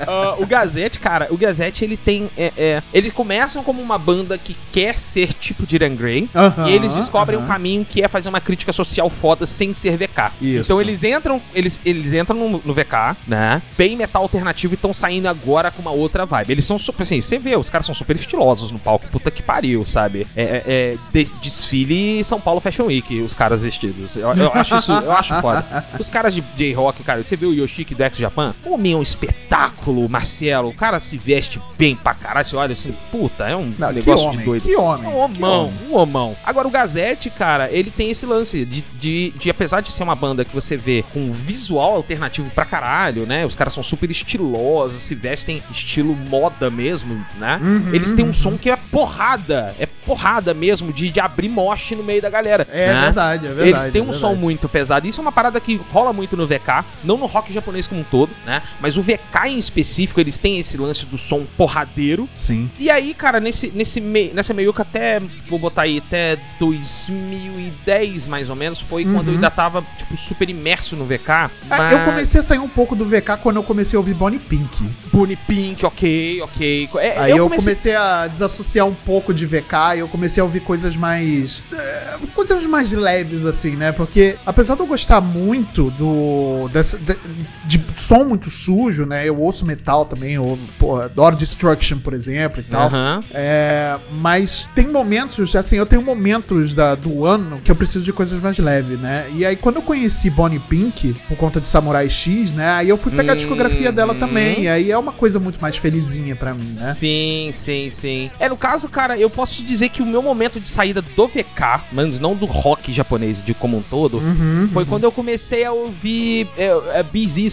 ah, 0.07 0.37
o 0.39 0.47
Gazette, 0.47 0.99
cara, 0.99 1.29
o 1.31 1.37
Gazette, 1.37 1.85
ele 1.85 1.97
tem... 1.97 2.31
é, 2.37 2.53
é, 2.57 2.83
eles 2.93 3.11
começam 3.13 3.63
como 3.63 3.81
uma 3.83 3.99
banda 3.99 4.37
que 4.39 4.57
quer 4.73 4.99
ser 4.99 5.33
tipo 5.35 5.67
Diran 5.67 5.95
Grey, 5.95 6.29
Aham, 6.35 6.69
e 6.69 6.73
eles 6.73 6.95
descobrem 6.95 7.37
aham. 7.37 7.45
um 7.45 7.49
caminho 7.49 7.85
que 7.85 8.03
é 8.03 8.09
fazer 8.09 8.29
uma 8.29 8.41
crítica 8.41 8.73
social 8.73 9.09
foda 9.11 9.47
sem 9.47 9.73
ser 9.75 9.97
VK. 9.97 10.33
Isso. 10.41 10.63
Então 10.63 10.81
eles 10.81 11.03
entram, 11.05 11.41
eles, 11.55 11.81
eles 11.85 12.13
entram 12.13 12.37
no, 12.49 12.63
no 12.65 12.75
VK, 12.75 13.17
né? 13.27 13.63
Bem 13.77 13.97
metal 13.97 14.23
alternativo 14.23 14.75
e 14.75 14.77
estão 14.77 14.93
saindo 14.95 15.29
agora 15.29 15.52
com 15.71 15.83
uma 15.83 15.91
outra 15.91 16.25
vibe. 16.27 16.51
Eles 16.53 16.65
são 16.65 16.79
super, 16.79 17.03
assim, 17.03 17.21
você 17.21 17.39
vê, 17.39 17.57
os 17.57 17.69
caras 17.71 17.87
são 17.87 17.95
super 17.95 18.17
estilosos 18.17 18.71
no 18.71 18.79
palco, 18.79 19.07
puta 19.09 19.31
que 19.31 19.43
pariu, 19.43 19.85
sabe? 19.85 20.27
É, 20.37 20.43
é- 20.43 20.63
é 20.67 20.97
de- 21.13 21.31
desfile 21.43 22.23
São 22.25 22.41
Paulo 22.41 22.61
Fashion 22.61 22.87
Week, 22.87 23.21
os 23.21 23.35
caras 23.35 23.63
vestidos. 23.63 24.17
Eu, 24.17 24.33
eu 24.35 24.51
acho 24.55 24.77
isso, 24.77 24.93
eu 24.93 25.13
acho 25.13 25.35
foda. 25.41 25.85
Os 25.99 26.09
caras 26.11 26.35
de 26.35 26.41
J-Rock, 26.57 27.03
cara, 27.05 27.23
você 27.25 27.37
vê 27.37 27.47
o 27.47 27.53
Yoshiki 27.53 27.95
do 27.95 28.03
Japan, 28.15 28.55
homem 28.65 28.93
é 28.93 28.97
um 28.97 29.03
espetáculo, 29.03 30.09
Marcelo, 30.09 30.69
o 30.69 30.75
cara 30.75 30.99
se 31.01 31.17
veste 31.17 31.61
bem 31.77 31.95
pra 31.97 32.15
caralho, 32.15 32.47
você 32.47 32.57
olha 32.57 32.73
assim, 32.73 32.95
puta, 33.11 33.45
é 33.49 33.57
um 33.57 33.73
Não, 33.79 33.93
negócio 33.93 34.27
homem, 34.27 34.39
de 34.39 34.45
doido. 34.45 34.63
que 34.63 34.77
homem, 34.77 35.09
um 35.09 35.17
homão, 35.19 35.65
homem. 35.67 35.75
um 35.91 35.97
homão. 35.97 36.37
Agora, 36.45 36.67
o 36.67 36.71
Gazette, 36.71 37.31
cara, 37.31 37.71
ele 37.71 37.91
tem 37.91 38.11
esse 38.11 38.25
lance 38.27 38.65
de, 38.65 38.83
de, 39.01 39.31
de, 39.39 39.51
apesar 39.51 39.81
de 39.81 39.91
ser 39.93 40.03
uma 40.03 40.15
banda 40.15 40.45
que 40.45 40.55
você 40.55 40.77
vê 40.77 41.05
com 41.13 41.31
visual 41.33 41.95
alternativo 41.97 42.51
pra 42.51 42.65
caralho, 42.65 43.27
né? 43.27 43.45
Os 43.45 43.55
caras 43.55 43.73
são 43.75 43.83
super 43.83 44.11
estilosos, 44.11 45.03
se 45.03 45.15
vestem 45.15 45.42
estilo 45.71 46.15
moda 46.15 46.71
mesmo, 46.71 47.25
né? 47.39 47.61
Uhum, 47.63 47.95
Eles 47.95 48.13
têm 48.13 48.25
um 48.25 48.33
som 48.33 48.57
que 48.57 48.71
é 48.71 48.77
porrada, 48.77 49.75
é 49.79 49.87
porrada 49.87 50.55
mesmo, 50.55 50.93
de, 50.93 51.11
de 51.11 51.21
abrir 51.21 51.49
moche 51.49 51.95
no 51.95 52.03
meio 52.03 52.21
da 52.21 52.31
galera. 52.31 52.67
É 52.71 52.93
né? 52.93 53.01
verdade, 53.03 53.47
é 53.47 53.49
verdade. 53.49 53.69
Eles 53.69 53.93
têm 53.93 54.03
um 54.03 54.11
é 54.11 54.13
som 54.13 54.29
verdade. 54.29 54.45
muito 54.45 54.69
pesado. 54.69 55.07
Isso 55.07 55.21
é 55.21 55.23
uma 55.23 55.33
parada 55.33 55.61
que 55.61 55.81
rola 55.91 56.13
muito 56.13 56.37
no 56.37 56.47
VK, 56.47 56.85
não 57.05 57.17
no 57.17 57.27
rock 57.27 57.53
japonês 57.53 57.87
como 57.87 58.01
um 58.01 58.05
todo, 58.05 58.31
né? 58.45 58.63
Mas 58.81 58.97
o 58.97 59.03
VK 59.03 59.49
em 59.49 59.59
específico, 59.59 60.21
eles 60.21 60.39
têm 60.39 60.59
esse 60.59 60.77
lance 60.77 61.07
do 61.07 61.19
som 61.19 61.47
porradeiro. 61.57 62.29
Sim. 62.35 62.71
E 62.79 62.91
aí, 62.91 63.15
cara, 63.15 63.41
nesse, 63.41 63.71
nesse 63.75 64.01
mei, 64.01 64.33
nessa 64.35 64.53
meiuca 64.55 64.83
até, 64.83 65.21
vou 65.47 65.59
botar 65.59 65.83
aí, 65.83 65.99
até 65.99 66.39
2010, 66.59 68.27
mais 68.27 68.49
ou 68.49 68.57
menos, 68.57 68.81
foi 68.81 69.05
quando 69.05 69.29
eu 69.29 69.35
ainda 69.35 69.51
tava, 69.51 69.85
tipo, 69.97 70.17
super 70.17 70.49
imerso 70.49 70.97
no 70.97 71.05
VK. 71.05 71.51
Mas... 71.69 71.93
Eu 71.93 72.05
comecei 72.05 72.41
a 72.41 72.43
sair 72.43 72.59
um 72.59 72.69
pouco 72.69 72.95
do 72.95 73.05
VK 73.05 73.39
quando 73.43 73.57
eu 73.57 73.63
comecei 73.63 73.97
a 73.97 74.01
ouvir 74.01 74.15
Bonnie 74.15 74.39
Pink. 74.39 74.89
Pink, 75.37 75.85
ok, 75.85 76.41
ok. 76.43 76.89
É, 76.97 77.19
Aí 77.19 77.31
eu, 77.33 77.45
comecei... 77.45 77.65
comecei... 77.75 77.97
a 77.97 78.27
desassociar 78.27 78.87
um 78.87 78.95
pouco 78.95 79.33
de 79.35 79.47
VK 79.47 79.97
e 79.97 79.99
eu 80.01 80.09
comecei 80.09 80.41
a 80.41 80.45
ouvir 80.45 80.61
coisas 80.61 80.97
mais. 80.97 81.63
é, 81.73 82.17
coisas 82.35 82.63
mais 82.65 82.91
leves, 82.93 83.47
assim, 83.47 83.77
né? 83.77 83.93
Porque, 83.93 84.37
apesar 84.47 84.75
de 84.75 84.81
eu 84.81 84.87
gostar 84.87 85.21
muito 85.21 85.91
do. 85.93 86.69
Dessa, 86.73 86.99
de, 86.99 87.17
de 87.65 87.85
som 87.95 88.25
muito 88.25 88.51
sujo, 88.51 89.05
né? 89.07 89.29
Eu 89.29 89.39
ouço 89.39 89.65
metal 89.67 90.05
também, 90.05 90.35
eu 90.35 90.59
pô, 90.79 90.97
adoro 91.01 91.37
Destruction, 91.37 91.99
por 91.99 92.15
exemplo, 92.15 92.61
e 92.61 92.65
tal. 92.65 92.87
Aham. 92.87 93.25
É, 93.33 93.97
mas 94.13 94.69
tem 94.75 94.87
momentos, 94.89 95.55
assim, 95.57 95.77
eu 95.77 95.87
tenho 95.87 96.03
momentos 96.03 96.75
da- 96.75 96.95
do 96.95 97.25
ano 97.25 97.61
que 97.63 97.71
eu 97.71 97.77
preciso 97.77 98.05
de 98.05 98.13
coisas 98.13 98.41
mais 98.41 98.59
leves, 98.59 98.99
né? 98.99 99.27
E 99.35 99.45
aí, 99.45 99.57
quando 99.57 99.77
eu 99.77 99.83
conheci 99.83 100.31
Bonnie 100.31 100.59
Pink, 100.61 101.15
por 101.29 101.37
conta 101.37 101.61
de 101.61 101.69
Samurai 101.69 102.09
X, 102.09 102.53
né? 102.53 102.71
Aí 102.71 102.89
eu 102.89 102.97
fui 102.97 103.13
pegar 103.13 103.33
a 103.33 103.37
discografia 103.37 103.91
dela 103.93 104.13
Uhum. 104.13 104.19
também. 104.19 104.63
E 104.63 104.69
aí 104.69 104.91
é 104.91 104.99
uma 104.99 105.13
coisa 105.23 105.39
muito 105.39 105.61
mais 105.61 105.77
felizinha 105.77 106.35
pra 106.35 106.53
mim, 106.53 106.75
né? 106.77 106.95
Sim, 106.95 107.51
sim, 107.53 107.91
sim. 107.91 108.29
É, 108.41 108.49
no 108.49 108.57
caso, 108.57 108.89
cara, 108.89 109.17
eu 109.17 109.31
posso 109.31 109.55
te 109.55 109.63
dizer 109.63 109.89
que 109.89 110.03
o 110.03 110.07
meu 110.07 110.21
momento 110.21 110.59
de 110.59 110.69
saída 110.69 111.01
do 111.01 111.29
VK, 111.29 111.85
mas 111.93 112.19
não 112.19 112.35
do 112.35 112.45
rock 112.45 112.93
japonês 112.93 113.41
de 113.41 113.55
como 113.55 113.77
um 113.77 113.83
todo, 113.83 114.19
Uhum. 114.19 114.69
foi 114.73 114.85
quando 114.85 115.05
eu 115.05 115.13
comecei 115.13 115.65
a 115.65 115.71
ouvir 115.71 116.49
é, 116.59 116.67
é, 116.99 117.05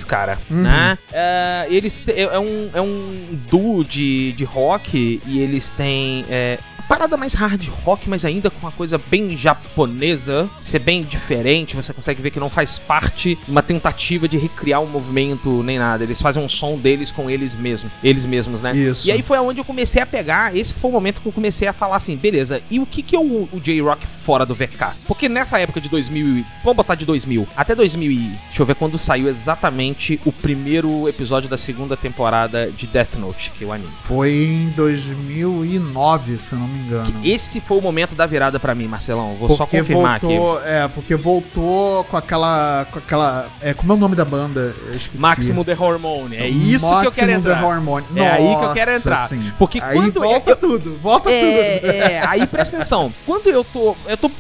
cara, 0.08 0.40
né? 0.50 0.98
É, 1.14 1.68
eles 1.70 2.08
é, 2.08 2.22
é 2.24 2.40
um, 2.40 2.70
é 2.74 2.82
um 2.82 3.38
duo 3.48 3.86
de, 3.86 4.32
de 4.34 4.44
rock 4.44 5.22
e 5.28 5.40
eles 5.40 5.70
têm 5.70 6.26
é, 6.28 6.58
parada 6.90 7.16
mais 7.16 7.34
hard 7.36 7.66
rock, 7.86 8.10
mas 8.10 8.26
ainda 8.26 8.50
com 8.50 8.60
uma 8.60 8.72
coisa 8.72 8.98
bem 8.98 9.38
japonesa, 9.38 10.50
ser 10.60 10.80
bem 10.80 11.04
diferente, 11.04 11.76
você 11.76 11.94
consegue 11.94 12.22
ver 12.22 12.32
que 12.32 12.40
não 12.40 12.50
faz 12.50 12.78
parte 12.80 13.36
de 13.46 13.52
uma 13.52 13.62
tentativa 13.62 14.28
de 14.28 14.38
recriar 14.38 14.82
um 14.82 14.88
movimento 14.88 15.62
nem 15.64 15.78
nada. 15.78 16.04
Eles 16.04 16.20
fazem 16.22 16.44
um 16.44 16.50
som 16.50 16.78
deles 16.78 17.12
com 17.12 17.30
eles 17.30 17.54
mesmos, 17.56 17.92
eles 18.04 18.26
mesmos, 18.26 18.60
né? 18.62 18.76
Isso. 18.76 19.08
E 19.08 19.12
aí 19.12 19.22
foi 19.22 19.38
aonde 19.38 19.60
eu 19.60 19.66
comecei 19.66 20.02
a 20.02 20.06
pegar, 20.06 20.56
esse 20.58 20.74
foi 20.74 20.90
o 20.90 20.94
momento 20.94 21.22
que 21.22 21.28
eu 21.28 21.32
comecei 21.32 21.68
a 21.68 21.74
falar 21.74 21.98
assim, 21.98 22.16
beleza, 22.16 22.62
e 22.72 22.80
o 22.80 22.86
que 22.86 23.04
que 23.04 23.16
é 23.16 23.20
o, 23.20 23.48
o 23.52 23.60
J-Rock 23.60 24.06
fora 24.08 24.46
do 24.46 24.56
VK? 24.56 24.96
Porque 25.08 25.30
nessa 25.30 25.60
época 25.60 25.80
de 25.80 25.90
2000, 25.90 26.40
e- 26.40 26.46
vamos 26.64 26.78
botar 26.78 26.96
de 26.96 27.06
2000, 27.06 27.48
até 27.56 27.76
2000 27.76 28.12
e, 28.12 28.16
deixa 28.48 28.62
eu 28.62 28.66
ver 28.66 28.76
quando 28.76 28.98
saiu 28.98 29.28
exatamente 29.30 30.20
o 30.26 30.32
primeiro 30.32 31.08
episódio 31.08 31.48
da 31.48 31.58
segunda 31.58 31.96
temporada 31.96 32.72
de 32.72 32.88
Death 32.88 33.16
Note, 33.16 33.52
que 33.58 33.64
é 33.64 33.68
o 33.68 33.72
anime. 33.74 33.92
Foi 34.04 34.32
em 34.32 34.70
2009, 34.72 36.38
se 36.38 36.54
eu 36.56 36.60
não 36.60 36.68
me 36.68 36.79
engano. 36.80 37.14
Esse 37.24 37.60
foi 37.62 37.78
o 37.78 37.82
momento 37.82 38.16
da 38.16 38.26
virada 38.26 38.60
pra 38.60 38.74
mim, 38.76 38.88
Marcelão, 38.88 39.36
vou 39.36 39.50
só 39.56 39.66
confirmar 39.66 40.16
aqui. 40.18 40.26
voltou, 40.28 40.62
É, 40.66 40.88
porque 40.88 41.16
voltou 41.16 42.04
com 42.06 42.18
aquela. 42.18 42.86
Com 42.92 43.00
aquela 43.00 43.48
é, 43.62 43.74
como 43.74 43.94
é 43.94 43.96
o 43.96 44.00
nome 44.00 44.16
da 44.16 44.26
banda? 44.26 44.74
Eu 44.88 44.96
esqueci. 44.96 45.22
Máximo 45.22 45.64
The 45.66 45.76
Hormone, 45.80 46.36
é 46.36 46.48
isso 46.48 46.88
que 46.88 46.92
eu 46.94 46.98
Máximo 47.04 47.14
quero 47.28 47.32
entrar. 47.40 47.60
The 47.60 47.66
Hormone. 47.66 48.06
É 48.16 48.28
aí 48.32 48.56
que 48.58 48.64
eu 48.66 48.74
quero 48.74 48.92
Nossa, 48.92 49.10
entrar. 49.10 49.28
sim. 49.28 49.54
Porque 49.58 49.80
aí 49.82 49.94
quando 49.96 50.16
eu- 50.18 50.22
volta 50.22 50.52
eu- 50.52 50.56
tudo, 50.56 51.00
volta 51.02 51.30
tudo. 51.30 51.36
É, 51.36 51.82
é, 52.14 52.22
aí 52.28 52.46
presta 52.48 52.78
atenção. 52.78 53.14
Quando 53.26 53.48
eu 53.48 53.64
tô. 53.64 53.96
Eu 54.08 54.18
tô. 54.18 54.32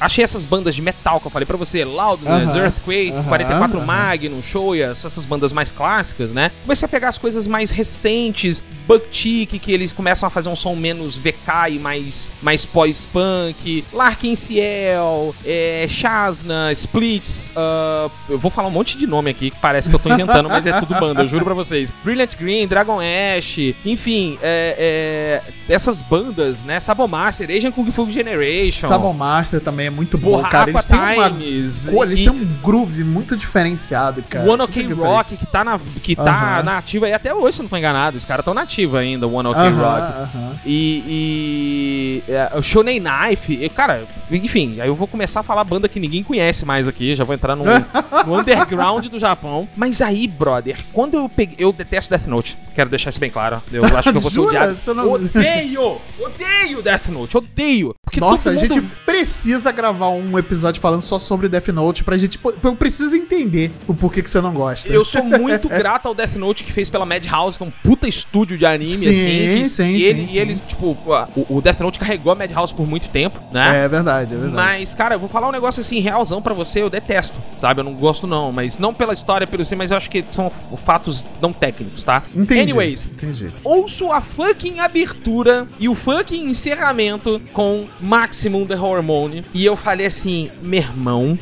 Achei 0.00 0.22
essas 0.22 0.44
bandas 0.44 0.74
de 0.74 0.82
metal 0.82 1.20
que 1.20 1.26
eu 1.26 1.30
falei 1.30 1.46
pra 1.46 1.56
você, 1.56 1.84
Loudness, 1.84 2.50
Aham, 2.50 2.58
Earthquake, 2.58 3.12
aham, 3.12 3.24
44 3.24 3.78
aham. 3.78 3.86
Magnum, 3.86 4.42
Shoya, 4.42 4.92
essas 4.92 5.24
bandas 5.24 5.52
mais 5.52 5.72
clássicas, 5.72 6.32
né? 6.32 6.50
Comecei 6.62 6.86
a 6.86 6.88
pegar 6.88 7.08
as 7.08 7.18
coisas 7.18 7.46
mais 7.46 7.70
recentes, 7.70 8.62
Bucktick, 8.86 9.58
que 9.58 9.72
eles 9.72 9.92
começam 9.92 10.26
a 10.26 10.30
fazer 10.30 10.48
um 10.48 10.56
som 10.56 10.74
menos 10.74 11.16
VK 11.16 11.70
e 11.72 11.78
mais, 11.78 12.32
mais 12.40 12.64
pós-punk, 12.64 13.84
Larkin 13.92 14.34
Ciel, 14.36 15.34
é, 15.44 15.86
Shazna, 15.88 16.70
Splits, 16.72 17.52
ah, 17.56 18.08
eu 18.28 18.38
vou 18.38 18.50
falar 18.50 18.68
um 18.68 18.72
monte 18.72 18.96
de 18.96 19.06
nome 19.06 19.30
aqui 19.30 19.50
que 19.50 19.58
parece 19.58 19.88
que 19.88 19.94
eu 19.94 19.98
tô 19.98 20.12
inventando, 20.12 20.48
mas 20.48 20.66
é 20.66 20.78
tudo 20.80 20.94
banda, 20.94 21.22
eu 21.22 21.26
juro 21.26 21.44
pra 21.44 21.54
vocês. 21.54 21.92
Brilliant 22.04 22.36
Green, 22.38 22.66
Dragon 22.66 22.98
Ash, 23.00 23.58
enfim, 23.84 24.38
é, 24.42 25.42
é, 25.68 25.72
essas 25.72 26.00
bandas, 26.00 26.62
né? 26.62 26.80
Sabomaster, 26.80 27.50
Asian 27.50 27.72
Kung 27.72 27.90
Fu 27.90 28.08
Generation. 28.10 28.88
Sabon 28.88 29.12
Master 29.12 29.60
também 29.60 29.87
é 29.88 29.90
muito 29.90 30.16
bom, 30.16 30.36
Porra, 30.36 30.48
cara. 30.48 30.70
Eles 30.70 30.86
têm 30.86 30.98
uma. 30.98 31.26
Eles 31.40 32.20
e- 32.20 32.24
têm 32.24 32.30
um 32.30 32.46
groove 32.62 33.02
muito 33.04 33.36
diferenciado, 33.36 34.22
cara. 34.22 34.44
One 34.44 34.58
Puta 34.58 34.64
OK 34.64 34.84
que 34.84 34.92
Rock, 34.92 35.36
que 35.36 35.46
tá, 35.46 35.64
na, 35.64 35.78
que 36.02 36.14
tá 36.16 36.22
Aham. 36.56 36.62
na 36.62 36.78
ativa 36.78 37.06
aí 37.06 37.12
até 37.12 37.34
hoje, 37.34 37.56
se 37.56 37.60
eu 37.60 37.64
não 37.64 37.70
tô 37.70 37.76
enganado. 37.76 38.16
Os 38.16 38.24
caras 38.24 38.42
estão 38.42 38.54
na 38.54 38.62
ativa 38.62 38.98
ainda, 39.00 39.26
o 39.26 39.32
One 39.34 39.48
OK 39.48 39.60
pariu. 39.62 39.76
Rock. 39.76 39.88
Aham, 40.00 40.28
aham. 40.34 40.52
E, 40.64 42.22
e 42.28 42.32
é, 42.32 42.50
o 42.56 42.62
Shonen 42.62 43.00
Knife, 43.00 43.52
e, 43.54 43.68
cara, 43.68 44.06
enfim, 44.30 44.80
aí 44.80 44.88
eu 44.88 44.94
vou 44.94 45.06
começar 45.06 45.40
a 45.40 45.42
falar 45.42 45.64
banda 45.64 45.88
que 45.88 45.98
ninguém 46.00 46.22
conhece 46.22 46.64
mais 46.64 46.86
aqui, 46.86 47.14
já 47.14 47.24
vou 47.24 47.34
entrar 47.34 47.56
no, 47.56 47.64
no 48.26 48.38
underground 48.38 49.06
do 49.06 49.18
Japão. 49.18 49.68
Mas 49.76 50.00
aí, 50.02 50.26
brother, 50.26 50.78
quando 50.92 51.14
eu 51.14 51.28
peguei, 51.28 51.56
eu 51.58 51.72
detesto 51.72 52.10
Death 52.10 52.26
Note, 52.26 52.56
quero 52.74 52.90
deixar 52.90 53.10
isso 53.10 53.20
bem 53.20 53.30
claro. 53.30 53.62
Eu 53.72 53.84
acho 53.96 54.10
que 54.10 54.16
eu 54.16 54.20
vou 54.20 54.30
ser 54.30 54.40
odiado. 54.40 54.76
Não- 54.94 55.08
Odeio! 55.12 56.00
Odeio 56.20 56.82
Death 56.82 57.08
Note, 57.08 57.36
odeio! 57.36 57.94
Porque 58.04 58.20
Nossa, 58.20 58.50
a 58.50 58.56
gente 58.56 58.80
precisa 59.04 59.72
gravar 59.78 60.08
um 60.10 60.36
episódio 60.36 60.82
falando 60.82 61.02
só 61.02 61.20
sobre 61.20 61.48
Death 61.48 61.68
Note 61.68 62.02
pra 62.02 62.18
gente. 62.18 62.36
Eu 62.64 62.74
preciso 62.74 63.16
entender 63.16 63.70
o 63.86 63.94
porquê 63.94 64.20
que 64.22 64.28
você 64.28 64.40
não 64.40 64.52
gosta. 64.52 64.88
Eu 64.88 65.04
sou 65.04 65.22
muito 65.22 65.68
grato 65.70 66.06
ao 66.08 66.14
Death 66.14 66.34
Note 66.34 66.64
que 66.64 66.72
fez 66.72 66.90
pela 66.90 67.06
Madhouse, 67.06 67.56
que 67.56 67.62
é 67.62 67.66
um 67.66 67.70
puta 67.70 68.08
estúdio 68.08 68.58
de 68.58 68.66
anime, 68.66 68.90
Sim, 68.90 69.08
assim. 69.10 69.22
Que, 69.22 69.64
sim, 69.68 69.94
e, 69.94 70.00
sim, 70.00 70.04
ele- 70.08 70.28
sim. 70.28 70.36
e 70.36 70.38
eles, 70.40 70.60
tipo, 70.60 70.98
o, 71.36 71.56
o 71.58 71.60
Death 71.62 71.78
Note 71.78 72.00
carregou 72.00 72.32
a 72.32 72.34
Madhouse 72.34 72.74
por 72.74 72.86
muito 72.88 73.08
tempo, 73.08 73.40
né? 73.52 73.84
É 73.84 73.88
verdade, 73.88 74.34
é 74.34 74.36
verdade. 74.36 74.56
Mas, 74.56 74.94
cara, 74.94 75.14
eu 75.14 75.20
vou 75.20 75.28
falar 75.28 75.48
um 75.48 75.52
negócio 75.52 75.80
assim, 75.80 76.00
realzão 76.00 76.42
pra 76.42 76.52
você, 76.54 76.82
eu 76.82 76.90
detesto, 76.90 77.40
sabe? 77.56 77.80
Eu 77.80 77.84
não 77.84 77.94
gosto 77.94 78.26
não, 78.26 78.50
mas 78.50 78.78
não 78.78 78.92
pela 78.92 79.12
história, 79.12 79.46
pelo 79.46 79.64
sim, 79.64 79.76
mas 79.76 79.92
eu 79.92 79.96
acho 79.96 80.10
que 80.10 80.24
são 80.32 80.50
fatos 80.76 81.24
não 81.40 81.52
técnicos, 81.52 82.02
tá? 82.02 82.24
Entendi. 82.34 82.62
Anyways, 82.62 83.06
Entendi. 83.06 83.52
ouço 83.62 84.10
a 84.10 84.20
fucking 84.20 84.80
abertura 84.80 85.68
e 85.78 85.88
o 85.88 85.94
fucking 85.94 86.48
encerramento 86.48 87.40
com 87.52 87.86
Maximum 88.00 88.66
The 88.66 88.76
Hormone 88.76 89.44
e 89.54 89.67
eu 89.68 89.76
falei 89.76 90.06
assim, 90.06 90.50
meu 90.60 90.80
irmão. 90.80 91.38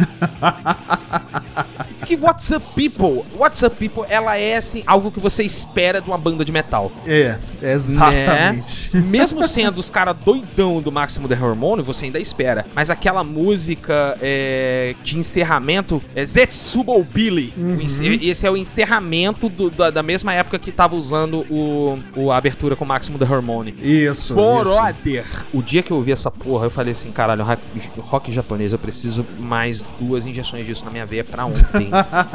que 2.06 2.16
What's 2.16 2.50
Up 2.50 2.64
People? 2.74 3.24
What's 3.36 3.62
Up 3.62 3.76
People, 3.76 4.04
ela 4.08 4.36
é 4.36 4.56
assim, 4.56 4.82
algo 4.86 5.10
que 5.10 5.20
você 5.20 5.42
espera 5.44 6.00
de 6.00 6.08
uma 6.08 6.18
banda 6.18 6.44
de 6.44 6.52
metal. 6.52 6.92
É, 7.06 7.38
exatamente. 7.74 8.90
Né? 8.96 9.00
Mesmo 9.02 9.46
sendo 9.48 9.79
os 9.79 9.90
caras 9.90 10.16
doidão 10.24 10.81
do 10.81 10.90
Máximo 10.92 11.29
The 11.29 11.35
Hormone, 11.40 11.83
você 11.83 12.07
ainda 12.07 12.18
espera. 12.18 12.66
Mas 12.74 12.90
aquela 12.90 13.22
música 13.24 14.16
é, 14.20 14.94
de 15.02 15.18
encerramento 15.18 16.02
é 16.14 16.24
Zetsubo 16.24 17.02
Billy. 17.05 17.52
Ence- 17.81 18.07
Esse 18.22 18.46
é 18.46 18.50
o 18.50 18.57
encerramento 18.57 19.48
do- 19.48 19.70
da, 19.70 19.90
da 19.90 20.02
mesma 20.02 20.33
época 20.35 20.59
que 20.59 20.70
tava 20.72 20.94
usando 20.96 21.46
o, 21.50 21.98
o- 22.16 22.31
a 22.31 22.37
abertura 22.37 22.76
com 22.76 22.85
o 22.85 22.88
Máximo 22.88 23.18
The 23.18 23.24
Hormone. 23.24 23.74
Isso. 23.83 24.35
Brother! 24.35 25.24
O 25.52 25.62
dia 25.62 25.83
que 25.83 25.90
eu 25.90 25.96
ouvi 25.96 26.12
essa 26.12 26.31
porra, 26.31 26.66
eu 26.66 26.70
falei 26.70 26.92
assim, 26.92 27.11
caralho, 27.11 27.44
rock, 27.44 27.62
rock 27.98 28.33
japonês, 28.33 28.72
eu 28.72 28.79
preciso 28.79 29.24
mais 29.38 29.85
duas 30.00 30.26
injeções 30.26 30.66
disso 30.66 30.85
na 30.85 30.90
minha 30.90 31.07
veia 31.07 31.24
pra 31.24 31.44
ontem. 31.46 31.90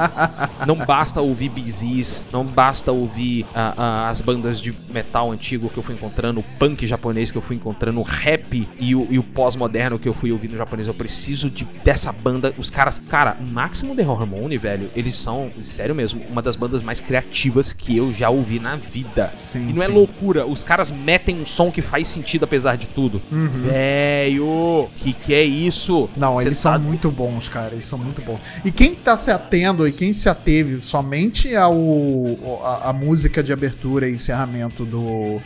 não 0.65 0.75
basta 0.75 1.21
ouvir 1.21 1.49
Bizis, 1.49 2.23
não 2.31 2.43
basta 2.45 2.91
ouvir 2.91 3.45
ah, 3.53 3.73
ah, 3.77 4.09
as 4.09 4.21
bandas 4.21 4.59
de 4.61 4.73
metal 4.89 5.20
antigo 5.29 5.69
que 5.69 5.77
eu 5.77 5.83
fui 5.83 5.95
encontrando, 5.95 6.39
o 6.39 6.43
punk 6.57 6.87
japonês 6.87 7.31
que 7.31 7.37
eu 7.37 7.41
fui 7.41 7.57
encontrando, 7.57 7.99
o 7.99 8.03
rap 8.03 8.65
e 8.79 8.95
o, 8.95 9.01
o 9.01 9.23
pós-moderno 9.23 9.99
que 9.99 10.07
eu 10.07 10.13
fui 10.13 10.31
ouvindo 10.31 10.55
japonês. 10.55 10.87
Eu 10.87 10.93
preciso 10.93 11.49
de, 11.49 11.65
dessa 11.83 12.13
banda. 12.13 12.53
Os 12.57 12.69
caras, 12.69 12.97
cara, 12.97 13.35
o 13.41 13.43
Maximum 13.43 13.93
The 13.95 14.07
Hormone, 14.07 14.57
velho, 14.57 14.89
eles 14.95 15.15
são, 15.15 15.51
sério 15.61 15.93
mesmo, 15.93 16.21
uma 16.29 16.41
das 16.41 16.55
bandas 16.55 16.81
mais 16.81 17.01
criativas 17.01 17.73
que 17.73 17.97
eu 17.97 18.13
já 18.13 18.29
ouvi 18.29 18.59
na 18.59 18.77
vida. 18.77 19.33
Sim, 19.35 19.69
e 19.69 19.73
não 19.73 19.83
é 19.83 19.87
sim. 19.87 19.91
loucura, 19.91 20.45
os 20.45 20.63
caras 20.63 20.89
metem 20.89 21.41
um 21.41 21.45
som 21.45 21.69
que 21.69 21.81
faz 21.81 22.07
sentido 22.07 22.45
apesar 22.45 22.77
de 22.77 22.87
tudo. 22.87 23.21
Velho, 23.31 24.87
que 24.99 25.13
que 25.13 25.33
é 25.33 25.43
isso? 25.43 26.09
Não, 26.15 26.37
Cê 26.37 26.47
eles 26.47 26.59
são 26.59 26.71
tá- 26.73 26.79
muito 26.79 27.11
bons, 27.11 27.49
cara. 27.49 27.73
Eles 27.73 27.85
são 27.85 27.97
muito 27.97 28.21
bons. 28.21 28.39
E 28.63 28.71
quem 28.71 28.95
tá 28.95 29.17
se 29.17 29.31
atendo 29.31 29.87
e 29.87 29.91
quem 29.91 30.13
se 30.13 30.29
ateve 30.29 30.81
somente 30.81 31.55
ao 31.55 31.73
a, 32.63 32.89
a 32.89 32.93
música 32.93 33.43
de 33.43 33.51
abertura 33.51 34.09
e 34.09 34.13
encerramento 34.13 34.85
do 34.85 35.00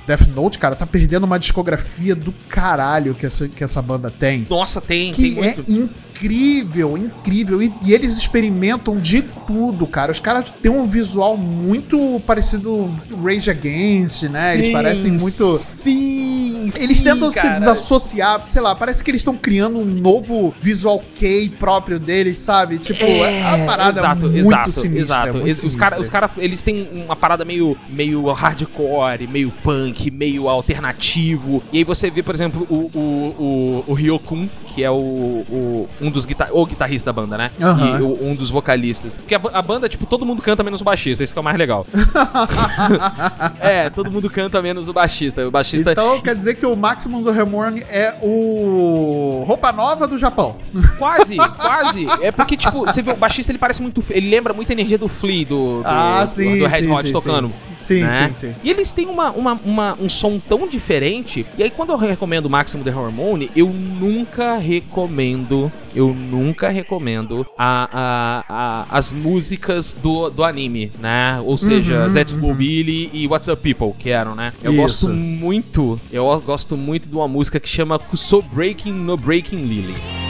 Death 0.07 0.27
Note, 0.35 0.59
cara, 0.59 0.75
tá 0.75 0.85
perdendo 0.85 1.23
uma 1.23 1.37
discografia 1.37 2.15
do 2.15 2.31
caralho 2.49 3.13
que 3.15 3.25
essa, 3.25 3.47
que 3.47 3.63
essa 3.63 3.81
banda 3.81 4.09
tem. 4.09 4.45
Nossa, 4.49 4.81
tem, 4.81 5.11
Que 5.11 5.35
tem 5.35 5.43
é 5.43 5.55
muito. 5.55 5.89
Incrível, 6.15 6.97
incrível. 6.97 7.61
E, 7.61 7.71
e 7.83 7.93
eles 7.93 8.17
experimentam 8.17 8.97
de 8.99 9.21
tudo, 9.21 9.85
cara. 9.85 10.11
Os 10.11 10.19
caras 10.19 10.51
têm 10.61 10.71
um 10.71 10.85
visual 10.85 11.37
muito 11.37 12.21
parecido 12.25 12.89
Rage 13.23 13.49
Against, 13.49 14.23
né? 14.23 14.53
eles 14.53 14.67
Sim, 14.67 14.71
parecem 14.73 15.11
muito. 15.11 15.57
Sim, 15.57 16.69
Eles 16.75 16.97
sim, 16.97 17.03
tentam 17.03 17.29
se 17.29 17.39
cara. 17.41 17.53
desassociar, 17.53 18.43
sei 18.47 18.61
lá, 18.61 18.73
parece 18.75 19.03
que 19.03 19.11
eles 19.11 19.21
estão 19.21 19.35
criando 19.37 19.77
um 19.79 19.85
novo 19.85 20.53
visual 20.61 21.03
kei 21.15 21.49
próprio 21.49 21.99
deles, 21.99 22.37
sabe? 22.37 22.77
Tipo, 22.79 23.03
é, 23.03 23.41
uma 23.55 23.65
parada 23.65 23.99
exato, 23.99 24.21
muito 24.21 24.37
exato, 24.37 24.71
sinistra. 24.71 25.01
exato. 25.01 25.33
muito 25.33 25.47
Es- 25.49 25.63
os 25.63 25.75
caras, 25.75 25.97
sinistra. 25.97 26.01
os 26.01 26.09
cara, 26.09 26.31
eles 26.37 26.61
têm 26.61 26.87
uma 27.05 27.15
parada 27.15 27.45
meio, 27.45 27.77
meio 27.89 28.31
hardcore, 28.31 29.27
meio 29.27 29.51
punk, 29.63 30.09
meio 30.11 30.47
alternativo. 30.49 31.61
E 31.71 31.79
aí 31.79 31.83
você 31.83 32.09
vê, 32.09 32.23
por 32.23 32.33
exemplo, 32.33 32.65
o, 32.69 32.89
o, 32.97 33.83
o, 33.87 33.91
o 33.91 33.93
Ryokun, 33.93 34.47
que 34.75 34.83
é 34.83 34.91
o, 34.91 34.95
o- 34.95 35.87
um 36.01 36.11
dos 36.11 36.25
guitar 36.25 36.49
o 36.51 36.65
guitarrista 36.65 37.11
da 37.11 37.13
banda, 37.13 37.37
né? 37.37 37.51
E 37.59 38.01
o- 38.01 38.19
um 38.29 38.35
dos 38.35 38.49
vocalistas. 38.49 39.15
Porque 39.15 39.33
a, 39.33 39.39
a 39.53 39.61
banda, 39.61 39.87
tipo, 39.87 40.05
todo 40.05 40.25
mundo 40.25 40.41
canta 40.41 40.61
menos 40.63 40.81
o 40.81 40.83
baixista, 40.83 41.23
isso 41.23 41.31
que 41.33 41.39
é 41.39 41.41
o 41.41 41.43
mais 41.43 41.57
legal. 41.57 41.87
é, 43.59 43.89
todo 43.89 44.11
mundo 44.11 44.29
canta 44.29 44.61
menos 44.61 44.87
o 44.87 44.93
baixista. 44.93 45.47
O 45.47 45.51
baixista 45.51 45.91
Então 45.91 46.19
quer 46.21 46.35
dizer 46.35 46.55
que 46.55 46.65
o 46.65 46.75
Maximum 46.75 47.21
do 47.21 47.31
Remorne 47.31 47.83
é 47.89 48.15
o 48.21 49.43
roupa 49.47 49.71
nova 49.71 50.07
do 50.07 50.17
Japão. 50.17 50.55
Quase, 50.97 51.35
quase. 51.55 52.07
É 52.21 52.31
porque, 52.31 52.57
tipo, 52.57 52.79
você 52.85 53.01
vê 53.01 53.11
o 53.11 53.15
baixista, 53.15 53.51
ele 53.51 53.59
parece 53.59 53.81
muito. 53.81 54.03
Ele 54.09 54.29
lembra 54.29 54.53
muito 54.53 54.69
a 54.69 54.73
energia 54.73 54.97
do 54.97 55.07
Flea, 55.07 55.45
do, 55.45 55.81
do, 55.81 55.87
Ah, 55.87 56.23
do- 56.23 56.29
sim, 56.29 56.59
do 56.59 56.67
Red 56.67 56.81
sim, 56.83 56.91
Hot 56.91 57.07
sim, 57.07 57.13
tocando. 57.13 57.47
sim. 57.49 57.55
Sim, 57.77 58.01
né? 58.03 58.27
sim, 58.29 58.47
sim. 58.49 58.55
E 58.63 58.69
eles 58.71 58.91
têm 58.91 59.07
uma, 59.07 59.31
uma, 59.31 59.59
uma- 59.65 59.97
um 59.99 60.09
som 60.09 60.39
tão 60.39 60.67
diferente. 60.67 61.45
E 61.57 61.63
aí, 61.63 61.69
quando 61.69 61.91
eu 61.91 61.97
recomendo 61.97 62.45
o 62.45 62.49
Máximo 62.49 62.83
The 62.83 62.93
Hormone, 62.95 63.51
eu 63.55 63.67
nunca 63.67 64.57
recomendo. 64.65 65.71
Eu 65.93 66.13
nunca 66.13 66.69
recomendo 66.69 67.45
a, 67.57 67.89
a- 67.93 68.45
a- 68.49 68.97
as 68.97 69.11
músicas 69.13 69.93
do, 69.93 70.29
do 70.29 70.43
anime, 70.43 70.91
né? 70.99 71.41
Ou 71.45 71.57
seja, 71.57 72.03
Uhum, 72.03 72.09
Zets 72.09 72.33
Mobile 72.33 73.09
e 73.13 73.27
What's 73.27 73.47
Up 73.47 73.61
People, 73.61 73.93
que 73.97 74.09
eram, 74.09 74.35
né? 74.35 74.51
Eu 74.61 74.71
Isso. 74.73 74.81
gosto 74.81 75.09
muito. 75.09 75.99
Eu 76.11 76.41
gosto 76.41 76.75
muito 76.75 77.07
de 77.07 77.15
uma 77.15 77.27
música 77.27 77.59
que 77.59 77.69
chama 77.69 77.99
So 78.13 78.41
Breaking 78.41 78.93
No 78.93 79.15
Breaking 79.15 79.63
Lily. 79.65 80.24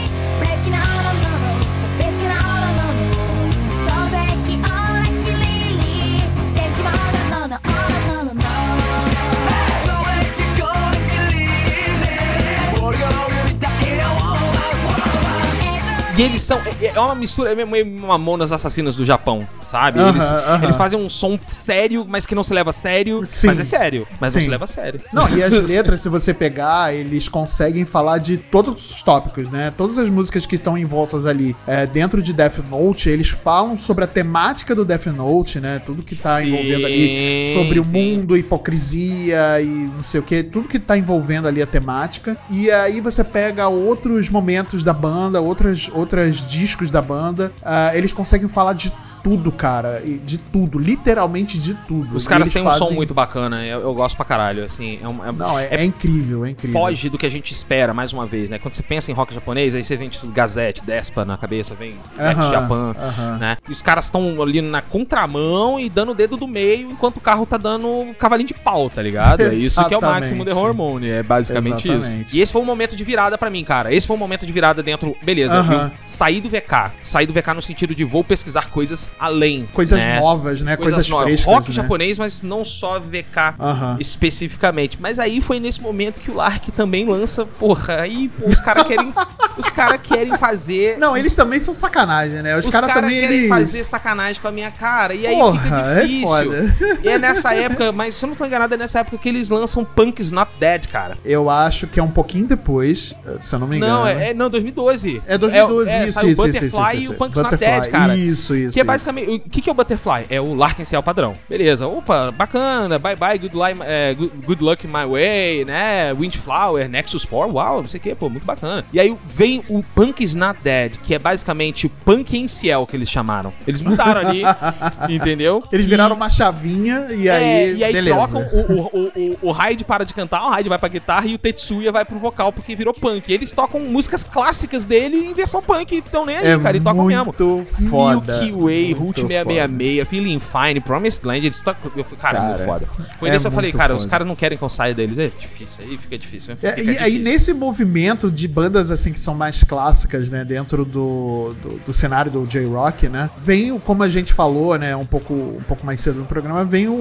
E 16.16 16.22
eles 16.22 16.42
são. 16.42 16.58
É 16.80 16.96
é 16.96 17.00
uma 17.00 17.14
mistura, 17.14 17.52
é 17.52 17.64
meio 17.64 17.86
mamonas 17.86 18.50
assassinas 18.50 18.96
do 18.96 19.04
Japão, 19.04 19.46
sabe? 19.60 20.00
Eles, 20.00 20.30
aham. 20.30 20.64
eles 20.64 20.76
fazem 20.76 20.98
um 20.98 21.10
som 21.10 21.38
sério, 21.48 22.06
mas 22.08 22.24
que 22.24 22.34
não 22.34 22.42
se 22.42 22.54
leva 22.54 22.70
a 22.70 22.72
sério. 22.72 23.22
Sim. 23.28 23.48
Mas 23.48 23.60
é 23.60 23.64
sério. 23.64 24.08
Mas 24.18 24.34
não 24.34 24.40
Sim. 24.40 24.44
se 24.44 24.50
leva 24.50 24.64
a 24.64 24.68
sério. 24.68 25.00
Não, 25.12 25.28
e 25.28 25.42
as 25.42 25.52
letras, 25.68 26.00
se 26.00 26.08
você 26.08 26.32
pegar, 26.32 26.94
eles 26.94 27.28
conseguem 27.28 27.84
falar 27.84 28.16
de 28.16 28.38
todos 28.38 28.92
os 28.92 29.02
tópicos, 29.02 29.50
né? 29.50 29.70
Todas 29.76 29.98
as 29.98 30.08
músicas 30.08 30.46
que 30.46 30.54
estão 30.54 30.78
envoltas 30.78 31.26
ali 31.26 31.54
é, 31.66 31.86
dentro 31.86 32.22
de 32.22 32.32
Death 32.32 32.60
Note, 32.70 33.10
eles 33.10 33.28
falam 33.28 33.76
sobre 33.76 34.04
a 34.04 34.06
temática 34.06 34.74
do 34.74 34.86
Death 34.86 35.06
Note, 35.06 35.60
né? 35.60 35.82
Tudo 35.84 36.02
que 36.02 36.16
tá 36.16 36.40
Sim, 36.40 36.46
envolvendo 36.46 36.86
ali 36.86 37.52
sobre 37.52 37.78
o 37.78 37.84
sim. 37.84 38.16
mundo, 38.16 38.36
hipocrisia 38.38 39.60
e 39.60 39.66
não 39.66 40.02
sei 40.02 40.20
o 40.20 40.22
que, 40.22 40.42
tudo 40.42 40.66
que 40.66 40.78
tá 40.78 40.96
envolvendo 40.96 41.46
ali 41.46 41.60
a 41.60 41.66
temática. 41.66 42.38
E 42.50 42.70
aí 42.70 43.02
você 43.02 43.22
pega 43.22 43.68
outros 43.68 44.30
momentos 44.30 44.82
da 44.82 44.94
banda, 44.94 45.42
outras, 45.42 45.90
outras 45.92 46.05
discos 46.40 46.90
da 46.90 47.02
banda, 47.02 47.52
ah, 47.62 47.94
eles 47.94 48.12
conseguem 48.12 48.48
falar 48.48 48.72
de 48.72 48.92
tudo, 49.26 49.50
cara, 49.50 50.00
de 50.24 50.38
tudo, 50.38 50.78
literalmente 50.78 51.58
de 51.58 51.74
tudo. 51.74 52.16
Os 52.16 52.28
caras 52.28 52.48
têm 52.50 52.62
um 52.62 52.70
som 52.70 52.78
fazem- 52.78 52.94
muito 52.96 53.12
bacana, 53.12 53.66
eu, 53.66 53.80
eu 53.80 53.92
gosto 53.92 54.14
pra 54.16 54.24
caralho, 54.24 54.64
assim. 54.64 55.00
É, 55.02 55.08
um- 55.08 55.24
é- 55.26 55.32
Não, 55.32 55.58
é, 55.58 55.66
é 55.68 55.84
incrível, 55.84 56.46
é 56.46 56.50
incrível. 56.50 56.80
Foge 56.80 57.08
do 57.10 57.18
que 57.18 57.26
a 57.26 57.30
gente 57.30 57.50
espera, 57.52 57.92
mais 57.92 58.12
uma 58.12 58.24
vez, 58.24 58.48
né? 58.48 58.60
Quando 58.60 58.74
você 58.74 58.84
pensa 58.84 59.10
em 59.10 59.14
rock 59.14 59.34
japonês, 59.34 59.74
aí 59.74 59.82
você 59.82 59.96
vem 59.96 60.08
tudo 60.08 60.32
Gazette, 60.32 60.80
Despa 60.84 61.24
na 61.24 61.36
cabeça, 61.36 61.74
vem 61.74 61.96
Death 62.16 62.36
Aham, 62.38 62.52
Japan, 62.52 62.94
aham. 62.96 63.38
né? 63.38 63.56
E 63.68 63.72
os 63.72 63.82
caras 63.82 64.04
estão 64.04 64.40
ali 64.40 64.60
na 64.62 64.80
contramão 64.80 65.80
e 65.80 65.88
dando 65.90 66.12
o 66.12 66.14
dedo 66.14 66.36
do 66.36 66.46
meio, 66.46 66.92
enquanto 66.92 67.16
o 67.16 67.20
carro 67.20 67.44
tá 67.44 67.56
dando 67.56 68.14
cavalinho 68.20 68.46
de 68.46 68.54
pau, 68.54 68.88
tá 68.88 69.02
ligado? 69.02 69.40
É 69.40 69.52
isso 69.52 69.84
que 69.88 69.92
é 69.94 69.98
o 69.98 70.00
máximo 70.00 70.44
de 70.44 70.52
hormone, 70.52 71.08
é 71.10 71.22
basicamente 71.24 71.88
Exatamente. 71.88 72.26
isso. 72.28 72.36
E 72.36 72.40
esse 72.40 72.52
foi 72.52 72.62
um 72.62 72.64
momento 72.64 72.94
de 72.94 73.02
virada 73.02 73.36
pra 73.36 73.50
mim, 73.50 73.64
cara. 73.64 73.92
Esse 73.92 74.06
foi 74.06 74.14
um 74.14 74.20
momento 74.20 74.46
de 74.46 74.52
virada 74.52 74.84
dentro, 74.84 75.16
beleza, 75.20 75.56
Aham. 75.56 75.90
eu 75.92 75.98
saí 76.04 76.40
do 76.40 76.48
VK. 76.48 76.92
Saí 77.02 77.26
do 77.26 77.32
VK 77.32 77.54
no 77.54 77.62
sentido 77.62 77.92
de 77.92 78.04
vou 78.04 78.22
pesquisar 78.22 78.70
coisas 78.70 79.10
além. 79.18 79.68
Coisas 79.72 79.98
né? 79.98 80.20
novas, 80.20 80.60
né? 80.60 80.76
Coisas, 80.76 81.08
novas. 81.08 81.26
frescas. 81.26 81.46
Rock 81.46 81.68
né? 81.68 81.74
japonês, 81.74 82.18
mas 82.18 82.42
não 82.42 82.64
só 82.64 82.98
VK 82.98 83.54
Aham. 83.58 83.96
especificamente. 84.00 84.98
Mas 85.00 85.18
aí 85.18 85.40
foi 85.40 85.60
nesse 85.60 85.80
momento 85.80 86.20
que 86.20 86.30
o 86.30 86.34
Lark 86.34 86.68
também 86.72 87.06
lança, 87.08 87.44
porra, 87.44 88.02
aí 88.02 88.28
pô, 88.28 88.48
os 88.48 88.60
caras 88.60 88.86
querem 88.86 89.12
os 89.56 89.70
caras 89.70 90.00
querem 90.02 90.36
fazer 90.36 90.98
Não, 90.98 91.16
eles 91.16 91.34
também 91.34 91.58
são 91.58 91.74
sacanagem, 91.74 92.42
né? 92.42 92.58
Os, 92.58 92.66
os 92.66 92.72
caras 92.72 92.88
caras 92.88 93.02
também 93.02 93.20
querem 93.20 93.36
eles... 93.38 93.48
fazer 93.48 93.84
sacanagem 93.84 94.40
com 94.40 94.48
a 94.48 94.52
minha 94.52 94.70
cara. 94.70 95.14
E 95.14 95.26
aí 95.26 95.34
Porra, 95.34 95.60
fica 95.60 95.76
é 95.76 96.00
difícil. 96.02 96.26
foda. 96.26 96.76
e 97.02 97.08
é 97.08 97.18
nessa 97.18 97.54
época, 97.54 97.92
mas 97.92 98.14
se 98.14 98.24
eu 98.24 98.28
não 98.28 98.36
tô 98.36 98.44
enganado, 98.44 98.74
é 98.74 98.76
nessa 98.76 99.00
época 99.00 99.18
que 99.18 99.28
eles 99.28 99.48
lançam 99.48 99.84
Punk's 99.84 100.30
Not 100.30 100.50
Dead, 100.58 100.86
cara. 100.86 101.16
Eu 101.24 101.48
acho 101.48 101.86
que 101.86 101.98
é 101.98 102.02
um 102.02 102.10
pouquinho 102.10 102.46
depois, 102.46 103.14
se 103.40 103.54
eu 103.54 103.58
não 103.58 103.66
me 103.66 103.76
engano. 103.76 104.00
Não, 104.00 104.06
é, 104.06 104.30
é- 104.30 104.34
não, 104.34 104.50
2012. 104.50 105.22
É 105.26 105.38
2012, 105.38 105.90
é, 105.90 106.06
isso, 106.06 106.12
saiu 106.12 106.30
isso, 106.30 106.42
o 106.42 106.48
isso, 106.48 106.58
Butterfly 106.58 106.82
isso, 106.82 106.96
e 106.96 107.02
isso, 107.02 107.12
o 107.12 107.14
Punk's 107.16 107.42
Butterfly, 107.42 107.68
Not 107.68 107.82
Dead, 107.82 107.92
cara. 107.92 108.16
Isso, 108.16 108.54
isso. 108.54 108.74
Que 108.74 108.80
é 108.80 108.82
isso. 108.82 108.86
Basicamente. 108.96 109.30
O 109.46 109.50
que, 109.50 109.60
que 109.62 109.68
é 109.68 109.72
o 109.72 109.74
Butterfly? 109.74 110.26
É 110.30 110.40
o 110.40 110.54
Larkin 110.54 110.84
Ciel 110.84 111.02
padrão. 111.02 111.34
Beleza, 111.48 111.86
opa, 111.86 112.30
bacana, 112.30 112.98
bye 112.98 113.16
bye, 113.16 113.38
good, 113.38 113.54
li- 113.54 113.76
é, 113.84 114.14
good, 114.14 114.32
good 114.46 114.62
luck 114.64 114.86
my 114.86 115.04
way, 115.10 115.64
né? 115.64 116.12
Windflower, 116.14 116.88
Nexus 116.88 117.24
4, 117.24 117.52
uau, 117.54 117.80
não 117.82 117.88
sei 117.88 117.98
o 117.98 118.02
que, 118.02 118.14
pô, 118.14 118.28
muito 118.28 118.44
bacana. 118.44 118.84
E 118.92 118.98
aí 119.00 119.16
vem 119.26 119.62
o 119.68 119.82
Punk 119.94 120.22
is 120.22 120.34
Not 120.34 120.58
Dead, 120.62 120.96
que 121.04 121.14
é 121.14 121.18
basicamente 121.18 121.86
o 121.86 121.90
Punk 121.90 122.36
em 122.36 122.48
Ciel 122.48 122.86
que 122.86 122.96
eles 122.96 123.08
chamaram. 123.10 123.52
Eles 123.66 123.80
mudaram 123.80 124.20
ali, 124.20 124.42
entendeu? 125.08 125.62
Eles 125.72 125.86
E- 125.86 125.88
viraram 125.88 126.16
uma 126.16 126.28
chavinha 126.30 127.06
e 127.10 127.28
aí, 127.28 127.44
é, 127.44 127.72
e 127.74 127.84
aí 127.84 127.92
beleza. 127.92 128.16
trocam, 128.16 128.42
o, 128.52 128.72
o, 128.82 129.12
o, 129.16 129.38
o 129.48 129.52
Hyde 129.52 129.84
para 129.84 130.04
de 130.04 130.14
cantar, 130.14 130.46
o 130.46 130.50
Hyde 130.50 130.68
vai 130.68 130.78
pra 130.78 130.88
guitarra 130.88 131.26
e 131.26 131.34
o 131.34 131.38
Tetsuya 131.38 131.92
vai 131.92 132.04
pro 132.04 132.18
vocal, 132.18 132.52
porque 132.52 132.74
virou 132.74 132.94
punk. 132.94 133.24
E 133.28 133.34
eles 133.34 133.50
tocam 133.50 133.80
músicas 133.80 134.24
clássicas 134.24 134.84
dele 134.84 135.16
em 135.16 135.34
versão 135.34 135.62
punk, 135.62 135.94
então 135.96 136.24
nem 136.24 136.36
aí, 136.36 136.46
É 136.48 136.58
cara, 136.58 136.76
e 136.76 136.80
tocam 136.80 137.04
mesmo. 137.04 137.24
muito 137.26 137.66
foda. 137.90 138.38
Milky 138.40 138.52
Way, 138.52 138.85
Route 138.92 139.20
foda. 139.22 139.34
666, 139.34 140.08
Feeling 140.08 140.40
Fine, 140.40 140.80
Promised 140.80 141.24
Land, 141.26 141.46
eles 141.46 141.58
tocam. 141.60 141.90
Eu 141.96 142.04
cara, 142.04 142.38
é 142.38 142.42
muito 142.42 142.56
Cara, 142.58 142.66
foda. 142.66 142.86
Foi 143.18 143.28
é 143.28 143.32
nesse 143.32 143.42
que 143.42 143.46
eu 143.48 143.52
falei, 143.52 143.72
cara, 143.72 143.94
foda. 143.94 144.00
os 144.00 144.06
caras 144.06 144.26
não 144.26 144.34
querem 144.36 144.56
que 144.58 144.64
eu 144.64 144.68
saia 144.68 144.94
deles. 144.94 145.18
É 145.18 145.28
difícil, 145.38 145.84
aí 145.84 145.96
fica 145.98 146.18
difícil. 146.18 146.54
né? 146.54 146.58
É, 146.76 146.82
e 146.82 146.98
aí, 146.98 147.18
nesse 147.18 147.52
movimento 147.54 148.30
de 148.30 148.46
bandas 148.48 148.90
assim 148.90 149.12
que 149.12 149.20
são 149.20 149.34
mais 149.34 149.62
clássicas, 149.64 150.28
né, 150.28 150.44
dentro 150.44 150.84
do, 150.84 151.52
do, 151.62 151.80
do 151.86 151.92
cenário 151.92 152.30
do 152.30 152.46
J-Rock, 152.46 153.08
né, 153.08 153.30
vem, 153.42 153.72
o- 153.72 153.80
como 153.80 154.02
a 154.02 154.08
gente 154.08 154.32
falou, 154.32 154.76
né, 154.78 154.94
um 154.96 155.04
pouco, 155.06 155.32
um 155.34 155.62
pouco 155.66 155.84
mais 155.84 156.00
cedo 156.00 156.18
no 156.20 156.26
programa, 156.26 156.64
vem 156.64 156.88
o, 156.88 156.92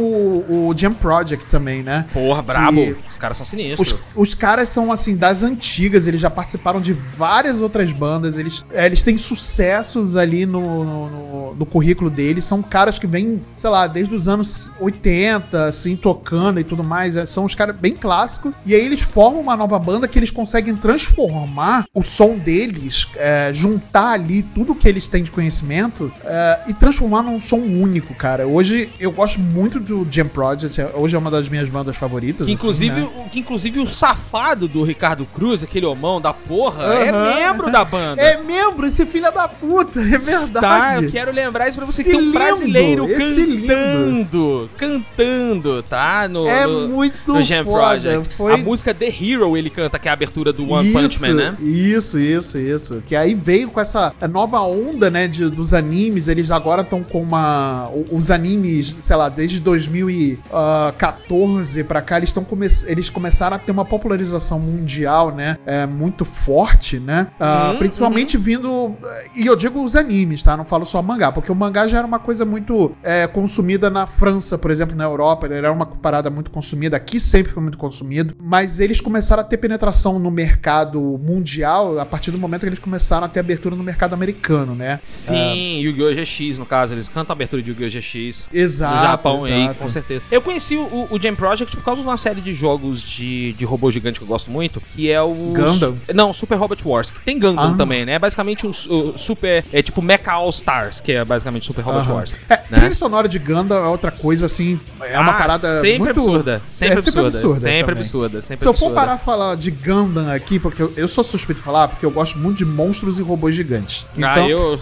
o 0.50 0.74
Jam 0.76 0.94
Project 0.94 1.46
também, 1.48 1.84
né? 1.84 2.06
Porra, 2.14 2.42
brabo. 2.42 2.82
que- 2.86 2.96
Os 3.10 3.18
caras 3.18 3.38
são 3.38 3.46
sinistros. 3.46 3.94
Os, 3.94 4.00
os 4.30 4.34
caras 4.34 4.70
são, 4.70 4.92
assim, 4.92 5.16
das 5.16 5.44
antigas, 5.44 6.08
eles 6.08 6.22
já 6.22 6.30
participaram 6.30 6.80
de 6.82 6.94
várias 6.94 7.62
outras 7.62 7.92
bandas, 7.92 8.38
eles, 8.38 8.66
é, 8.74 8.86
eles 8.86 9.02
têm 9.04 9.18
sucessos 9.18 10.18
ali 10.18 10.46
no, 10.46 10.84
no, 10.84 11.10
no- 11.10 11.56
no 11.56 11.66
currículo 11.76 12.10
deles, 12.10 12.46
são 12.46 12.62
caras 12.64 12.98
que 12.98 13.06
vêm, 13.06 13.42
sei 13.54 13.70
lá, 13.70 13.86
desde 13.86 14.16
os 14.16 14.30
anos 14.30 14.72
80, 14.80 15.66
assim, 15.66 15.98
tocando 15.98 16.58
e 16.58 16.64
tudo 16.64 16.86
mais, 16.86 17.18
é, 17.18 17.26
são 17.26 17.44
os 17.44 17.54
caras 17.54 17.76
bem 17.76 17.94
clássicos, 17.94 18.54
e 18.66 18.74
aí 18.74 18.80
eles 18.80 19.02
formam 19.02 19.42
uma 19.42 19.58
nova 19.58 19.78
banda 19.78 20.08
que 20.08 20.18
eles 20.18 20.32
conseguem 20.32 20.74
transformar 20.74 21.84
o 21.94 22.02
som 22.02 22.38
deles, 22.38 23.10
é, 23.18 23.52
juntar 23.54 24.12
ali 24.14 24.42
tudo 24.42 24.74
que 24.74 24.88
eles 24.88 25.10
têm 25.10 25.22
de 25.22 25.30
conhecimento 25.32 26.10
é, 26.24 26.60
e 26.70 26.74
transformar 26.74 27.24
num 27.24 27.42
som 27.42 27.58
único, 27.58 28.14
cara. 28.14 28.48
Hoje 28.48 28.90
eu 28.98 29.12
gosto 29.12 29.38
muito 29.42 29.78
do 29.78 30.08
Jam 30.10 30.28
Project, 30.30 30.80
é- 30.80 30.92
hoje 30.96 31.14
é 31.18 31.20
uma 31.20 31.30
das 31.30 31.50
minhas 31.50 31.68
bandas 31.68 31.98
favoritas. 31.98 32.48
Que 32.48 32.54
assim, 32.54 32.62
inclusive, 32.64 33.02
né? 33.02 33.10
o, 33.18 33.30
que 33.30 33.40
inclusive 33.40 33.80
o 33.82 33.88
safado 33.88 34.66
do 34.70 34.82
Ricardo 34.82 35.26
Cruz, 35.26 35.62
aquele 35.62 35.86
homão 35.86 36.22
da 36.22 36.32
porra, 36.32 36.86
é 36.86 37.10
Aham. 37.10 37.36
membro 37.36 37.70
da 37.70 37.84
banda. 37.84 38.22
É 38.22 38.42
membro, 38.42 38.86
esse 38.88 39.06
filho 39.06 39.30
da 39.34 39.50
puta, 39.50 40.00
é 40.00 40.12
Tá, 40.12 40.18
verdade. 40.20 41.06
eu 41.08 41.12
quero 41.12 41.34
lembrar 41.34 41.65
isso 41.70 41.78
pra 41.78 41.86
você 41.86 42.04
que 42.04 42.10
tem 42.12 42.20
um 42.20 42.32
brasileiro 42.32 43.08
cantando, 43.08 44.70
cantando, 44.78 45.84
tá? 45.84 46.28
No, 46.28 46.48
É 46.48 46.66
no, 46.66 46.88
muito 46.88 47.34
no 47.34 47.42
Jam 47.44 47.64
foda, 47.64 48.00
Project. 48.02 48.36
foi- 48.36 48.54
A 48.54 48.58
música 48.58 48.94
The 48.94 49.08
Hero 49.08 49.56
ele 49.58 49.70
canta, 49.70 49.98
que 50.00 50.08
é 50.08 50.12
a 50.12 50.14
abertura 50.14 50.52
do 50.54 50.70
One 50.72 50.92
Punch 50.92 51.22
Man, 51.22 51.34
né? 51.34 51.56
Isso, 51.62 52.20
isso, 52.20 52.58
isso. 52.58 53.04
Que 53.08 53.16
aí 53.16 53.34
veio 53.34 53.70
com 53.70 53.80
essa 53.80 54.14
nova 54.32 54.62
onda, 54.62 55.10
né, 55.10 55.28
de, 55.28 55.50
dos 55.50 55.74
animes. 55.74 56.28
Eles 56.28 56.52
agora 56.52 56.82
estão 56.82 57.04
com 57.04 57.22
uma. 57.22 57.90
Os 58.12 58.32
animes, 58.32 58.96
sei 59.00 59.16
lá, 59.16 59.30
desde 59.30 59.60
2014 59.60 61.84
pra 61.84 62.02
cá, 62.02 62.18
eles, 62.18 62.32
come 62.32 62.68
eles 62.88 63.10
começaram 63.10 63.56
a 63.56 63.60
ter 63.60 63.72
uma 63.72 63.86
popularização 63.86 64.60
mundial, 64.60 65.32
né? 65.34 65.58
É, 65.66 65.86
muito 65.86 66.26
forte, 66.26 67.00
né? 67.00 67.28
Ah, 67.40 67.72
Uhum, 67.72 67.80
principalmente 67.80 68.38
vindo. 68.38 68.94
E 69.36 69.46
eu 69.46 69.56
digo 69.56 69.84
os 69.84 69.96
animes, 69.96 70.44
tá? 70.44 70.56
Não 70.58 70.66
falo 70.66 70.86
só 70.86 71.02
mangá, 71.02 71.32
porque 71.32 71.52
o 71.56 71.58
mangá 71.58 71.88
já 71.88 72.00
era 72.00 72.06
uma 72.06 72.20
coisa 72.20 72.44
muito 72.44 72.96
é, 73.02 73.26
consumida 73.28 73.90
na 73.90 74.06
França, 74.06 74.58
por 74.58 74.70
exemplo, 74.70 74.96
na 74.96 75.06
Europa. 75.06 75.46
Ele 75.46 75.56
era 75.56 75.72
uma 75.72 75.86
parada 75.86 76.30
muito 76.30 76.52
consumida. 76.52 76.98
Aqui 76.98 77.18
sempre 77.20 77.54
foi 77.54 77.64
muito 77.64 77.78
consumido. 77.78 78.36
Mas 78.40 78.80
eles 78.82 79.00
começaram 79.00 79.42
a 79.42 79.44
ter 79.46 79.58
penetração 79.58 80.20
no 80.20 80.30
mercado 80.30 81.02
mundial 81.24 81.98
a 81.98 82.06
partir 82.06 82.32
do 82.32 82.38
momento 82.38 82.62
que 82.62 82.68
eles 82.68 82.80
começaram 82.80 83.26
a 83.26 83.30
ter 83.30 83.40
abertura 83.40 83.76
no 83.76 83.84
mercado 83.84 84.14
americano, 84.14 84.76
né? 84.76 85.00
Sim, 85.04 85.80
Yu-Gi-Oh! 85.80 86.14
GX, 86.14 86.60
no 86.60 86.66
caso, 86.66 86.94
eles 86.94 87.08
cantam 87.08 87.34
a 87.34 87.36
abertura 87.36 87.62
de 87.62 87.70
Yu-Gi-Oh! 87.70 87.90
GX. 87.90 88.50
Exato. 88.52 88.96
no 88.96 89.02
Japão 89.04 89.44
aí, 89.46 89.64
exato. 89.64 89.80
com 89.80 89.90
certeza. 89.90 90.22
Eu 90.30 90.42
conheci 90.42 90.76
o, 90.76 91.08
o 91.10 91.20
Jam 91.20 91.36
Project 91.36 91.76
por 91.78 91.84
causa 91.84 92.02
de 92.02 92.08
uma 92.08 92.18
série 92.18 92.42
de 92.42 92.54
jogos 92.54 93.02
de, 93.02 93.54
de 93.54 93.64
robô 93.64 93.90
gigante 93.90 94.20
que 94.20 94.24
eu 94.26 94.28
gosto 94.28 94.52
muito, 94.52 94.82
que 94.94 95.10
é 95.10 95.22
o... 95.22 95.54
Gundam? 95.54 95.96
Não, 96.14 96.34
Super 96.34 96.56
Robot 96.56 96.86
Wars, 96.86 97.12
que 97.12 97.22
tem 97.22 97.40
Gundam 97.40 97.74
Ah. 97.74 97.78
também, 97.78 98.06
né? 98.06 98.14
É 98.14 98.20
basicamente 98.20 98.68
um 98.68 98.72
o 98.90 99.18
super... 99.18 99.64
É 99.72 99.82
tipo 99.82 100.02
Mecha 100.02 100.32
All 100.34 100.50
Stars, 100.50 101.00
que 101.00 101.14
é 101.14 101.24
basicamente 101.24 101.45
Super 101.62 101.82
Robot 101.84 102.06
Aham. 102.06 102.14
Wars. 102.16 102.36
É, 102.50 102.54
né? 102.70 102.78
trilha 102.78 102.94
sonora 102.94 103.28
de 103.28 103.40
Gundam 103.40 103.78
é 103.78 103.88
outra 103.88 104.12
coisa, 104.12 104.46
assim, 104.46 104.80
é 105.02 105.20
uma 105.20 105.32
Ah, 105.32 105.34
parada 105.34 105.82
sempre 105.82 106.00
muito... 106.00 106.20
absurda, 106.20 106.62
sempre 106.68 106.96
é, 106.96 106.98
absurda, 107.00 107.30
sempre 107.30 107.82
também. 107.82 107.92
absurda, 108.00 108.42
sempre 108.42 108.62
Se 108.62 108.68
eu 108.68 108.74
for 108.74 108.88
absurda. 108.88 108.96
parar 108.96 109.18
falar 109.18 109.56
de 109.56 109.72
Gundam 109.72 110.30
aqui, 110.32 110.60
porque 110.60 110.82
eu, 110.82 110.94
eu 110.98 111.08
sou 111.08 111.24
suspeito 111.24 111.60
de 111.60 111.66
falar, 111.66 111.88
porque 111.88 112.06
eu 112.06 112.12
gosto 112.12 112.38
muito 112.38 112.58
de 112.58 112.66
monstros 112.66 113.20
e 113.20 113.22
robôs 113.24 113.56
gigantes. 113.56 114.06
Então, 114.18 114.30
ah, 114.30 114.50
eu... 114.50 114.80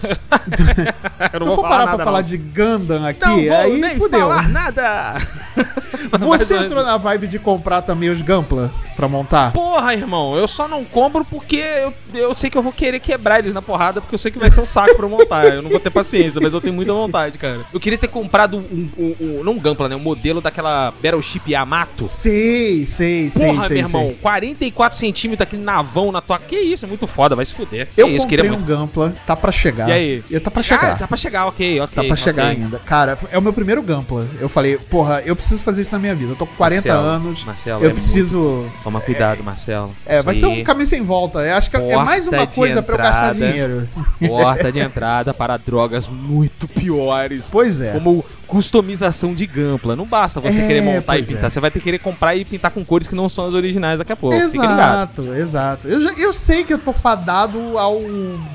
eu 1.32 1.40
se 1.40 1.46
eu 1.46 1.54
for 1.56 1.62
parar 1.62 1.94
pra 1.94 2.04
falar 2.04 2.22
de 2.22 2.36
Gundam 2.36 3.04
aqui, 3.04 3.24
Não 3.24 3.44
vou 3.44 3.56
aí 3.56 3.80
nem 3.80 3.98
fudeu. 3.98 4.20
falar 4.20 4.48
nada! 4.48 5.14
Você 6.18 6.56
entrou 6.56 6.84
na 6.84 6.96
vibe 6.96 7.26
de 7.26 7.38
comprar 7.38 7.82
também 7.82 8.10
os 8.10 8.20
Gampla 8.22 8.72
pra 8.94 9.08
montar? 9.08 9.52
Porra, 9.52 9.92
irmão, 9.94 10.36
eu 10.36 10.46
só 10.48 10.66
não 10.68 10.84
compro 10.84 11.24
porque 11.24 11.56
eu, 11.82 11.94
eu 12.14 12.34
sei 12.34 12.48
que 12.50 12.56
eu 12.58 12.62
vou 12.62 12.72
querer 12.72 13.00
quebrar 13.00 13.38
eles 13.38 13.52
na 13.54 13.62
porrada, 13.62 14.00
porque 14.00 14.14
eu 14.14 14.18
sei 14.18 14.30
que 14.30 14.38
vai 14.38 14.50
ser 14.50 14.60
um 14.60 14.66
saco 14.66 14.94
pra 14.94 15.04
eu 15.06 15.10
montar. 15.10 15.46
Eu 15.46 15.62
não 15.62 15.70
vou 15.70 15.80
ter 15.80 15.90
paciência, 15.90 16.40
mas 16.40 16.52
eu 16.54 16.60
tenho 16.60 16.74
muita 16.74 16.92
vontade, 16.92 17.38
cara. 17.38 17.60
Eu 17.72 17.80
queria 17.80 17.98
ter 17.98 18.08
comprado 18.08 18.58
um, 18.58 18.88
um, 18.98 19.14
um- 19.20 19.44
não 19.44 19.54
um 19.54 19.58
Gunpla, 19.60 19.88
né? 19.88 19.96
Um 19.96 20.00
modelo 20.00 20.40
daquela 20.40 20.92
Battleship 21.02 21.42
Yamato. 21.50 22.08
Sei, 22.08 22.86
sei, 22.86 23.30
sei, 23.30 23.46
Porra, 23.46 23.66
sei, 23.66 23.76
meu 23.78 23.86
irmão, 23.86 24.02
sei. 24.06 24.14
44 24.20 24.98
centímetros, 24.98 25.46
aquele 25.46 25.62
navão 25.62 26.10
na 26.12 26.20
tua. 26.20 26.38
Que 26.38 26.56
isso, 26.56 26.84
é 26.84 26.88
muito 26.88 27.06
foda, 27.06 27.34
vai 27.36 27.44
se 27.44 27.54
fuder. 27.54 27.88
Eu 27.96 28.06
que 28.08 28.12
isso, 28.16 28.26
comprei 28.26 28.48
um 28.50 28.52
muito. 28.54 28.64
Gampla, 28.66 29.14
tá 29.26 29.34
pra 29.36 29.52
chegar. 29.52 29.88
E 29.88 29.92
aí? 29.92 30.24
Eu, 30.30 30.40
tá 30.40 30.50
pra 30.50 30.60
Ah, 30.60 30.64
chegar. 30.64 30.98
tá 30.98 31.06
pra 31.08 31.16
chegar, 31.16 31.46
ok, 31.46 31.80
ok. 31.80 31.94
Tá 31.96 32.04
pra 32.04 32.16
chegar 32.16 32.50
ok. 32.50 32.62
ainda. 32.62 32.78
Cara, 32.80 33.18
é 33.30 33.38
o 33.38 33.42
meu 33.42 33.52
primeiro 33.52 33.82
Gampla. 33.82 34.26
Eu 34.40 34.48
falei, 34.48 34.76
porra, 34.76 35.22
eu 35.24 35.34
preciso 35.36 35.62
fazer 35.62 35.82
isso 35.82 35.92
na 35.92 35.98
minha 35.98 36.14
vida. 36.14 36.32
Eu 36.32 36.36
tô 36.36 36.46
com 36.46 36.54
40 36.56 36.88
Marcelo, 36.88 37.06
anos. 37.06 37.44
Marcelo, 37.44 37.84
eu 37.84 37.90
é 37.90 37.92
preciso. 37.92 38.66
Toma 38.84 39.00
cuidado, 39.00 39.42
Marcelo. 39.42 39.90
É, 40.04 40.22
vai 40.22 40.34
ser 40.34 40.44
um 40.44 40.62
caminho 40.62 40.86
sem 40.86 41.02
volta. 41.02 41.38
Eu 41.38 41.54
acho 41.54 41.70
que 41.70 41.76
é 41.76 41.80
Porta 41.80 42.04
mais 42.04 42.28
uma 42.28 42.46
coisa 42.46 42.82
pra 42.82 42.94
eu 42.94 42.98
gastar 42.98 43.32
dinheiro. 43.32 43.88
Porta 44.26 44.70
de 44.70 44.78
entrada 44.78 45.32
para 45.32 45.56
drogas 45.56 46.06
muito 46.06 46.68
piores. 46.68 47.48
Pois 47.50 47.80
é. 47.80 47.92
Como 47.92 48.22
customização 48.58 49.34
de 49.34 49.46
Gampla. 49.46 49.96
Não 49.96 50.04
basta 50.06 50.38
você 50.40 50.60
É, 50.60 50.66
querer 50.66 50.80
montar 50.80 51.18
e 51.18 51.24
pintar. 51.24 51.46
é. 51.46 51.50
Você 51.50 51.58
vai 51.58 51.70
ter 51.72 51.80
que 51.80 51.84
querer 51.84 51.98
comprar 51.98 52.36
e 52.36 52.44
pintar 52.44 52.70
com 52.70 52.84
cores 52.84 53.08
que 53.08 53.14
não 53.16 53.28
são 53.28 53.48
as 53.48 53.52
originais 53.54 53.98
daqui 53.98 54.12
a 54.12 54.16
pouco. 54.16 54.36
Exato, 54.36 55.34
exato. 55.34 55.88
Eu, 55.88 56.00
já- 56.00 56.12
eu 56.16 56.32
sei 56.32 56.62
que 56.62 56.72
eu 56.72 56.78
tô 56.78 56.92
fadado 56.92 57.76
ao 57.76 58.00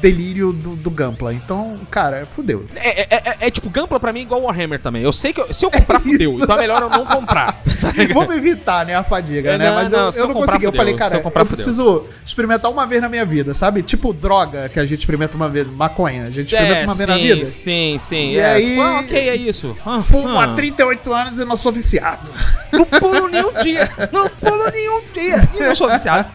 delírio 0.02 0.54
do, 0.54 0.76
do 0.78 0.89
Gampla. 0.89 1.34
Então, 1.34 1.76
cara, 1.91 2.26
fudeu. 2.34 2.66
É, 2.76 3.02
é- 3.02 3.08
é- 3.12 3.38
é 3.47 3.52
tipo, 3.52 3.70
Gampla 3.70 4.00
pra 4.00 4.14
mim 4.14 4.20
é 4.20 4.24
igual 4.24 4.41
Warhammer 4.43 4.80
também. 4.80 5.04
Eu 5.04 5.12
sei 5.12 5.34
que 5.34 5.41
eu- 5.41 5.54
se 5.54 5.66
eu 5.66 5.70
comprar, 5.72 6.00
fudeu. 6.02 6.39
Então 6.41 6.56
é 6.56 6.60
melhor 6.62 6.82
eu 6.82 6.89
não 6.89 7.06
comprar. 7.06 7.62
Vamos 8.14 8.36
evitar, 8.36 8.86
né, 8.86 8.95
a 8.95 9.04
fadiga, 9.04 9.52
É, 9.52 9.58
né? 9.58 9.68
não, 9.68 9.76
Mas 9.76 9.91
não, 9.91 10.00
eu, 10.06 10.12
se 10.12 10.20
eu 10.20 10.24
eu 10.24 10.28
não 10.30 10.36
consegui. 10.36 10.66
Eu 10.66 10.72
fudeu. 10.72 10.78
falei, 10.78 10.93
Se 10.93 11.00
cara, 11.00 11.16
eu 11.24 11.32
eu, 11.36 11.45
preciso 11.45 12.06
experimentar 12.26 12.72
uma 12.72 12.86
vez 12.88 13.02
na 13.02 13.10
minha 13.10 13.26
vida, 13.26 13.54
sabe? 13.54 13.82
Tipo 13.84 14.14
droga 14.14 14.70
que 14.70 14.80
a 14.80 14.86
gente 14.86 15.00
experimenta 15.00 15.36
uma 15.36 15.50
vez, 15.50 15.68
maconha. 15.68 16.26
A 16.26 16.30
gente 16.30 16.47
experimenta 16.54 16.80
É, 16.80 16.84
uma 16.86 16.93
sim, 16.93 16.97
vez 16.97 17.08
na 17.10 17.18
vida. 17.18 17.45
sim, 17.45 17.97
sim. 18.00 18.32
E 18.32 18.38
é, 18.38 18.45
aí- 18.54 18.70
tipo, 18.70 18.82
ah, 18.82 19.00
ok, 19.00 19.30
é 19.30 19.36
isso. 19.36 19.76
Ah, 19.91 20.01
Fumo 20.03 20.37
ah. 20.37 20.43
há 20.43 20.53
38 20.53 21.11
anos 21.13 21.39
e 21.39 21.45
não 21.45 21.57
sou 21.57 21.71
viciado. 21.71 22.29
Não 22.71 22.85
pulo 22.85 23.27
nenhum 23.27 23.51
dia. 23.63 23.89
Não 24.11 24.29
pulo 24.29 24.69
nenhum 24.71 25.01
dia. 25.11 25.49
E 25.55 25.59
não 25.63 25.75
sou 25.75 25.89
viciado. 25.89 26.29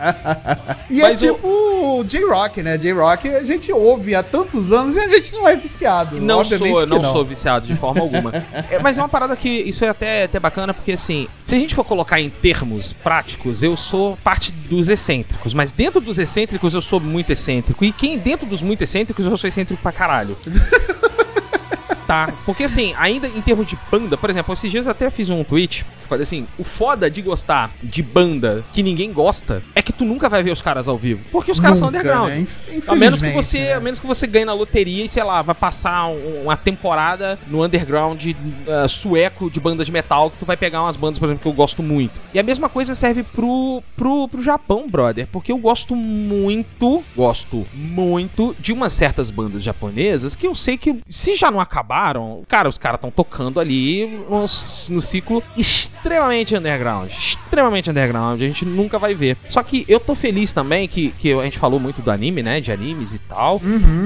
E 0.90 1.00
Mas 1.00 1.22
é 1.22 1.30
o- 1.30 1.34
tipo 1.34 1.46
o 1.46 2.04
J-Rock, 2.04 2.62
né? 2.62 2.76
J-Rock 2.76 3.28
a 3.28 3.44
gente 3.44 3.72
ouve 3.72 4.14
há 4.14 4.22
tantos 4.22 4.72
anos 4.72 4.96
e 4.96 5.00
a 5.00 5.08
gente 5.08 5.32
não 5.32 5.46
é 5.46 5.54
viciado. 5.54 6.20
Não 6.20 6.40
Obviamente 6.40 6.70
sou, 6.72 6.82
que 6.82 6.86
não, 6.86 7.12
sou 7.12 7.24
viciado 7.24 7.66
de 7.66 7.76
forma 7.76 8.00
alguma. 8.00 8.32
É, 8.70 8.78
mas 8.80 8.98
é 8.98 9.02
uma 9.02 9.08
parada 9.08 9.36
que 9.36 9.48
isso 9.48 9.84
é 9.84 9.88
até, 9.88 10.24
até 10.24 10.40
bacana, 10.40 10.74
porque 10.74 10.92
assim, 10.92 11.28
se 11.38 11.54
a 11.54 11.58
gente 11.58 11.74
for 11.74 11.84
colocar 11.84 12.20
em 12.20 12.30
termos 12.30 12.92
práticos, 12.92 13.62
eu 13.62 13.76
sou 13.76 14.16
parte 14.24 14.50
dos 14.50 14.88
excêntricos, 14.88 15.54
mas 15.54 15.70
dentro 15.70 16.00
dos 16.00 16.18
excêntricos 16.18 16.74
eu 16.74 16.82
sou 16.82 16.98
muito 16.98 17.30
excêntrico. 17.30 17.84
E 17.84 17.92
quem 17.92 18.18
dentro 18.18 18.46
dos 18.46 18.62
muito 18.62 18.82
excêntricos 18.82 19.24
eu 19.24 19.36
sou 19.36 19.46
excêntrico 19.46 19.80
pra 19.82 19.92
caralho. 19.92 20.36
Tá, 22.06 22.32
porque 22.44 22.64
assim, 22.64 22.94
ainda 22.98 23.26
em 23.28 23.40
termos 23.40 23.66
de 23.66 23.78
banda, 23.90 24.16
por 24.16 24.28
exemplo, 24.28 24.52
esses 24.52 24.70
dias 24.70 24.84
eu 24.84 24.90
até 24.92 25.08
fiz 25.10 25.30
um 25.30 25.42
tweet, 25.42 25.84
falei 26.08 26.22
assim, 26.24 26.46
o 26.58 26.64
foda 26.64 27.10
de 27.10 27.22
gostar 27.22 27.70
de 27.82 28.02
banda 28.02 28.62
que 28.74 28.82
ninguém 28.82 29.10
gosta 29.12 29.62
é 29.74 29.80
que 29.80 29.90
tu 29.92 30.04
nunca 30.04 30.28
vai 30.28 30.42
ver 30.42 30.50
os 30.50 30.60
caras 30.60 30.86
ao 30.86 30.98
vivo, 30.98 31.22
porque 31.32 31.50
os 31.50 31.58
caras 31.58 31.78
são 31.78 31.88
Nunca, 31.90 32.00
underground. 32.00 32.30
né? 32.30 32.46
A 32.86 32.94
menos 32.94 33.22
que 33.22 33.30
você, 33.30 33.58
né? 33.60 33.72
a 33.74 33.80
menos 33.80 33.98
que 34.00 34.06
você 34.06 34.26
ganhe 34.26 34.44
na 34.44 34.52
loteria 34.52 35.04
e 35.04 35.08
sei 35.08 35.22
lá, 35.24 35.40
vai 35.40 35.54
passar 35.54 36.08
um- 36.08 36.42
uma 36.42 36.56
temporada 36.56 37.38
no 37.48 37.64
underground 37.64 38.22
uh, 38.26 38.88
sueco 38.88 39.50
de 39.50 39.58
bandas 39.58 39.86
de 39.86 39.92
metal 39.92 40.30
que 40.30 40.36
tu 40.38 40.44
vai 40.44 40.56
pegar 40.58 40.82
umas 40.82 40.96
bandas, 40.96 41.18
por 41.18 41.24
exemplo, 41.26 41.42
que 41.42 41.48
eu 41.48 41.52
gosto 41.52 41.82
muito. 41.82 42.12
E 42.34 42.38
a 42.38 42.42
mesma 42.42 42.68
coisa 42.68 42.94
serve 42.94 43.22
pro 43.22 43.82
pro, 43.96 44.28
pro 44.28 44.42
Japão, 44.42 44.88
brother, 44.90 45.26
porque 45.32 45.50
eu 45.50 45.56
gosto 45.58 45.96
muito, 45.96 47.02
gosto 47.16 47.66
muito 47.74 48.54
de 48.60 48.72
umas 48.72 48.92
certas 48.92 49.30
bandas 49.30 49.62
japonesas 49.62 50.34
que 50.36 50.46
eu 50.46 50.54
sei 50.54 50.76
que 50.76 51.00
se 51.08 51.34
já 51.34 51.50
não 51.50 51.60
cara, 52.48 52.68
os 52.68 52.76
caras 52.78 52.98
estão 52.98 53.10
tocando 53.10 53.58
ali 53.60 54.06
no, 54.28 54.40
no 54.40 55.02
ciclo 55.02 55.42
extremamente 55.56 56.54
underground, 56.54 57.10
extremamente 57.10 57.88
underground, 57.90 58.40
a 58.40 58.46
gente 58.46 58.64
nunca 58.64 58.98
vai 58.98 59.14
ver. 59.14 59.36
Só 59.48 59.62
que 59.62 59.84
eu 59.88 59.98
tô 59.98 60.14
feliz 60.14 60.52
também 60.52 60.86
que, 60.88 61.10
que 61.18 61.32
a 61.32 61.42
gente 61.44 61.58
falou 61.58 61.80
muito 61.80 62.02
do 62.02 62.10
anime, 62.10 62.42
né, 62.42 62.60
de 62.60 62.70
animes 62.72 63.12
e 63.14 63.18
tal. 63.18 63.60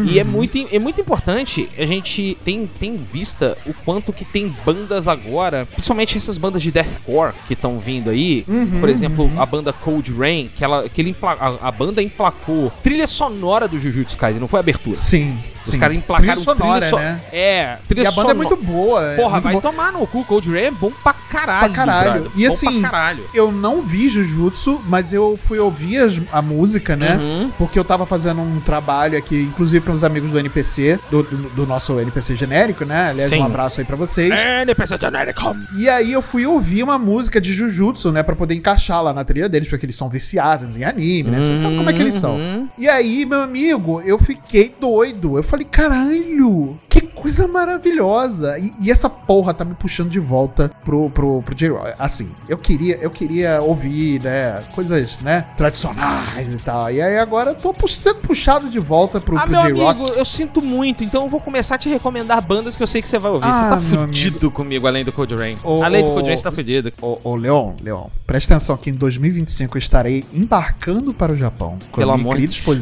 E 0.07 0.19
é 0.19 0.25
muito, 0.25 0.57
é 0.71 0.79
muito 0.79 1.01
importante 1.01 1.69
a 1.79 1.87
gente 1.87 2.37
tem, 2.45 2.67
tem 2.67 2.97
vista 2.97 3.57
o 3.67 3.73
quanto 3.85 4.13
que 4.13 4.25
tem 4.25 4.55
bandas 4.65 5.09
agora, 5.09 5.67
principalmente 5.67 6.17
essas 6.17 6.39
bandas 6.39 6.63
de 6.63 6.71
deathcore 6.71 7.33
que 7.47 7.55
estão 7.55 7.79
vindo 7.79 8.11
aí. 8.11 8.45
Por 8.81 8.89
exemplo, 8.89 9.31
a 9.37 9.45
banda 9.47 9.73
Cold 9.73 10.13
Rain, 10.13 10.51
que, 10.57 10.63
ela, 10.65 10.89
que 10.89 11.01
ele 11.01 11.17
a, 11.23 11.69
a 11.69 11.71
banda 11.73 12.03
emplacou 12.03 12.73
trilha 12.83 13.07
sonora 13.07 13.67
do 13.67 13.79
Jujutsu 13.79 14.17
Kaisen, 14.17 14.41
não 14.41 14.49
foi 14.49 14.61
abertura. 14.61 14.97
Sim, 14.97 15.39
Os 15.65 15.77
caras 15.77 15.97
emplacaram 15.97 16.33
Trilha 16.35 16.45
sonora, 16.45 16.89
so- 16.89 16.97
né? 16.97 17.21
É, 17.33 17.78
trilha 17.89 18.05
E 18.05 18.07
a 18.07 18.11
banda 18.13 18.31
é 18.31 18.35
muito 18.35 18.57
boa. 18.57 19.03
é 19.13 19.17
Porra, 19.17 19.31
muito 19.33 19.45
vai 19.45 19.53
boa. 19.53 19.63
tomar 19.63 19.93
no 19.93 20.07
cu. 20.07 20.25
Cold 20.25 20.51
Rain 20.51 20.65
é 20.65 20.71
bom 20.71 20.91
pra 21.03 21.13
caralho. 21.13 21.73
Pra 21.73 21.85
caralho. 21.85 22.13
brother. 22.23 22.31
E 22.37 22.41
Bom 22.43 22.47
assim, 22.55 22.83
caralho. 22.83 23.25
Eu 23.33 23.51
não 23.53 23.81
vi 23.83 24.09
Jujutsu, 24.09 24.81
mas 24.87 25.13
eu 25.13 25.37
fui 25.37 25.59
ouvir 25.59 25.99
as- 25.99 26.21
a 26.33 26.43
música, 26.43 26.97
né? 26.97 27.17
Uhum. 27.17 27.51
Porque 27.57 27.79
eu 27.79 27.85
tava 27.85 28.05
fazendo 28.07 28.41
um 28.41 28.61
trabalho 28.61 29.17
aqui, 29.19 29.43
inclusive 29.43 29.83
para 29.85 29.93
uns 29.93 30.05
amigos 30.05 30.33
do 30.33 30.39
NPC, 30.39 30.99
do, 31.11 31.23
do, 31.23 31.37
do 31.51 31.67
nosso 31.67 31.99
NPC 32.01 32.37
genérico, 32.37 32.85
né? 32.85 33.11
Aliás, 33.11 33.31
Sim. 33.31 33.41
um 33.41 33.45
abraço 33.45 33.81
aí 33.81 33.87
pra 33.87 33.97
vocês. 33.97 34.33
NPC 34.33 34.99
Generic. 35.01 35.39
E 35.77 35.89
aí 35.89 36.13
eu 36.13 36.23
fui 36.23 36.47
ouvir 36.47 36.83
uma 36.83 36.99
música 36.99 37.41
de 37.41 37.53
Jujutsu, 37.53 38.13
né? 38.13 38.23
Pra 38.23 38.35
poder 38.37 38.55
encaixar 38.55 39.03
lá 39.03 39.13
na 39.13 39.25
trilha 39.25 39.49
deles, 39.49 39.69
porque 39.69 39.87
eles 39.87 39.97
são 39.97 40.09
viciados 40.09 40.77
em 40.77 40.85
anime, 40.85 41.31
né? 41.31 41.43
Você 41.43 41.57
sabe 41.57 41.77
como 41.77 41.89
é 41.89 41.93
que 41.93 42.01
eles 42.01 42.15
são. 42.15 42.37
Uhum. 42.37 42.69
E 42.79 42.89
aí, 42.89 43.25
meu 43.27 43.41
amigo, 43.43 44.01
eu 44.05 44.19
fiquei 44.19 44.75
doido. 44.81 45.37
Eu 45.37 45.43
falei, 45.43 45.67
caralho, 45.71 46.79
que 46.89 46.98
coisa 47.19 47.47
maravilhosa. 47.49 48.59
E, 48.59 48.73
e 48.81 48.91
essa 48.91 49.09
porra 49.09 49.53
tá 49.55 49.65
me 49.65 49.75
puxando 49.75 50.09
de 50.11 50.19
volta 50.21 50.71
pro, 50.85 51.11
pro, 51.11 51.43
pro 51.43 51.55
J-Rock. 51.55 51.95
Assim, 51.99 52.31
eu 52.49 52.59
queria, 52.59 52.97
eu 52.97 53.11
queria 53.11 53.61
ouvir, 53.61 54.23
né, 54.23 54.65
coisas, 54.75 55.19
né, 55.21 55.47
tradicionais 55.57 56.53
e 56.53 56.57
tal. 56.59 56.91
E 56.91 57.01
aí 57.01 57.19
agora 57.19 57.51
eu 57.51 57.55
tô 57.55 57.75
sendo 57.89 58.17
puxado 58.17 58.69
de 58.69 58.79
volta 58.79 59.21
pro, 59.21 59.37
Ah, 59.37 59.43
pro 59.43 59.51
meu 59.53 59.63
J-Rock. 59.63 60.01
amigo, 60.01 60.15
eu 60.19 60.25
sinto 60.25 60.61
muito, 60.63 61.03
então 61.05 61.25
eu 61.25 61.29
vou 61.29 61.41
começar 61.41 61.75
a 61.77 61.79
te 61.79 61.89
recomendar 61.89 62.41
bandas 62.43 62.77
que 62.77 62.83
eu 62.83 62.87
sei 62.87 63.03
que 63.03 63.09
você 63.09 63.19
vai 63.19 63.31
ouvir. 63.31 63.47
você 63.47 63.65
Ah, 63.65 63.71
tá 63.71 63.77
meu 63.77 64.01
fudido 64.07 64.51
comigo 64.51 64.87
além 64.87 65.05
do 65.05 65.13
Cold 65.13 65.35
Rain. 65.35 65.57
Além 65.83 66.05
do 66.05 66.11
Cold 66.13 66.27
Rain, 66.29 66.37
você 66.37 66.43
tá 66.43 66.53
fudido. 66.53 66.93
Ô, 67.01 67.19
ô, 67.25 67.37
Leon, 67.37 67.73
Leon, 67.83 68.07
presta 68.27 68.55
atenção 68.55 68.77
que 68.77 68.91
em 68.91 68.95
2025 68.95 69.77
eu 69.77 69.79
estarei 69.79 70.25
embarcando 70.33 71.13
para 71.13 71.33
o 71.33 71.37
Japão 71.37 71.79
com 71.91 72.01
Pelo 72.01 72.13
amor. 72.13 72.37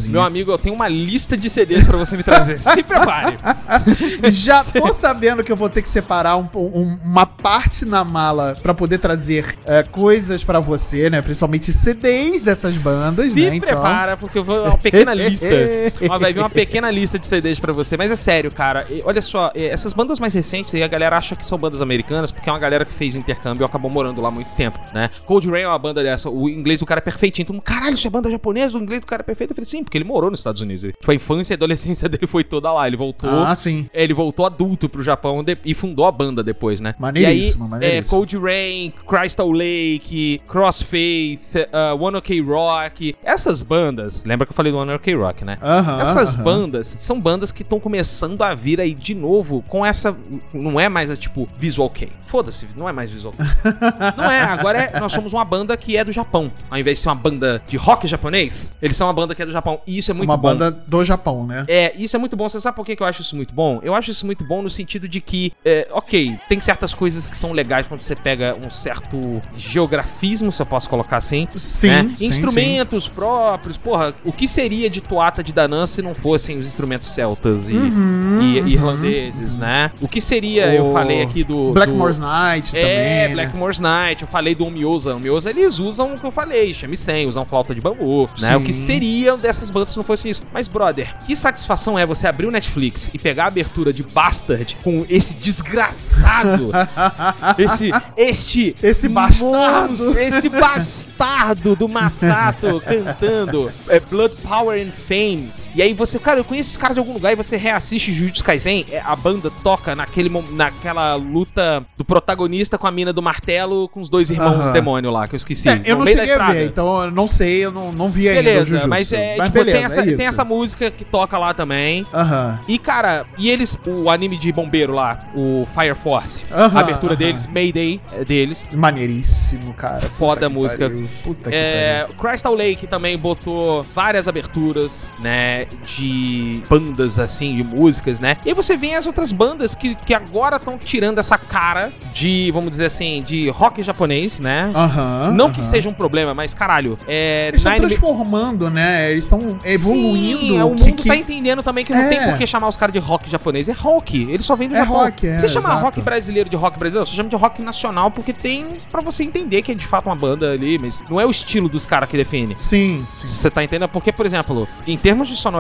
Meu 0.08 0.22
amigo, 0.22 0.50
eu 0.50 0.58
tenho 0.58 0.74
uma 0.74 0.88
lista 0.88 1.36
de 1.36 1.48
CDs 1.50 1.86
pra 1.86 1.96
você 1.96 2.16
me 2.16 2.22
trazer. 2.22 2.58
Se 2.60 2.82
prepare. 2.82 3.36
Já 4.30 4.62
tô 4.64 4.92
sabendo 4.94 5.42
que 5.44 5.50
eu 5.52 5.56
vou 5.56 5.68
ter 5.68 5.82
que 5.82 5.88
separar 5.88 6.36
um- 6.36 6.48
um- 6.54 6.98
uma 7.04 7.26
parte 7.26 7.84
na 7.84 8.04
mala 8.04 8.56
pra 8.62 8.74
poder 8.74 8.98
trazer 8.98 9.54
é, 9.64 9.82
coisas 9.82 10.42
pra 10.44 10.60
você, 10.60 11.08
né? 11.10 11.20
Principalmente 11.22 11.72
CDs 11.72 12.42
dessas 12.42 12.82
bandas, 12.82 13.32
Se 13.32 13.50
né? 13.50 13.60
prepara, 13.60 14.16
porque 14.16 14.38
eu 14.38 14.44
vou 14.44 14.64
uma 14.64 14.78
pequena 14.78 15.12
lista. 15.14 15.46
Ó, 16.08 16.18
vai 16.18 16.32
vir 16.32 16.40
uma 16.40 16.50
pequena 16.50 16.90
lista 16.90 17.18
de 17.18 17.26
CDs 17.26 17.58
pra 17.58 17.72
você. 17.72 17.96
Mas 17.96 18.10
é 18.10 18.16
sério, 18.16 18.50
cara. 18.50 18.86
Olha 19.04 19.22
só, 19.22 19.50
essas 19.54 19.92
bandas 19.92 20.18
mais 20.18 20.34
recentes 20.34 20.74
aí, 20.74 20.82
a 20.82 20.88
galera 20.88 21.16
acha 21.16 21.34
que 21.36 21.46
são 21.46 21.58
bandas 21.58 21.80
americanas, 21.80 22.30
porque 22.30 22.48
é 22.48 22.52
uma 22.52 22.58
galera 22.58 22.84
que 22.84 22.92
fez 22.92 23.14
intercâmbio 23.14 23.64
e 23.64 23.66
acabou 23.66 23.90
morando 23.90 24.20
lá 24.20 24.30
muito 24.30 24.48
tempo, 24.56 24.78
né? 24.92 25.10
Cold 25.26 25.48
Rain 25.50 25.62
é 25.62 25.68
uma 25.68 25.78
banda 25.78 26.02
dessa. 26.02 26.28
O 26.30 26.48
inglês 26.48 26.80
do 26.80 26.86
cara 26.86 26.98
é 26.98 27.02
perfeitinho. 27.02 27.46
Mundo, 27.50 27.62
caralho, 27.62 27.94
isso 27.94 28.06
é 28.06 28.10
banda 28.10 28.30
japonesa? 28.30 28.76
O 28.76 28.80
inglês 28.80 29.00
do 29.00 29.06
cara 29.06 29.22
é 29.22 29.24
perfeito. 29.24 29.50
Eu 29.52 29.54
falei, 29.56 29.68
sim, 29.68 29.84
porque 29.84 29.96
ele 29.98 30.04
morou 30.04 30.30
nos 30.30 30.40
Estados 30.40 30.60
Unidos. 30.60 30.84
Ele- 30.84 30.92
Tipo, 30.92 31.12
a 31.12 31.14
infância 31.14 31.52
e 31.52 31.54
a 31.54 31.56
adolescência 31.56 32.08
dele 32.08 32.26
foi 32.26 32.42
toda 32.44 32.72
lá. 32.72 32.86
Ele 32.86 32.96
voltou. 32.96 33.30
Ah, 33.30 33.54
sim. 33.54 33.88
Ele 33.92 34.12
voltou 34.16 34.46
adulto 34.46 34.88
pro 34.88 35.02
Japão 35.02 35.44
de- 35.44 35.58
e 35.64 35.74
fundou 35.74 36.06
a 36.06 36.10
banda 36.12 36.42
depois, 36.42 36.80
né? 36.80 36.94
Maneiríssimo, 36.98 37.64
e 37.64 37.66
aí, 37.66 37.70
maneiríssimo. 37.70 38.06
É, 38.06 38.18
Cold 38.18 38.38
Rain, 38.38 38.92
Crystal 39.06 39.50
Lake, 39.50 40.40
Crossfaith, 40.48 41.54
uh, 41.72 42.02
One 42.02 42.16
Ok 42.16 42.40
Rock. 42.42 43.14
Essas 43.22 43.62
bandas, 43.62 44.22
lembra 44.24 44.46
que 44.46 44.52
eu 44.52 44.56
falei 44.56 44.72
do 44.72 44.78
One 44.78 44.92
Ok 44.92 45.14
Rock, 45.14 45.44
né? 45.44 45.58
Aham, 45.62 46.00
Essas 46.00 46.34
aham. 46.34 46.42
bandas 46.44 46.86
são 46.86 47.20
bandas 47.20 47.52
que 47.52 47.62
estão 47.62 47.78
começando 47.80 48.42
a 48.42 48.54
vir 48.54 48.80
aí 48.80 48.94
de 48.94 49.14
novo 49.14 49.62
com 49.68 49.84
essa. 49.84 50.16
Não 50.52 50.78
é 50.80 50.88
mais 50.88 51.16
tipo 51.18 51.48
visual 51.58 51.88
kei. 51.90 52.10
Foda-se, 52.26 52.66
não 52.76 52.88
é 52.88 52.92
mais 52.92 53.10
visual 53.10 53.32
kei. 53.36 53.46
não 54.16 54.30
é, 54.30 54.40
agora 54.42 54.78
é- 54.92 55.00
nós 55.00 55.12
somos 55.12 55.32
uma 55.32 55.44
banda 55.44 55.76
que 55.76 55.96
é 55.96 56.04
do 56.04 56.12
Japão. 56.12 56.50
Ao 56.70 56.78
invés 56.78 56.98
de 56.98 57.02
ser 57.02 57.08
uma 57.08 57.14
banda 57.14 57.62
de 57.68 57.76
rock 57.76 58.06
japonês, 58.06 58.72
eles 58.82 58.96
são 58.96 59.06
uma 59.06 59.12
banda 59.12 59.34
que 59.34 59.42
é 59.42 59.46
do 59.46 59.52
Japão. 59.52 59.80
E 59.86 59.98
isso 59.98 60.10
é 60.10 60.14
muito 60.14 60.28
Uma 60.28 60.36
bom. 60.36 60.48
banda 60.48 60.70
do 60.70 61.04
Japão, 61.04 61.46
né? 61.46 61.64
É, 61.68 61.92
isso 61.96 62.16
é 62.16 62.18
muito 62.18 62.36
bom. 62.36 62.48
Você 62.48 62.60
sabe 62.60 62.76
por 62.76 62.84
que 62.84 62.96
que 62.96 63.02
eu 63.02 63.06
acho 63.06 63.22
isso 63.22 63.36
muito 63.36 63.52
bom? 63.54 63.80
Eu 63.82 63.94
acho 63.96 64.10
isso 64.10 64.24
muito 64.26 64.44
bom 64.44 64.62
no 64.62 64.70
sentido 64.70 65.08
de 65.08 65.20
que, 65.20 65.52
é, 65.64 65.88
ok, 65.90 66.38
tem 66.48 66.60
certas 66.60 66.92
coisas 66.94 67.26
que 67.26 67.36
são 67.36 67.52
legais 67.52 67.86
quando 67.86 68.00
você 68.00 68.14
pega 68.14 68.54
um 68.54 68.70
certo 68.70 69.40
geografismo, 69.56 70.50
se 70.52 70.60
eu 70.60 70.66
posso 70.66 70.88
colocar 70.88 71.16
assim. 71.18 71.46
Sim, 71.56 71.88
né? 71.88 72.14
sim, 72.18 72.26
Instrumentos 72.26 73.08
próprios. 73.08 73.76
Porra, 73.76 74.14
o 74.24 74.32
que 74.32 74.48
seria 74.48 74.88
de 74.90 75.00
toata 75.00 75.42
de 75.42 75.52
Danã 75.52 75.86
se 75.86 76.02
não 76.02 76.14
fossem 76.14 76.58
os 76.58 76.66
instrumentos 76.66 77.10
celtas 77.10 77.68
e, 77.70 77.92
e- 78.38 78.58
e 78.60 78.72
irlandeses, 78.72 79.56
né? 79.56 79.90
O 80.00 80.08
que 80.08 80.20
seria, 80.20 80.72
eu 80.74 80.84
Uhum, 80.84 80.90
O 80.90 80.92
falei 80.92 81.22
aqui 81.22 81.42
do. 81.44 81.72
Blackmore's 81.72 82.18
do... 82.18 82.26
Night 82.26 82.70
também. 82.72 82.86
É, 82.86 83.28
né? 83.28 83.34
Blackmore's 83.34 83.78
Night, 83.80 84.22
eu 84.22 84.28
falei 84.28 84.54
do 84.54 84.68
Miosa. 84.70 85.14
O 85.14 85.20
Miosa, 85.20 85.50
eles 85.50 85.78
usam 85.78 86.14
o 86.14 86.18
que 86.18 86.24
eu 86.24 86.30
falei, 86.30 86.72
shamisen, 86.74 87.26
usam 87.26 87.44
flauta 87.44 87.74
de 87.74 87.80
bambu, 87.80 88.28
né? 88.40 88.48
Sim. 88.48 88.54
O 88.56 88.60
que 88.62 88.72
seria 88.72 89.36
dessas 89.36 89.70
bandas 89.70 89.92
se 89.92 89.96
não 89.96 90.04
fosse 90.04 90.28
isso. 90.28 90.42
Mas, 90.52 90.68
brother, 90.68 91.14
que 91.26 91.34
satisfação 91.34 91.98
é 91.98 92.04
você 92.04 92.26
abrir 92.26 92.46
o 92.46 92.50
Netflix 92.50 93.10
e 93.14 93.18
pegar 93.18 93.44
a 93.44 93.48
abertura 93.48 93.85
de 93.92 94.02
Bastard 94.02 94.76
com 94.82 95.04
esse 95.08 95.34
desgraçado, 95.34 96.70
esse, 97.58 97.90
este... 98.16 98.76
Esse 98.82 99.08
bastardo. 99.08 99.88
monstro, 99.88 100.18
Esse 100.18 100.48
bastardo 100.48 101.76
do 101.76 101.88
Masato 101.88 102.80
cantando 102.80 103.72
é, 103.88 104.00
Blood, 104.00 104.36
Power 104.36 104.80
and 104.80 104.92
Fame. 104.92 105.52
E 105.76 105.82
aí 105.82 105.92
você, 105.92 106.18
cara, 106.18 106.40
eu 106.40 106.44
conheço 106.44 106.70
esse 106.70 106.78
cara 106.78 106.94
de 106.94 107.00
algum 107.00 107.12
lugar 107.12 107.30
e 107.32 107.36
você 107.36 107.54
reassiste 107.58 108.10
Jujutsu 108.10 108.42
Kaisen, 108.42 108.86
é, 108.90 108.98
a 108.98 109.14
banda 109.14 109.52
toca 109.62 109.94
naquele, 109.94 110.30
naquela 110.52 111.14
luta 111.16 111.84
do 111.98 112.04
protagonista 112.04 112.78
com 112.78 112.86
a 112.86 112.90
mina 112.90 113.12
do 113.12 113.20
martelo 113.20 113.86
com 113.90 114.00
os 114.00 114.08
dois 114.08 114.30
irmãos 114.30 114.54
Aham. 114.58 114.72
demônio 114.72 115.10
lá, 115.10 115.28
que 115.28 115.34
eu 115.34 115.36
esqueci. 115.36 115.68
É, 115.68 115.82
eu 115.84 115.98
não 115.98 116.06
cheguei 116.06 116.32
a 116.32 116.50
ver, 116.50 116.64
então 116.66 117.04
eu 117.04 117.10
não 117.10 117.28
sei, 117.28 117.58
eu 117.66 117.70
não, 117.70 117.92
não 117.92 118.10
vi 118.10 118.26
ainda 118.26 118.40
o 118.40 118.44
Beleza, 118.44 118.64
Jujutsu. 118.64 118.88
mas 118.88 119.12
é, 119.12 119.34
tipo, 119.34 119.50
beleza, 119.50 119.76
tem, 119.76 119.84
essa, 119.84 120.00
é 120.00 120.16
tem 120.16 120.26
essa 120.26 120.44
música 120.44 120.90
que 120.90 121.04
toca 121.04 121.36
lá 121.36 121.52
também. 121.52 122.06
Aham. 122.12 122.58
E, 122.66 122.78
cara, 122.78 123.26
e 123.36 123.50
eles, 123.50 123.78
o 123.86 124.08
anime 124.08 124.38
de 124.38 124.50
bombeiro 124.50 124.94
lá, 124.94 125.26
o 125.34 125.66
Fire 125.78 125.94
Force, 125.94 126.46
Aham, 126.50 126.74
a 126.78 126.80
abertura 126.80 127.14
deles, 127.14 127.44
Mayday 127.44 128.00
é 128.14 128.24
deles. 128.24 128.64
Maneiríssimo, 128.72 129.74
cara. 129.74 130.00
Foda 130.00 130.46
a 130.46 130.48
música. 130.48 130.88
pariu. 130.88 131.06
Puta 131.22 131.50
que 131.50 131.54
É, 131.54 132.06
Crystal 132.18 132.54
Lake 132.54 132.86
também 132.86 133.18
botou 133.18 133.84
várias 133.94 134.26
aberturas, 134.26 135.06
né, 135.20 135.65
de 135.86 136.60
bandas 136.68 137.18
assim, 137.18 137.54
de 137.56 137.62
músicas, 137.64 138.20
né? 138.20 138.36
E 138.44 138.48
aí 138.50 138.54
você 138.54 138.76
vê 138.76 138.94
as 138.94 139.06
outras 139.06 139.32
bandas 139.32 139.74
que, 139.74 139.94
que 139.94 140.12
agora 140.14 140.56
estão 140.56 140.78
tirando 140.78 141.18
essa 141.18 141.38
cara 141.38 141.92
de, 142.12 142.50
vamos 142.52 142.70
dizer 142.70 142.86
assim, 142.86 143.22
de 143.26 143.48
rock 143.50 143.82
japonês, 143.82 144.40
né? 144.40 144.70
Aham. 144.74 145.30
Não 145.32 145.46
aham. 145.46 145.54
que 145.54 145.64
seja 145.66 145.88
um 145.88 145.92
problema, 145.94 146.34
mas 146.34 146.54
caralho, 146.54 146.98
é. 147.06 147.48
Eles 147.48 147.62
estão 147.64 147.78
transformando, 147.78 148.70
né? 148.70 149.10
Eles 149.10 149.24
estão 149.24 149.58
evoluindo. 149.64 150.38
Sim, 150.40 150.58
é, 150.58 150.64
o 150.64 150.74
que- 150.74 150.82
mundo 150.84 150.94
que- 151.02 151.08
tá 151.08 151.16
entendendo 151.16 151.62
também 151.62 151.84
que 151.84 151.92
não 151.92 152.00
É. 152.00 152.08
tem 152.08 152.22
por 152.24 152.38
que 152.38 152.46
chamar 152.46 152.68
os 152.68 152.76
caras 152.76 152.92
de 152.92 152.98
rock 152.98 153.30
japonês. 153.30 153.68
É 153.68 153.72
rock. 153.72 154.22
Eles 154.30 154.44
só 154.46 154.56
vêm 154.56 154.68
do 154.68 154.74
É 154.76 154.80
Japão. 154.80 154.96
rock, 154.96 155.26
é, 155.26 155.38
você 155.38 155.48
chama 155.48 155.68
exato. 155.68 155.84
rock 155.84 156.00
brasileiro 156.00 156.48
de 156.48 156.56
rock 156.56 156.78
brasileiro, 156.78 157.06
você 157.08 157.16
chama 157.16 157.28
de 157.28 157.36
rock 157.36 157.62
nacional 157.62 158.10
porque 158.10 158.32
tem 158.32 158.66
pra 158.90 159.00
você 159.00 159.22
entender 159.24 159.62
que 159.62 159.72
é 159.72 159.74
de 159.74 159.86
fato 159.86 160.06
uma 160.06 160.16
banda 160.16 160.52
ali, 160.52 160.78
mas 160.78 161.00
não 161.08 161.20
é 161.20 161.26
o 161.26 161.30
estilo 161.30 161.68
dos 161.68 161.86
caras 161.86 162.08
que 162.08 162.16
define. 162.16 162.54
Sim, 162.58 163.04
sim. 163.08 163.26
Você 163.26 163.50
tá 163.50 163.62
entendendo? 163.62 163.88
Porque, 163.88 164.12
por 164.12 164.24
exemplo, 164.26 164.68
em 164.86 164.96
termos 164.96 165.28
de 165.28 165.36
sonoridade 165.36 165.55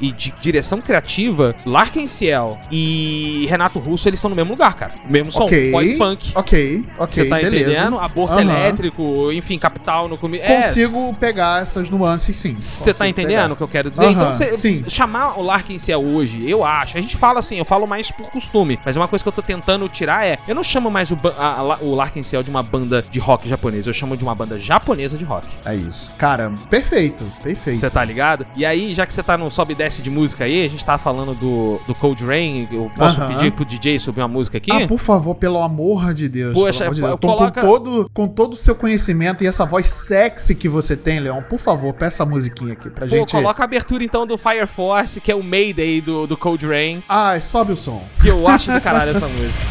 e 0.00 0.12
de 0.12 0.32
direção 0.40 0.80
criativa, 0.80 1.54
Larkin 1.66 2.06
Ciel 2.06 2.58
e 2.70 3.46
Renato 3.48 3.78
Russo, 3.78 4.08
eles 4.08 4.18
estão 4.18 4.28
no 4.30 4.36
mesmo 4.36 4.52
lugar, 4.52 4.74
cara. 4.74 4.92
Mesmo 5.06 5.30
som, 5.32 5.44
Ok. 5.44 5.70
pós-punk. 5.70 6.32
Ok, 6.34 6.84
ok, 6.98 7.14
Você 7.24 7.28
tá 7.28 7.36
beleza. 7.36 7.70
entendendo? 7.72 7.98
Aborto 7.98 8.34
Aham. 8.34 8.42
elétrico, 8.42 9.32
enfim, 9.32 9.58
capital 9.58 10.08
no 10.08 10.16
começo. 10.18 10.44
É, 10.44 10.62
Consigo 10.62 11.14
pegar 11.14 11.62
essas 11.62 11.90
nuances, 11.90 12.36
sim. 12.36 12.54
Você 12.54 12.92
tá 12.94 13.08
entendendo 13.08 13.40
pegar. 13.42 13.52
o 13.52 13.56
que 13.56 13.62
eu 13.62 13.68
quero 13.68 13.90
dizer? 13.90 14.04
Aham, 14.04 14.12
então, 14.12 14.32
você 14.32 14.56
sim. 14.56 14.84
chamar 14.88 15.38
o 15.38 15.42
Larkin 15.42 15.78
Ciel 15.78 16.00
hoje, 16.02 16.48
eu 16.48 16.64
acho. 16.64 16.96
A 16.96 17.00
gente 17.00 17.16
fala 17.16 17.40
assim, 17.40 17.56
eu 17.58 17.64
falo 17.64 17.86
mais 17.86 18.10
por 18.10 18.30
costume, 18.30 18.78
mas 18.84 18.96
uma 18.96 19.08
coisa 19.08 19.22
que 19.22 19.28
eu 19.28 19.32
tô 19.32 19.42
tentando 19.42 19.88
tirar 19.88 20.26
é: 20.26 20.38
eu 20.48 20.54
não 20.54 20.62
chamo 20.64 20.90
mais 20.90 21.10
o, 21.10 21.18
a- 21.38 21.60
a- 21.60 21.78
o 21.82 21.94
Larkin 21.94 22.22
Ciel 22.22 22.42
de 22.42 22.50
uma 22.50 22.62
banda 22.62 23.04
de 23.10 23.18
rock 23.18 23.48
japonês, 23.48 23.86
eu 23.86 23.92
chamo 23.92 24.16
de 24.16 24.24
uma 24.24 24.34
banda 24.34 24.58
japonesa 24.58 25.16
de 25.16 25.24
rock. 25.24 25.46
É 25.64 25.74
isso. 25.74 26.12
Cara, 26.18 26.52
perfeito, 26.70 27.24
perfeito. 27.42 27.78
Você 27.78 27.90
tá 27.90 28.04
ligado? 28.04 28.46
E 28.56 28.64
aí, 28.64 28.94
já 28.94 29.06
que 29.06 29.12
você 29.14 29.21
tá 29.22 29.36
no 29.38 29.50
sobe 29.50 29.72
e 29.72 29.76
desce 29.76 30.02
de 30.02 30.10
música 30.10 30.44
aí, 30.44 30.64
a 30.64 30.68
gente 30.68 30.84
tá 30.84 30.98
falando 30.98 31.34
do, 31.34 31.80
do 31.86 31.94
Cold 31.94 32.24
Rain, 32.24 32.68
eu 32.70 32.90
posso 32.96 33.20
pedir 33.26 33.52
pro 33.52 33.64
DJ 33.64 33.98
subir 33.98 34.20
uma 34.20 34.28
música 34.28 34.58
aqui? 34.58 34.70
Ah, 34.72 34.86
por 34.86 34.98
favor, 34.98 35.34
pelo 35.34 35.58
amor 35.62 36.12
de 36.14 36.28
Deus. 36.28 36.54
Poxa, 36.54 36.88
de 36.90 37.00
Deus. 37.00 37.10
Eu 37.12 37.18
tô 37.18 37.28
coloca- 37.28 37.60
com, 37.60 37.66
todo, 37.66 38.10
com 38.12 38.28
todo 38.28 38.52
o 38.54 38.56
seu 38.56 38.74
conhecimento 38.74 39.42
e 39.44 39.46
essa 39.46 39.64
voz 39.64 39.88
sexy 39.90 40.54
que 40.54 40.68
você 40.68 40.96
tem, 40.96 41.20
Leão. 41.20 41.42
Por 41.42 41.58
favor, 41.58 41.92
peça 41.94 42.22
a 42.22 42.26
musiquinha 42.26 42.72
aqui 42.72 42.90
pra 42.90 43.06
Pô, 43.06 43.14
gente. 43.16 43.32
coloca 43.32 43.62
a 43.62 43.64
abertura 43.64 44.02
então 44.04 44.26
do 44.26 44.36
Fire 44.38 44.66
Force, 44.66 45.20
que 45.20 45.30
é 45.30 45.34
o 45.34 45.42
Mayday 45.42 46.00
do, 46.00 46.26
do 46.26 46.36
Cold 46.36 46.66
Rain, 46.66 47.02
Ah, 47.08 47.38
sobe 47.40 47.72
o 47.72 47.76
som. 47.76 48.02
que 48.20 48.28
eu 48.28 48.46
acho 48.48 48.70
do 48.72 48.80
caralho 48.80 49.10
essa 49.16 49.28
música. 49.28 49.62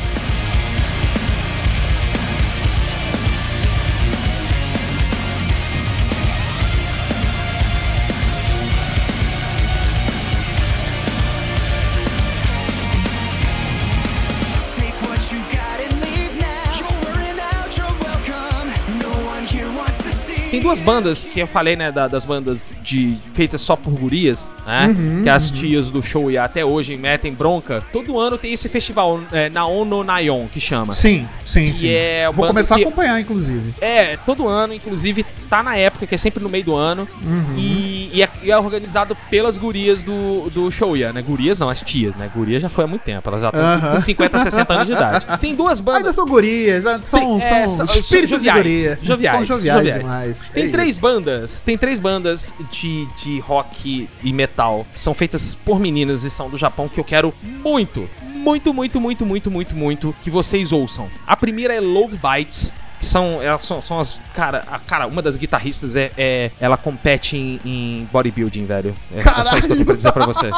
Duas 20.72 20.80
bandas 20.82 21.26
que 21.26 21.40
eu 21.42 21.48
falei, 21.48 21.76
né, 21.76 21.92
da- 21.92 22.08
das 22.08 22.24
bandas 22.24 22.64
de 22.82 23.14
feitas 23.34 23.60
só 23.60 23.76
por 23.76 23.94
gurias, 23.94 24.50
né? 24.66 24.88
Uhum, 24.88 25.24
que 25.24 25.30
as 25.30 25.52
tias 25.52 25.92
do 25.92 26.02
show 26.02 26.32
e 26.32 26.38
até 26.38 26.64
hoje 26.64 26.96
metem 26.96 27.34
bronca. 27.34 27.84
Todo 27.92 28.18
ano 28.18 28.38
tem 28.38 28.54
esse 28.54 28.70
festival, 28.70 29.20
é, 29.34 29.50
Naon 29.50 29.84
no 29.84 30.02
Nayon, 30.04 30.48
que 30.48 30.62
chama. 30.62 30.94
Sim, 30.94 31.28
sim, 31.44 31.72
Que 31.72 31.74
sim. 31.78 31.90
é 31.90 32.32
Vou 32.32 32.48
começar 32.48 32.76
que- 32.76 32.84
a 32.84 32.88
acompanhar, 32.88 33.20
inclusive. 33.20 33.74
É, 33.82 34.16
todo 34.26 34.48
ano, 34.48 34.74
inclusive 34.74 35.26
tá 35.50 35.62
na 35.62 35.76
época, 35.76 36.08
que 36.08 36.16
é 36.16 36.18
sempre 36.18 36.42
no 36.42 36.48
meio 36.48 36.64
do 36.64 36.76
ano. 36.76 37.06
Uhum. 37.22 37.56
E, 37.58 38.10
e 38.14 38.24
é, 38.24 38.30
e 38.44 38.50
é 38.52 38.58
organizado 38.58 39.16
pelas 39.30 39.58
gurias 39.58 40.04
do, 40.04 40.50
do 40.50 40.72
Shouya, 40.72 41.12
né? 41.12 41.22
Gurias 41.22 41.60
não, 41.60 41.70
as 41.70 41.82
tias, 41.82 42.16
né? 42.16 42.30
Gurias 42.34 42.62
já 42.62 42.70
foi 42.70 42.86
há 42.86 42.88
muito 42.88 43.02
tempo, 43.02 43.28
elas 43.28 43.42
já 43.42 43.48
estão 43.50 43.62
Aham. 43.62 43.92
com 43.92 44.00
50, 44.00 44.40
60 44.40 44.74
anos 44.74 44.86
de 44.88 44.94
idade. 44.94 45.26
Tem 45.40 45.54
duas 45.54 45.80
Ainda 45.82 45.92
bandas. 45.92 46.16
são 46.16 46.26
gurias, 46.26 46.86
ah, 46.86 47.00
são, 47.04 47.20
Tem- 47.20 47.38
é, 47.38 47.68
são 47.68 47.86
são- 47.88 48.00
espíritos 48.00 48.30
são 48.30 48.40
de 48.40 48.46
joviais, 48.46 48.58
guria. 48.64 49.00
joviais, 49.02 49.48
são 49.48 49.58
joviais, 49.58 49.78
joviais. 49.80 50.02
demais. 50.02 50.50
Tem 50.54 50.61
É 50.68 50.72
três 50.72 50.92
isso. 50.92 51.02
bandas, 51.02 51.62
tem 51.62 51.78
três 51.78 52.00
bandas 52.00 52.56
de, 52.72 53.06
de 53.18 53.40
rock 53.40 54.10
e 54.24 54.34
metal 54.34 54.86
que 54.94 55.02
são 55.02 55.14
feitas 55.14 55.56
por 55.56 55.80
meninas 55.80 56.24
e 56.24 56.30
são 56.30 56.50
do 56.50 56.58
Japão 56.58 56.88
que 56.88 57.00
eu 57.00 57.04
quero 57.04 57.34
muito, 57.44 58.10
muito, 58.24 58.74
muito, 58.74 59.00
muito, 59.00 59.26
muito, 59.26 59.52
muito, 59.52 59.76
muito 59.76 60.16
que 60.24 60.30
vocês 60.30 60.72
ouçam. 60.72 61.10
A 61.28 61.36
primeira 61.36 61.74
é 61.74 61.80
Love 61.80 62.18
Bites. 62.18 62.74
Que 63.02 63.06
são, 63.08 63.42
elas 63.42 63.64
são, 63.66 63.82
são 63.82 64.00
as. 64.00 64.22
Cara, 64.34 64.64
a, 64.72 64.78
cara, 64.78 65.08
uma 65.08 65.22
das 65.24 65.36
guitarristas 65.36 65.96
é. 65.96 66.12
é- 66.16 66.52
ela 66.62 66.78
compete 66.78 67.36
em, 67.36 67.60
em 67.66 68.08
bodybuilding, 68.12 68.66
velho. 68.68 68.96
É, 69.12 69.18
é 69.18 69.44
só 69.44 69.58
isso 69.58 69.66
que 69.68 69.72
eu 69.72 69.76
tenho 69.76 69.86
pra 69.86 69.96
dizer 69.96 70.12
pra 70.12 70.26
você. 70.26 70.52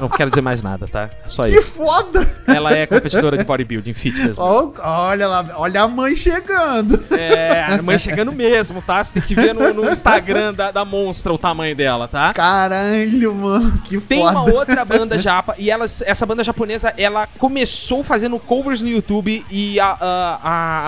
Não 0.00 0.08
quero 0.08 0.28
dizer 0.28 0.40
mais 0.42 0.60
nada, 0.60 0.88
tá? 0.88 1.08
É 1.24 1.28
só 1.28 1.44
Que 1.44 1.50
isso. 1.50 1.70
foda! 1.72 2.28
Ela 2.48 2.72
é 2.76 2.84
competidora 2.86 3.38
de 3.38 3.44
bodybuilding, 3.44 3.92
fitness. 3.94 4.36
Ó, 4.36 4.72
olha 4.82 5.28
lá, 5.28 5.46
olha 5.56 5.82
a 5.82 5.88
mãe 5.88 6.16
chegando. 6.16 7.00
É, 7.12 7.62
a 7.78 7.80
mãe 7.80 7.96
chegando 7.96 8.32
mesmo, 8.32 8.82
tá? 8.82 9.02
Você 9.02 9.12
tem 9.14 9.22
que 9.22 9.34
ver 9.36 9.54
no, 9.54 9.72
no 9.72 9.88
Instagram 9.88 10.52
da, 10.52 10.72
da 10.72 10.84
Monstra 10.84 11.32
o 11.32 11.38
tamanho 11.38 11.76
dela, 11.76 12.08
tá? 12.08 12.34
Caralho, 12.34 13.34
mano, 13.34 13.78
que 13.84 14.00
Tem 14.00 14.20
foda. 14.20 14.32
uma 14.40 14.52
outra 14.52 14.84
banda 14.84 15.16
japa, 15.18 15.54
e 15.58 15.70
elas, 15.70 16.02
essa 16.02 16.26
banda 16.26 16.42
japonesa, 16.42 16.92
ela 16.98 17.28
começou 17.38 18.02
fazendo 18.02 18.38
covers 18.40 18.80
no 18.80 18.88
YouTube 18.88 19.44
e 19.48 19.78
a, 19.78 19.96
a, 20.00 20.40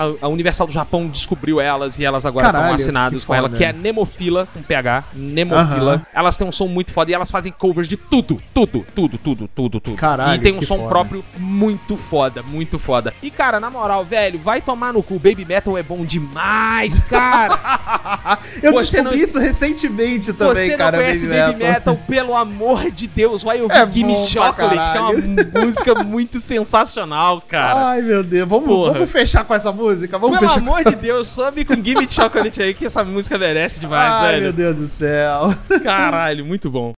a- 0.03 0.11
a 0.23 0.27
Universal 0.27 0.67
do 0.67 0.73
Japão 0.73 0.96
Descobriu 1.05 1.59
elas 1.61 1.99
e 1.99 2.05
elas 2.05 2.25
agora 2.25 2.47
estão 2.47 2.73
assinadas 2.73 3.23
com 3.25 3.35
ela, 3.35 3.49
que 3.49 3.63
é 3.63 3.73
Nemofila, 3.73 4.47
com 4.53 4.61
PH, 4.63 5.03
Nemofila. 5.13 5.93
Aham. 5.95 6.05
Elas 6.13 6.37
têm 6.37 6.47
um 6.47 6.51
som 6.51 6.67
muito 6.67 6.91
foda 6.91 7.11
e 7.11 7.13
elas 7.13 7.29
fazem 7.29 7.51
covers 7.51 7.87
de 7.87 7.97
tudo, 7.97 8.37
tudo, 8.53 8.85
tudo, 8.95 9.17
tudo, 9.17 9.47
tudo, 9.53 9.79
tudo. 9.79 9.95
Caralho, 9.97 10.35
E 10.35 10.39
tem 10.39 10.55
um 10.55 10.61
som 10.61 10.77
foda. 10.77 10.89
próprio 10.89 11.25
muito 11.37 11.97
foda, 11.97 12.41
muito 12.41 12.79
foda. 12.79 13.13
E 13.21 13.29
cara, 13.29 13.59
na 13.59 13.69
moral, 13.69 14.03
velho, 14.05 14.39
vai 14.39 14.61
tomar 14.61 14.93
no 14.93 15.03
cu. 15.03 15.19
Baby 15.19 15.43
Metal 15.45 15.77
é 15.77 15.83
bom 15.83 16.05
demais, 16.05 17.01
cara. 17.03 18.37
Eu 18.63 18.71
Você 18.73 18.97
descobri 19.01 19.17
não- 19.17 19.23
isso 19.23 19.37
recentemente 19.39 20.31
também, 20.33 20.55
Você 20.55 20.71
não 20.71 20.77
cara. 20.77 20.97
conhece 20.97 21.27
Baby 21.27 21.63
Metal. 21.63 21.97
pelo 22.07 22.35
amor 22.35 22.89
de 22.91 23.07
Deus, 23.07 23.43
vai 23.43 23.61
ouvir 23.61 23.75
É 23.75 23.87
Gimme 23.91 24.27
Chocolate, 24.27 24.91
que 24.91 24.97
é 24.97 25.01
uma 25.01 25.13
música 25.65 25.95
muito 26.03 26.39
sensacional, 26.39 27.41
cara. 27.47 27.89
Ai, 27.89 28.01
meu 28.01 28.23
Deus. 28.23 28.47
Vamos, 28.47 28.67
Porra. 28.67 28.93
vamos 28.93 29.11
fechar 29.11 29.43
com 29.43 29.53
essa 29.53 29.71
música? 29.71 30.17
Vamos 30.17 30.37
Pelo 30.39 30.49
fechar 30.49 30.63
com 30.63 30.71
amor 30.71 30.83
de 30.89 30.95
Deus, 30.95 31.29
sobe 31.29 31.65
com 31.65 31.73
Gimme 31.73 32.09
Chocolate 32.09 32.61
aí, 32.61 32.73
que 32.73 32.85
essa 32.85 33.03
música 33.03 33.37
merece 33.37 33.79
demais, 33.79 34.13
Ai, 34.15 34.33
meu 34.33 34.41
velho. 34.41 34.53
Deus 34.53 34.75
do 34.77 34.87
céu. 34.87 35.53
Caralho, 35.83 36.45
muito 36.45 36.69
bom. 36.69 36.93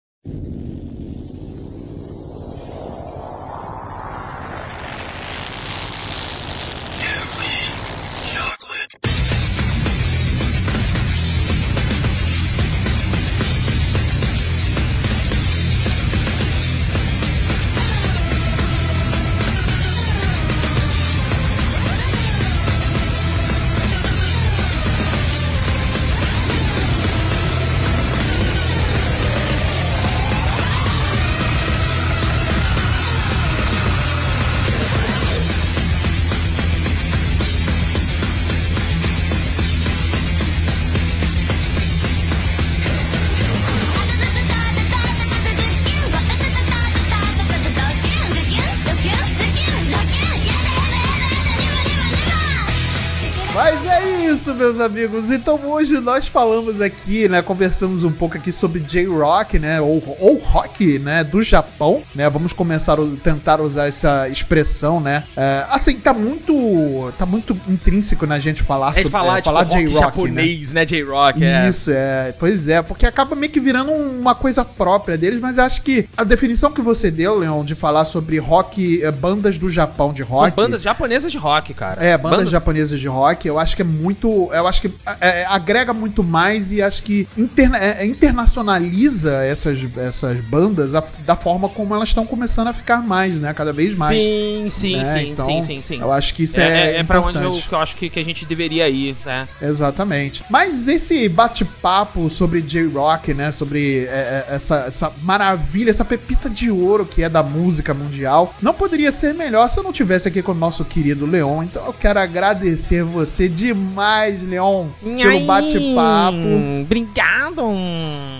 Meus 54.68 54.80
amigos. 54.80 55.30
Então 55.30 55.58
hoje 55.66 55.98
nós 56.00 56.28
falamos 56.28 56.80
aqui, 56.80 57.28
né? 57.28 57.40
Conversamos 57.40 58.04
um 58.04 58.12
pouco 58.12 58.36
aqui 58.36 58.52
sobre 58.52 58.80
J-Rock, 58.80 59.58
né? 59.58 59.80
Ou, 59.80 60.02
ou 60.20 60.36
rock, 60.36 60.98
né? 60.98 61.24
Do 61.24 61.42
Japão, 61.42 62.02
né? 62.14 62.28
Vamos 62.28 62.52
começar 62.52 62.94
a 63.00 63.06
tentar 63.22 63.60
usar 63.60 63.86
essa 63.86 64.28
expressão, 64.28 65.00
né? 65.00 65.24
É, 65.36 65.64
assim, 65.70 65.94
tá 65.94 66.12
muito. 66.12 67.12
tá 67.18 67.24
muito 67.24 67.58
intrínseco 67.66 68.26
na 68.26 68.38
gente 68.38 68.62
falar 68.62 68.92
É 68.92 68.96
sobre 68.96 69.10
falar, 69.10 69.38
é, 69.38 69.42
tipo, 69.42 69.54
rock 69.56 69.70
J-Rock, 69.70 69.94
né? 69.94 70.00
japonês, 70.00 70.72
né, 70.72 70.84
J-Rock, 70.84 71.44
é. 71.44 71.68
Isso, 71.68 71.90
é. 71.92 72.34
Pois 72.38 72.68
é, 72.68 72.82
porque 72.82 73.06
acaba 73.06 73.34
meio 73.34 73.50
que 73.50 73.60
virando 73.60 73.92
uma 73.92 74.34
coisa 74.34 74.64
própria 74.64 75.16
deles, 75.16 75.40
mas 75.40 75.58
acho 75.58 75.82
que 75.82 76.08
a 76.16 76.24
definição 76.24 76.70
que 76.70 76.80
você 76.82 77.10
deu, 77.10 77.38
Leon, 77.38 77.64
de 77.64 77.74
falar 77.74 78.04
sobre 78.04 78.38
rock, 78.38 79.02
eh, 79.02 79.10
bandas 79.10 79.58
do 79.58 79.70
Japão 79.70 80.12
de 80.12 80.22
rock. 80.22 80.54
São 80.54 80.64
bandas 80.64 80.82
japonesas 80.82 81.32
de 81.32 81.38
rock, 81.38 81.72
cara. 81.74 82.04
É, 82.04 82.16
bandas 82.18 82.38
Banda- 82.40 82.50
japonesas 82.50 82.98
de 83.00 83.06
rock, 83.08 83.46
eu 83.48 83.58
acho 83.58 83.74
que 83.76 83.82
é 83.82 83.84
muito. 83.84 84.50
Eu 84.58 84.66
acho 84.66 84.82
que 84.82 84.88
é, 85.20 85.42
é, 85.42 85.46
agrega 85.46 85.92
muito 85.92 86.22
mais 86.22 86.72
e 86.72 86.82
acho 86.82 87.02
que 87.02 87.26
interna- 87.36 87.78
é, 87.78 88.02
é, 88.02 88.06
internacionaliza 88.06 89.44
essas, 89.44 89.78
essas 89.96 90.40
bandas 90.40 90.94
a- 90.94 91.04
da 91.24 91.36
forma 91.36 91.68
como 91.68 91.94
elas 91.94 92.08
estão 92.08 92.26
começando 92.26 92.68
a 92.68 92.72
ficar 92.72 93.02
mais, 93.02 93.40
né? 93.40 93.52
Cada 93.54 93.72
vez 93.72 93.96
mais. 93.96 94.20
Sim, 94.22 94.66
sim, 94.68 94.96
né? 94.96 95.12
sim, 95.22 95.30
Então, 95.30 95.46
sim, 95.46 95.62
sim, 95.62 95.82
sim. 95.82 96.00
Eu 96.00 96.12
acho 96.12 96.34
que 96.34 96.42
isso 96.44 96.60
é, 96.60 96.64
é. 96.64 96.90
é, 96.92 96.96
é 96.98 97.04
pra 97.04 97.20
onde 97.20 97.42
eu, 97.42 97.52
que 97.52 97.72
eu 97.72 97.78
acho 97.78 97.96
que, 97.96 98.08
que 98.10 98.18
a 98.18 98.24
gente 98.24 98.44
deveria 98.46 98.88
ir, 98.88 99.16
né? 99.24 99.46
Exatamente. 99.60 100.44
Mas 100.50 100.88
esse 100.88 101.28
bate-papo 101.28 102.28
sobre 102.28 102.60
J-Rock, 102.62 103.34
né? 103.34 103.50
Sobre 103.50 104.06
é, 104.06 104.44
é, 104.48 104.54
essa, 104.54 104.84
essa 104.88 105.12
maravilha, 105.22 105.90
essa 105.90 106.04
pepita 106.04 106.48
de 106.50 106.70
ouro 106.70 107.04
que 107.06 107.22
é 107.22 107.28
da 107.28 107.42
música 107.42 107.92
mundial, 107.94 108.54
não 108.60 108.74
poderia 108.74 109.12
ser 109.12 109.34
melhor 109.34 109.68
se 109.68 109.78
eu 109.78 109.84
não 109.84 109.92
tivesse 109.92 110.28
aqui 110.28 110.42
com 110.42 110.52
o 110.52 110.54
nosso 110.54 110.84
querido 110.84 111.26
Leon. 111.26 111.62
Então 111.64 111.84
eu 111.86 111.92
quero 111.92 112.18
agradecer 112.18 113.02
você 113.02 113.48
demais, 113.48 114.42
Leon, 114.48 114.86
pelo 115.02 115.40
bate-papo. 115.40 116.82
Obrigado. 116.82 117.62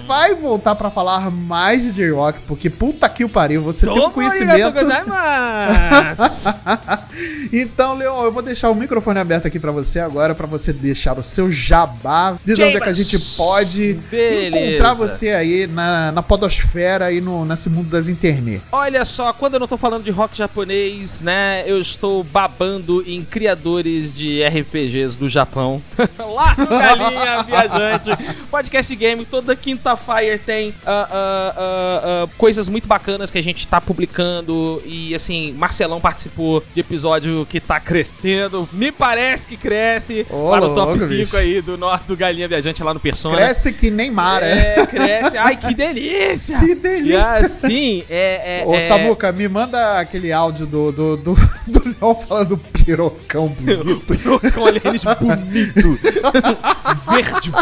Vai 0.07 0.35
voltar 0.35 0.75
pra 0.75 0.91
falar 0.91 1.31
mais 1.31 1.83
de 1.83 1.93
J-Rock, 1.93 2.41
porque 2.47 2.71
puta 2.71 3.09
que 3.09 3.25
o 3.25 3.29
pariu, 3.29 3.63
você 3.63 3.87
tem 3.87 3.95
um 3.95 3.99
Toma, 3.99 4.11
conhecimento. 4.11 4.79
então, 7.53 7.95
Leon, 7.95 8.25
eu 8.25 8.33
vou 8.33 8.43
deixar 8.43 8.71
o 8.71 8.75
microfone 8.75 9.19
aberto 9.19 9.47
aqui 9.47 9.59
pra 9.59 9.71
você 9.71 10.01
agora, 10.01 10.35
pra 10.35 10.47
você 10.47 10.73
deixar 10.73 11.19
o 11.19 11.23
seu 11.23 11.51
jabá, 11.51 12.37
dizer 12.45 12.65
onde 12.65 12.77
é 12.77 12.81
que 12.81 12.89
a 12.89 12.93
gente 12.93 13.19
pode 13.37 13.95
Beleza. 14.11 14.57
encontrar 14.57 14.95
você 14.95 15.31
aí 15.31 15.67
na, 15.67 16.13
na 16.13 16.23
podosfera 16.23 17.13
e 17.13 17.21
no, 17.21 17.45
nesse 17.45 17.69
mundo 17.69 17.91
das 17.91 18.09
internet. 18.09 18.63
Olha 18.73 19.05
só, 19.05 19.33
quando 19.33 19.55
eu 19.55 19.61
não 19.61 19.69
tô 19.69 19.77
falando 19.77 20.05
de 20.05 20.11
rock 20.11 20.37
japonês, 20.37 21.21
né, 21.21 21.65
eu 21.67 21.81
estou 21.81 22.25
babando 22.25 23.03
em 23.07 23.25
criadores 23.25 24.15
de 24.15 24.43
RPGs 24.43 25.19
do 25.19 25.29
Japão. 25.29 25.83
Lá 26.19 26.55
no 26.57 26.67
Galinha 26.67 27.43
Viajante, 27.43 28.11
podcast 28.51 28.95
game, 28.95 29.25
toda 29.25 29.57
quinta-feira 29.57 30.39
tem 30.39 30.75
ah, 30.87 31.09
ah, 31.11 31.55
ah, 31.57 32.29
coisas 32.37 32.69
muito 32.69 32.87
bacanas 32.87 33.31
que 33.31 33.39
a 33.39 33.43
gente 33.43 33.67
tá 33.67 33.81
publicando. 33.81 34.83
E 34.85 35.15
assim, 35.15 35.53
Marcelão 35.53 36.01
participou 36.01 36.63
de 36.73 36.81
episódio 36.81 37.47
que 37.47 37.61
tá 37.61 37.81
crescendo. 37.81 38.69
Me 38.73 38.93
parece 38.93 39.49
que 39.49 39.57
cresce. 39.57 40.27
Ô, 40.31 40.51
para 40.51 40.67
o 40.67 40.75
top 40.75 40.93
louco, 40.93 41.01
5 41.01 41.19
bicho. 41.19 41.37
aí 41.37 41.61
do 41.61 41.77
norte 41.77 42.05
do 42.05 42.17
Galinha 42.17 42.49
Viajante 42.49 42.83
lá 42.83 42.95
no 42.95 43.01
Persona. 43.01 43.37
Cresce 43.37 43.73
que 43.73 43.91
nem 43.91 44.11
Mara. 44.11 44.47
É, 44.47 44.87
cresce. 44.87 45.37
Ai, 45.37 45.57
que 45.57 45.75
delícia! 45.75 46.59
Que 46.69 46.75
delícia. 46.75 47.15
E 47.15 47.17
assim, 47.17 48.05
é. 48.11 48.61
é, 48.61 48.67
Ô, 48.67 48.75
é... 48.75 48.87
Samuca, 48.87 49.33
me 49.33 49.49
manda 49.49 49.99
aquele 49.99 50.33
áudio 50.33 50.67
do, 50.67 50.93
do, 50.93 51.17
do, 51.17 51.35
do 51.67 51.83
Leon 51.85 52.15
falando 52.15 52.59
pirocão 52.59 53.49
bonito. 53.49 54.53
Com 54.53 54.67
alienígena 54.67 55.15
bonito. 55.15 55.88
Verde, 57.11 57.53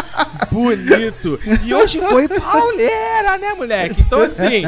bonito. 0.51 1.39
E 1.65 1.73
hoje 1.73 1.99
foi 2.01 2.27
pauleira, 2.27 3.37
né, 3.37 3.53
moleque? 3.53 4.01
Então, 4.01 4.21
assim. 4.21 4.63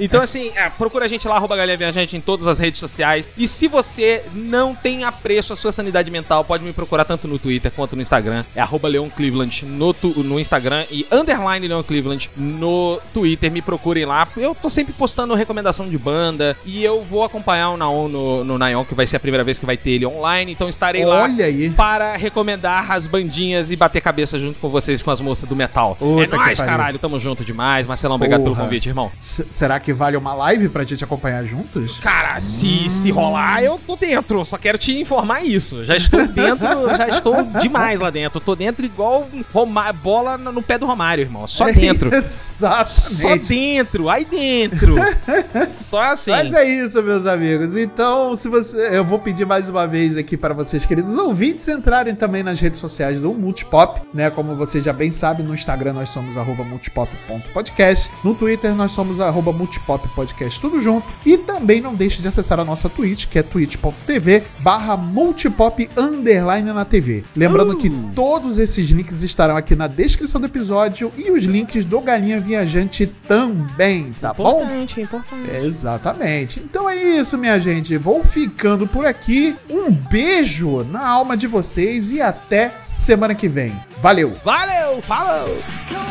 Então, 0.00 0.20
assim, 0.22 0.52
é, 0.56 0.68
procura 0.70 1.04
a 1.04 1.08
gente 1.08 1.26
lá, 1.26 1.36
arroba 1.36 1.56
Galinha 1.56 1.76
Viajante 1.76 2.16
em 2.16 2.20
todas 2.20 2.46
as 2.46 2.58
redes 2.58 2.78
sociais. 2.80 3.30
E 3.36 3.46
se 3.48 3.68
você 3.68 4.22
não 4.32 4.74
tem 4.74 5.04
apreço 5.04 5.52
à 5.52 5.56
sua 5.56 5.72
sanidade 5.72 6.10
mental, 6.10 6.44
pode 6.44 6.64
me 6.64 6.72
procurar 6.72 7.04
tanto 7.04 7.26
no 7.28 7.38
Twitter 7.38 7.70
quanto 7.74 7.96
no 7.96 8.02
Instagram. 8.02 8.44
É 8.54 8.60
arroba 8.60 8.88
Leon 8.88 9.08
Cleveland 9.08 9.64
no, 9.64 9.92
tu- 9.94 10.22
no 10.22 10.38
Instagram 10.38 10.84
e 10.90 11.06
underline 11.10 11.66
Leon 11.66 11.82
Cleveland 11.82 12.30
no 12.36 13.00
Twitter. 13.12 13.50
Me 13.50 13.62
procurem 13.62 14.04
lá. 14.04 14.26
Eu 14.36 14.54
tô 14.54 14.70
sempre 14.70 14.92
postando 14.92 15.34
recomendação 15.34 15.88
de 15.88 15.98
banda. 15.98 16.56
E 16.64 16.84
eu 16.84 17.02
vou 17.02 17.24
acompanhar 17.24 17.70
o 17.70 17.76
Naon 17.76 18.08
no, 18.08 18.44
no 18.44 18.58
Naon, 18.58 18.84
que 18.84 18.94
vai 18.94 19.06
ser 19.06 19.16
a 19.16 19.20
primeira 19.20 19.44
vez 19.44 19.58
que 19.58 19.66
vai 19.66 19.76
ter 19.76 19.90
ele 19.92 20.06
online. 20.06 20.52
Então 20.52 20.68
estarei 20.68 21.04
lá 21.04 21.22
Olha 21.22 21.44
aí. 21.46 21.70
para 21.70 22.16
recomendar 22.16 22.89
as 22.90 23.06
bandinhas 23.06 23.70
e 23.70 23.76
bater 23.76 24.00
cabeça 24.00 24.38
junto 24.38 24.58
com 24.58 24.68
vocês, 24.68 25.02
com 25.02 25.10
as 25.10 25.20
moças 25.20 25.48
do 25.48 25.54
metal. 25.56 25.96
Puta 25.96 26.24
é 26.34 26.38
nóis, 26.38 26.60
caralho. 26.60 26.98
Tamo 26.98 27.18
junto 27.18 27.44
demais. 27.44 27.86
Marcelão, 27.86 28.16
obrigado 28.16 28.42
pelo 28.42 28.54
Porra. 28.54 28.64
convite, 28.66 28.88
irmão. 28.88 29.10
S- 29.20 29.46
será 29.50 29.78
que 29.78 29.92
vale 29.92 30.16
uma 30.16 30.34
live 30.34 30.68
pra 30.68 30.84
gente 30.84 31.02
acompanhar 31.04 31.44
juntos? 31.44 31.98
Cara, 32.00 32.40
se, 32.40 32.88
se 32.88 33.10
rolar, 33.10 33.62
eu 33.62 33.78
tô 33.86 33.96
dentro. 33.96 34.44
Só 34.44 34.58
quero 34.58 34.76
te 34.78 34.98
informar 34.98 35.42
isso. 35.44 35.84
Já 35.84 35.96
estou 35.96 36.26
dentro, 36.26 36.66
já 36.96 37.08
estou 37.08 37.42
demais 37.60 38.00
lá 38.00 38.10
dentro. 38.10 38.40
Tô 38.40 38.54
dentro 38.56 38.84
igual 38.84 39.28
Roma- 39.52 39.92
bola 39.92 40.36
no 40.36 40.62
pé 40.62 40.76
do 40.78 40.86
Romário, 40.86 41.22
irmão. 41.22 41.46
Só 41.46 41.70
dentro. 41.70 42.10
Só 42.24 42.82
Exatamente. 42.82 43.48
dentro, 43.48 44.08
aí 44.08 44.24
dentro. 44.24 44.96
Só 45.88 46.00
assim. 46.00 46.30
Mas 46.30 46.54
é 46.54 46.64
isso, 46.68 47.02
meus 47.02 47.26
amigos. 47.26 47.76
Então, 47.76 48.36
se 48.36 48.48
você, 48.48 48.96
eu 48.96 49.04
vou 49.04 49.18
pedir 49.18 49.46
mais 49.46 49.68
uma 49.68 49.86
vez 49.86 50.16
aqui 50.16 50.36
para 50.36 50.54
vocês, 50.54 50.84
queridos 50.84 51.16
ouvintes, 51.16 51.68
entrarem 51.68 52.14
também 52.14 52.42
nas 52.42 52.58
redes 52.60 52.79
redes 52.80 52.90
sociais 52.90 53.20
do 53.20 53.32
Multipop, 53.34 54.00
né? 54.12 54.30
Como 54.30 54.56
você 54.56 54.80
já 54.80 54.92
bem 54.92 55.10
sabe, 55.10 55.42
no 55.42 55.54
Instagram 55.54 55.92
nós 55.92 56.10
somos 56.10 56.36
multipop.podcast, 56.36 58.10
no 58.24 58.34
Twitter 58.34 58.74
nós 58.74 58.92
somos 58.92 59.20
arroba 59.20 59.52
multipoppodcast, 59.52 60.60
tudo 60.60 60.80
junto. 60.80 61.06
E 61.24 61.36
também 61.36 61.80
não 61.80 61.94
deixe 61.94 62.22
de 62.22 62.28
acessar 62.28 62.58
a 62.58 62.64
nossa 62.64 62.88
Twitch, 62.88 63.26
que 63.26 63.38
é 63.38 63.42
twitch.tv 63.42 64.44
barra 64.60 64.96
multipop 64.96 65.88
underline 65.96 66.72
na 66.72 66.84
TV. 66.84 67.24
Lembrando 67.36 67.72
uh. 67.72 67.76
que 67.76 67.90
todos 68.14 68.58
esses 68.58 68.88
links 68.90 69.22
estarão 69.22 69.56
aqui 69.56 69.76
na 69.76 69.86
descrição 69.86 70.40
do 70.40 70.46
episódio 70.46 71.12
e 71.16 71.30
os 71.30 71.44
links 71.44 71.84
do 71.84 72.00
Galinha 72.00 72.40
Viajante 72.40 73.06
também, 73.28 74.14
tá 74.20 74.30
importante, 74.30 74.36
bom? 74.36 74.62
Importante, 74.62 75.00
importante. 75.00 75.66
Exatamente. 75.66 76.60
Então 76.60 76.88
é 76.88 76.96
isso, 76.96 77.36
minha 77.36 77.60
gente. 77.60 77.96
Vou 77.96 78.22
ficando 78.22 78.86
por 78.86 79.04
aqui. 79.04 79.56
Um 79.68 79.90
beijo 79.90 80.84
na 80.84 81.06
alma 81.06 81.36
de 81.36 81.46
vocês 81.46 82.12
e 82.12 82.20
até 82.20 82.69
semana 82.82 83.34
que 83.34 83.48
vem. 83.48 83.74
Valeu! 84.00 84.36
Valeu! 84.44 85.02
Falou! 85.02 85.58
Então 85.84 86.10